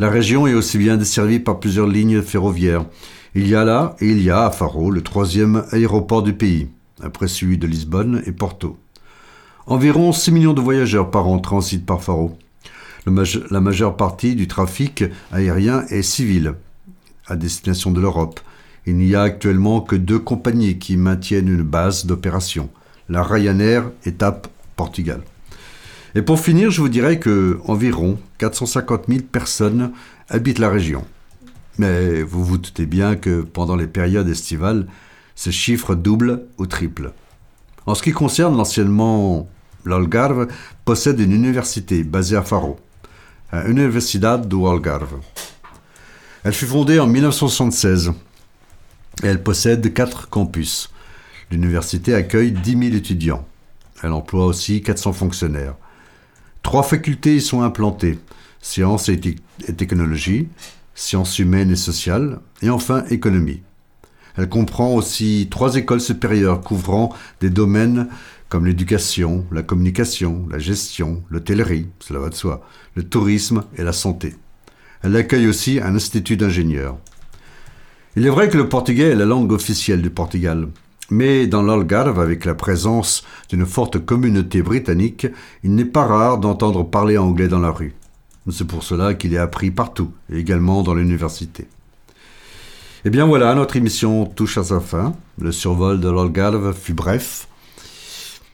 La 0.00 0.10
région 0.10 0.46
est 0.46 0.54
aussi 0.54 0.78
bien 0.78 0.96
desservie 0.96 1.40
par 1.40 1.58
plusieurs 1.58 1.88
lignes 1.88 2.22
ferroviaires. 2.22 2.84
Il 3.34 3.48
y 3.48 3.56
a 3.56 3.64
là, 3.64 3.96
et 4.00 4.08
il 4.08 4.22
y 4.22 4.30
a 4.30 4.46
à 4.46 4.50
Faro, 4.52 4.92
le 4.92 5.02
troisième 5.02 5.64
aéroport 5.72 6.22
du 6.22 6.34
pays, 6.34 6.68
après 7.02 7.26
celui 7.26 7.58
de 7.58 7.66
Lisbonne 7.66 8.22
et 8.24 8.30
Porto. 8.30 8.78
Environ 9.66 10.12
6 10.12 10.30
millions 10.30 10.54
de 10.54 10.60
voyageurs 10.60 11.10
par 11.10 11.26
an 11.26 11.40
transitent 11.40 11.84
par 11.84 12.00
Faro. 12.00 12.38
La 13.06 13.60
majeure 13.60 13.96
partie 13.96 14.36
du 14.36 14.46
trafic 14.46 15.02
aérien 15.32 15.84
est 15.88 16.02
civil, 16.02 16.54
à 17.26 17.34
destination 17.34 17.90
de 17.90 18.00
l'Europe. 18.00 18.38
Il 18.86 18.96
n'y 18.98 19.16
a 19.16 19.22
actuellement 19.22 19.80
que 19.80 19.96
deux 19.96 20.20
compagnies 20.20 20.78
qui 20.78 20.96
maintiennent 20.96 21.48
une 21.48 21.64
base 21.64 22.06
d'opération, 22.06 22.70
la 23.08 23.24
Ryanair 23.24 23.90
et 24.04 24.12
TAP 24.12 24.46
Portugal. 24.76 25.22
Et 26.14 26.22
pour 26.22 26.40
finir, 26.40 26.70
je 26.70 26.80
vous 26.80 26.88
dirais 26.88 27.18
que 27.18 27.60
environ 27.66 28.18
450 28.38 29.04
000 29.08 29.20
personnes 29.30 29.92
habitent 30.28 30.58
la 30.58 30.70
région. 30.70 31.04
Mais 31.78 32.22
vous 32.22 32.44
vous 32.44 32.58
doutez 32.58 32.86
bien 32.86 33.16
que 33.16 33.42
pendant 33.42 33.76
les 33.76 33.86
périodes 33.86 34.28
estivales, 34.28 34.86
ce 35.34 35.50
chiffre 35.50 35.94
double 35.94 36.46
ou 36.58 36.66
triple. 36.66 37.12
En 37.86 37.94
ce 37.94 38.02
qui 38.02 38.12
concerne 38.12 38.56
l'anciennement 38.56 39.48
l'Algarve, 39.84 40.48
possède 40.84 41.20
une 41.20 41.32
université 41.32 42.02
basée 42.04 42.36
à 42.36 42.42
Faro, 42.42 42.78
à 43.50 43.68
Universidade 43.68 44.48
do 44.48 44.66
Algarve. 44.66 45.20
Elle 46.44 46.52
fut 46.52 46.66
fondée 46.66 46.98
en 46.98 47.06
1976 47.06 48.12
et 49.22 49.26
elle 49.26 49.42
possède 49.42 49.92
quatre 49.92 50.28
campus. 50.28 50.90
L'université 51.50 52.14
accueille 52.14 52.52
10 52.52 52.70
000 52.70 52.82
étudiants. 52.96 53.46
Elle 54.02 54.12
emploie 54.12 54.46
aussi 54.46 54.82
400 54.82 55.12
fonctionnaires. 55.12 55.74
Trois 56.62 56.82
facultés 56.82 57.36
y 57.36 57.40
sont 57.40 57.62
implantées 57.62 58.18
sciences 58.60 59.08
et, 59.08 59.18
te- 59.20 59.28
et 59.68 59.74
technologie, 59.74 60.48
sciences 60.94 61.38
humaines 61.38 61.70
et 61.70 61.76
sociales, 61.76 62.40
et 62.60 62.70
enfin 62.70 63.04
économie. 63.10 63.62
Elle 64.36 64.48
comprend 64.48 64.94
aussi 64.94 65.48
trois 65.50 65.76
écoles 65.76 66.00
supérieures 66.00 66.60
couvrant 66.60 67.14
des 67.40 67.50
domaines 67.50 68.08
comme 68.48 68.66
l'éducation, 68.66 69.44
la 69.52 69.62
communication, 69.62 70.46
la 70.50 70.58
gestion, 70.58 71.22
l'hôtellerie, 71.30 71.88
cela 72.00 72.20
va 72.20 72.30
de 72.30 72.34
soi, 72.34 72.66
le 72.94 73.02
tourisme 73.02 73.64
et 73.76 73.82
la 73.82 73.92
santé. 73.92 74.34
Elle 75.02 75.16
accueille 75.16 75.46
aussi 75.48 75.80
un 75.80 75.94
institut 75.94 76.36
d'ingénieurs. 76.36 76.96
Il 78.16 78.26
est 78.26 78.30
vrai 78.30 78.48
que 78.48 78.56
le 78.56 78.68
portugais 78.68 79.10
est 79.10 79.14
la 79.16 79.26
langue 79.26 79.52
officielle 79.52 80.02
du 80.02 80.10
Portugal, 80.10 80.68
mais 81.10 81.46
dans 81.46 81.62
l'Algarve, 81.62 82.20
avec 82.20 82.44
la 82.44 82.54
présence 82.54 83.24
d'une 83.48 83.66
forte 83.66 83.98
communauté 84.04 84.62
britannique, 84.62 85.26
il 85.62 85.74
n'est 85.74 85.84
pas 85.84 86.06
rare 86.06 86.38
d'entendre 86.38 86.84
parler 86.84 87.16
anglais 87.16 87.48
dans 87.48 87.60
la 87.60 87.70
rue. 87.70 87.94
C'est 88.50 88.66
pour 88.66 88.82
cela 88.82 89.14
qu'il 89.14 89.34
est 89.34 89.38
appris 89.38 89.70
partout, 89.70 90.10
et 90.32 90.38
également 90.38 90.82
dans 90.82 90.94
l'université. 90.94 91.66
Eh 93.04 93.10
bien 93.10 93.26
voilà, 93.26 93.54
notre 93.54 93.76
émission 93.76 94.26
touche 94.26 94.58
à 94.58 94.64
sa 94.64 94.80
fin. 94.80 95.14
Le 95.40 95.52
survol 95.52 96.00
de 96.00 96.10
l'Algarve 96.10 96.74
fut 96.74 96.94
bref. 96.94 97.48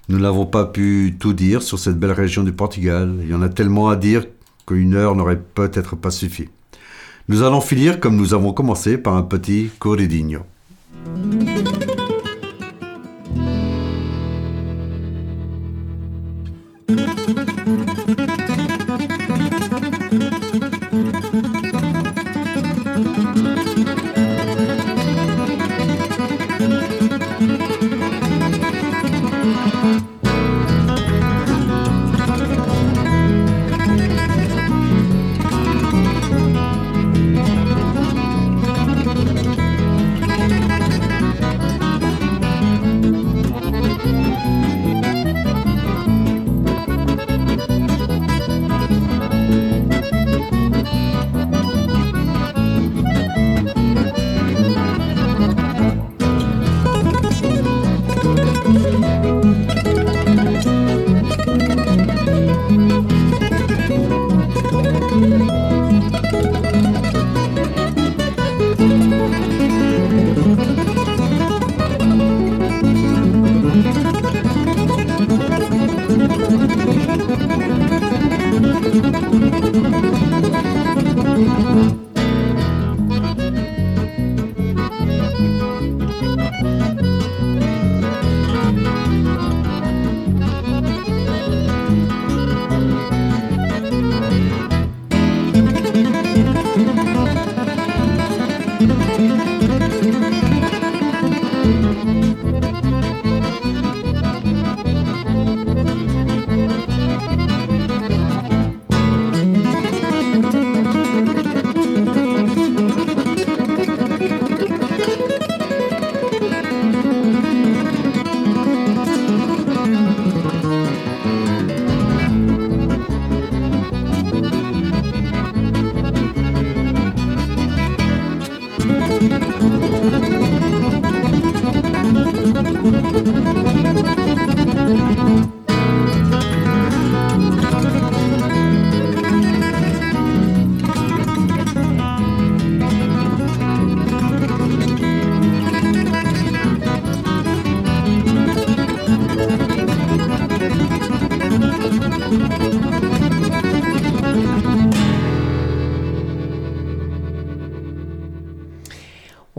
Nous 0.08 0.18
n'avons 0.18 0.44
pas 0.44 0.66
pu 0.66 1.16
tout 1.18 1.32
dire 1.32 1.62
sur 1.62 1.78
cette 1.78 1.98
belle 1.98 2.12
région 2.12 2.42
du 2.42 2.52
Portugal. 2.52 3.14
Il 3.22 3.30
y 3.30 3.34
en 3.34 3.40
a 3.40 3.48
tellement 3.48 3.88
à 3.88 3.96
dire 3.96 4.26
qu'une 4.66 4.94
heure 4.94 5.16
n'aurait 5.16 5.40
peut-être 5.40 5.96
pas 5.96 6.10
suffi. 6.10 6.48
Nous 7.28 7.42
allons 7.42 7.62
finir 7.62 8.00
comme 8.00 8.16
nous 8.16 8.34
avons 8.34 8.52
commencé 8.52 8.98
par 8.98 9.16
un 9.16 9.22
petit 9.22 9.70
corridinho. 9.78 10.40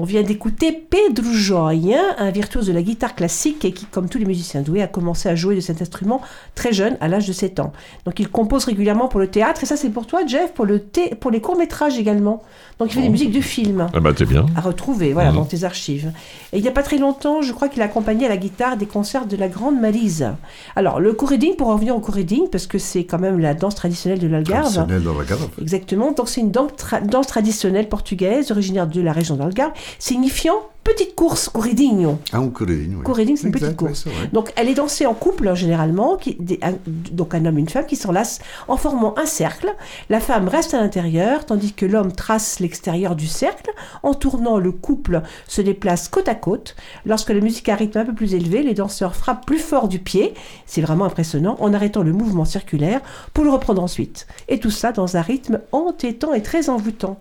Vient 0.06 0.24
d'écouter 0.24 0.72
Pedro 0.72 1.32
Joia, 1.32 1.99
un 2.18 2.32
virtuose 2.32 2.68
de 2.68 2.74
la 2.74 2.82
guitare 2.82 3.16
classique 3.16 3.66
et 3.66 3.72
qui, 3.74 3.86
comme 3.86 4.08
tous 4.08 4.18
les 4.18 4.26
musiciens 4.26 4.62
doués, 4.62 4.82
a 4.82 4.88
commencé 4.88 5.28
à 5.30 5.36
jouer 5.36 5.56
de 5.56 5.60
cet 5.62 5.82
instrument 5.82 6.22
très 6.56 6.72
jeune, 6.74 6.97
à 7.01 7.08
l'âge 7.08 7.28
de 7.28 7.34
7 7.34 7.60
ans. 7.60 7.74
Donc 8.06 8.20
il 8.20 8.30
compose 8.30 8.66
régulièrement 8.66 9.08
pour 9.08 9.20
le 9.20 9.28
théâtre, 9.28 9.64
et 9.64 9.66
ça 9.66 9.76
c'est 9.78 9.89
pour 9.89 10.08
toi, 10.08 10.22
Jeff, 10.26 10.53
pour, 10.53 10.66
le 10.66 10.80
thé- 10.80 11.16
pour 11.16 11.32
les 11.32 11.41
courts-métrages 11.41 11.97
également. 11.99 12.41
Donc 12.80 12.89
il 12.91 12.95
fait 12.95 13.01
des 13.01 13.10
musiques 13.10 13.32
de 13.32 13.41
films. 13.41 13.88
Ah 13.93 13.99
bah 13.99 14.12
bien. 14.14 14.45
À 14.56 14.62
retrouver, 14.62 15.14
voilà, 15.14 15.30
Mhm. 15.32 15.38
dans 15.38 15.45
tes 15.45 15.64
archives. 15.64 16.12
Et 16.53 16.58
il 16.58 16.62
n'y 16.62 16.68
a 16.68 16.72
pas 16.72 16.84
très 16.84 16.97
longtemps, 16.97 17.41
je 17.41 17.51
crois 17.53 17.68
qu'il 17.70 17.82
a 17.82 17.86
accompagné 17.86 18.26
à 18.26 18.30
la 18.30 18.38
guitare 18.38 18.78
des 18.78 18.86
concerts 18.86 19.26
de 19.26 19.36
la 19.38 19.47
Grande 19.47 19.80
Malise. 19.80 20.28
Alors, 20.76 20.99
le 20.99 21.14
corriding, 21.14 21.56
pour 21.56 21.70
en 21.70 21.74
revenir 21.74 21.95
au 21.95 21.99
corriding, 21.99 22.49
parce 22.51 22.68
que 22.68 22.78
c'est 22.78 23.03
quand 23.06 23.20
même 23.20 23.39
la 23.39 23.53
danse 23.53 23.76
traditionnelle 23.76 24.20
de 24.20 24.28
l'Algarve. 24.28 24.62
Traditionnelle 24.74 25.03
de 25.03 25.10
l'Algarve. 25.18 25.49
Exactement. 25.62 26.12
Donc, 26.12 26.28
c'est 26.30 26.41
une 26.41 26.51
danse, 26.51 26.72
tra- 26.74 27.06
danse 27.06 27.28
traditionnelle 27.28 27.88
portugaise, 27.89 28.51
originaire 28.51 28.88
de 28.88 29.01
la 29.01 29.12
région 29.14 29.36
d'Algarve, 29.36 29.72
signifiant 30.00 30.56
petite 30.84 31.16
course, 31.16 31.50
corridinho. 31.50 32.20
Ah, 32.32 32.38
un 32.38 32.50
corridinho. 32.50 33.00
oui. 33.00 33.04
C'est 33.16 33.24
une 33.24 33.30
Exact, 33.48 33.52
petite 33.54 33.76
course. 33.76 34.06
Donc, 34.34 34.54
elle 34.56 34.70
est 34.70 34.76
dansée 34.76 35.08
en 35.08 35.16
couple, 35.16 35.56
généralement, 35.56 36.16
qui, 36.16 36.36
des- 36.39 36.60
un- 36.62 36.76
donc 36.86 37.34
un 37.34 37.43
homme 37.46 37.58
et 37.58 37.62
une 37.62 37.70
femme 37.70 37.88
qui 37.88 37.96
s'enlacent 37.96 38.38
en 38.68 38.78
formant 38.78 39.18
un 39.18 39.26
cercle. 39.26 39.74
La 40.10 40.20
femme 40.20 40.48
reste 40.48 40.76
à 40.76 40.80
l'intérieur, 40.80 41.43
tandis 41.48 41.74
que 41.74 41.88
l'homme 41.88 42.12
trace 42.12 42.60
l'extérieur 42.60 43.16
du 43.16 43.26
cercle. 43.26 43.72
En 44.04 44.14
tournant, 44.14 44.60
le 44.60 44.72
couple 44.72 45.24
se 45.48 45.62
déplace 45.64 46.08
côte 46.08 46.30
à 46.30 46.36
côte. 46.36 46.76
Lorsque 47.08 47.32
la 47.32 47.39
musique 47.39 47.68
a 47.68 47.74
un 47.74 47.78
rythme 47.78 47.98
un 47.98 48.06
peu 48.06 48.14
plus 48.14 48.36
élevé, 48.36 48.62
les 48.62 48.76
danseurs 48.76 49.16
frappent 49.16 49.48
plus 49.48 49.58
fort 49.58 49.88
du 49.88 49.98
pied. 49.98 50.36
C'est 50.68 50.82
vraiment 50.82 51.06
impressionnant, 51.06 51.58
en 51.62 51.74
arrêtant 51.74 52.04
le 52.04 52.14
mouvement 52.14 52.46
circulaire 52.46 53.02
pour 53.34 53.43
le 53.43 53.50
reprendre 53.50 53.82
ensuite. 53.82 54.28
Et 54.50 54.60
tout 54.60 54.70
ça 54.70 54.91
dans 54.91 55.18
un 55.18 55.22
rythme 55.22 55.62
entêtant 55.72 56.34
et 56.36 56.43
très 56.43 56.70
envoûtant. 56.70 57.18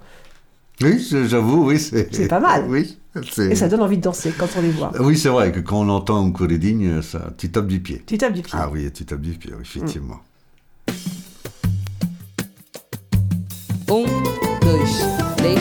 Oui, 0.82 1.06
j'avoue, 1.28 1.68
oui. 1.68 1.78
C'est 1.78 2.12
C'est 2.14 2.28
pas 2.28 2.40
mal. 2.40 2.64
Oui, 2.68 2.98
c'est- 3.30 3.50
Et 3.52 3.54
ça 3.54 3.68
donne 3.68 3.80
envie 3.82 3.96
de 3.98 4.02
danser 4.02 4.32
quand 4.36 4.48
on 4.58 4.60
les 4.62 4.70
voit. 4.70 4.90
Oui, 5.00 5.16
c'est 5.16 5.28
vrai 5.28 5.52
que 5.52 5.60
quand 5.60 5.80
on 5.80 5.88
entend 5.88 6.26
un 6.26 6.30
corridinho, 6.32 7.00
ça, 7.00 7.30
tu 7.38 7.48
tapes 7.50 7.68
du 7.68 7.80
pied. 7.80 8.02
Tu 8.06 8.18
tapes 8.18 8.32
du 8.32 8.42
pied. 8.42 8.52
Ah 8.56 8.68
oui, 8.72 8.90
tu 8.92 9.04
tapes 9.04 9.20
du 9.20 9.32
pied, 9.32 9.52
oui, 9.54 9.62
effectivement. 9.62 10.20
Um, 13.90 14.06
dois, 14.60 14.78
três, 15.36 15.56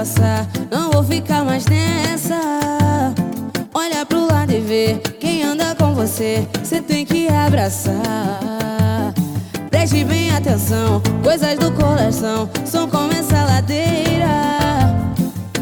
passar, 0.00 0.48
não 0.70 0.90
vou 0.90 1.04
ficar 1.04 1.44
mais 1.44 1.66
nessa. 1.66 2.40
Olha 3.74 4.06
pro 4.06 4.26
lado 4.32 4.50
e 4.50 4.58
vê 4.58 4.98
quem 5.20 5.42
anda 5.42 5.74
com 5.74 5.94
você, 5.94 6.48
você 6.64 6.80
tem 6.80 7.04
que 7.04 7.28
abraçar. 7.28 9.12
Preste 9.70 10.02
bem 10.04 10.34
atenção, 10.34 11.02
coisas 11.22 11.58
do 11.58 11.70
coração 11.72 12.48
são 12.64 12.88
como 12.88 13.12
essa 13.12 13.44
ladeira. 13.44 14.30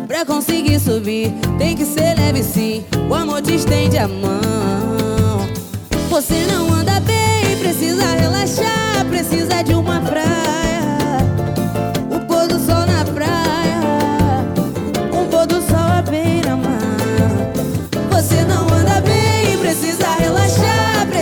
Pra 0.07 0.24
conseguir 0.24 0.78
subir, 0.78 1.34
tem 1.59 1.76
que 1.76 1.84
ser 1.84 2.14
leve 2.16 2.45
sim. 2.45 2.84
O 3.11 3.14
amor 3.16 3.43
te 3.43 3.57
estende 3.57 3.99
a 3.99 4.07
mão. 4.07 5.49
Você 6.11 6.47
não 6.47 6.72
anda 6.74 7.01
bem, 7.01 7.57
precisa 7.59 8.07
relaxar, 8.14 9.05
precisa 9.11 9.62
de 9.62 9.74
uma 9.74 10.01
praia. 10.01 10.67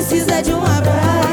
Precisa 0.09 0.41
de 0.41 0.53
uma 0.53 0.81
praia. 0.83 1.26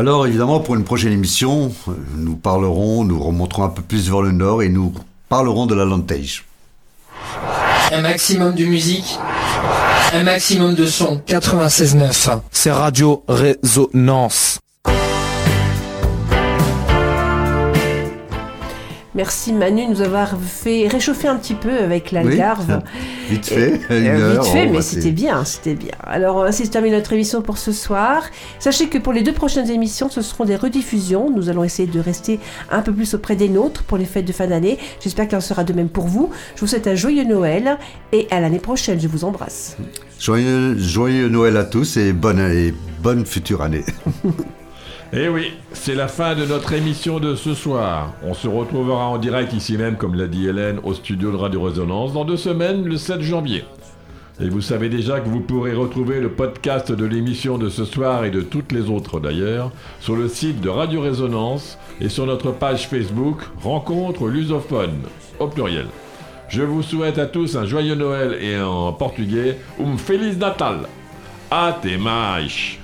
Alors 0.00 0.26
évidemment, 0.26 0.60
pour 0.60 0.76
une 0.76 0.84
prochaine 0.84 1.12
émission, 1.12 1.72
nous 2.16 2.34
parlerons, 2.34 3.04
nous 3.04 3.20
remonterons 3.22 3.64
un 3.64 3.68
peu 3.68 3.82
plus 3.82 4.08
vers 4.08 4.22
le 4.22 4.32
nord 4.32 4.62
et 4.62 4.70
nous 4.70 4.94
parlerons 5.28 5.66
de 5.66 5.74
la 5.74 5.84
Lantage. 5.84 6.46
Un 7.92 8.02
maximum 8.02 8.54
de 8.54 8.64
musique, 8.64 9.18
un 10.12 10.22
maximum 10.22 10.74
de 10.76 10.86
son. 10.86 11.20
96.9, 11.26 12.40
c'est 12.52 12.70
Radio 12.70 13.24
Résonance. 13.26 14.60
Merci 19.16 19.52
Manu 19.52 19.86
de 19.86 19.90
nous 19.90 20.02
avoir 20.02 20.38
fait 20.40 20.86
réchauffer 20.86 21.26
un 21.26 21.36
petit 21.36 21.54
peu 21.54 21.78
avec 21.78 22.12
l'Algarve. 22.12 22.80
Oui, 22.84 23.00
vite 23.30 23.46
fait, 23.46 23.80
une 23.90 24.06
euh, 24.06 24.34
heure, 24.34 24.42
Vite 24.42 24.52
fait, 24.52 24.66
mais 24.66 24.82
c'était 24.82 25.12
bien, 25.12 25.44
c'était 25.44 25.74
bien. 25.74 25.94
Alors 26.02 26.44
ainsi 26.44 26.66
se 26.66 26.70
termine 26.70 26.92
notre 26.92 27.12
émission 27.12 27.42
pour 27.42 27.58
ce 27.58 27.72
soir. 27.72 28.24
Sachez 28.58 28.88
que 28.88 28.98
pour 28.98 29.12
les 29.12 29.22
deux 29.22 29.32
prochaines 29.32 29.70
émissions, 29.70 30.08
ce 30.10 30.22
seront 30.22 30.44
des 30.44 30.56
rediffusions. 30.56 31.30
Nous 31.30 31.48
allons 31.48 31.64
essayer 31.64 31.88
de 31.88 32.00
rester 32.00 32.40
un 32.70 32.82
peu 32.82 32.92
plus 32.92 33.14
auprès 33.14 33.36
des 33.36 33.48
nôtres 33.48 33.84
pour 33.84 33.98
les 33.98 34.04
fêtes 34.04 34.24
de 34.26 34.32
fin 34.32 34.46
d'année. 34.46 34.78
J'espère 35.00 35.28
qu'il 35.28 35.38
en 35.38 35.42
sera 35.42 35.64
de 35.64 35.72
même 35.72 35.88
pour 35.88 36.06
vous. 36.06 36.30
Je 36.56 36.60
vous 36.60 36.66
souhaite 36.66 36.86
un 36.86 36.94
joyeux 36.94 37.24
Noël 37.24 37.78
et 38.12 38.26
à 38.30 38.40
l'année 38.40 38.58
prochaine. 38.58 39.00
Je 39.00 39.08
vous 39.08 39.24
embrasse. 39.24 39.76
Joyeux, 40.18 40.76
joyeux 40.78 41.28
Noël 41.28 41.56
à 41.56 41.64
tous 41.64 41.96
et 41.96 42.12
bonne, 42.12 42.40
et 42.40 42.74
bonne 43.02 43.24
future 43.24 43.62
année. 43.62 43.84
Eh 45.12 45.28
oui, 45.28 45.54
c'est 45.72 45.96
la 45.96 46.06
fin 46.06 46.36
de 46.36 46.44
notre 46.44 46.72
émission 46.72 47.18
de 47.18 47.34
ce 47.34 47.52
soir. 47.52 48.12
On 48.22 48.32
se 48.32 48.46
retrouvera 48.46 49.08
en 49.08 49.18
direct 49.18 49.52
ici 49.52 49.76
même, 49.76 49.96
comme 49.96 50.14
l'a 50.14 50.28
dit 50.28 50.46
Hélène, 50.46 50.78
au 50.84 50.94
studio 50.94 51.32
de 51.32 51.36
Radio 51.36 51.62
Résonance 51.62 52.12
dans 52.12 52.24
deux 52.24 52.36
semaines, 52.36 52.84
le 52.84 52.96
7 52.96 53.20
janvier. 53.20 53.64
Et 54.40 54.48
vous 54.48 54.60
savez 54.60 54.88
déjà 54.88 55.18
que 55.18 55.28
vous 55.28 55.40
pourrez 55.40 55.74
retrouver 55.74 56.20
le 56.20 56.30
podcast 56.30 56.92
de 56.92 57.04
l'émission 57.04 57.58
de 57.58 57.68
ce 57.68 57.84
soir 57.84 58.24
et 58.24 58.30
de 58.30 58.40
toutes 58.40 58.70
les 58.70 58.88
autres 58.88 59.18
d'ailleurs 59.18 59.72
sur 59.98 60.14
le 60.14 60.28
site 60.28 60.60
de 60.60 60.68
Radio 60.68 61.00
Résonance 61.00 61.76
et 62.00 62.08
sur 62.08 62.24
notre 62.24 62.52
page 62.52 62.86
Facebook 62.88 63.40
Rencontre 63.60 64.28
lusophone 64.28 65.00
au 65.40 65.48
pluriel. 65.48 65.86
Je 66.48 66.62
vous 66.62 66.82
souhaite 66.82 67.18
à 67.18 67.26
tous 67.26 67.56
un 67.56 67.66
joyeux 67.66 67.96
Noël 67.96 68.38
et 68.40 68.60
en 68.60 68.92
portugais 68.92 69.58
Um 69.80 69.98
Feliz 69.98 70.38
Natal. 70.38 70.86
Até 71.50 71.98
mais. 71.98 72.78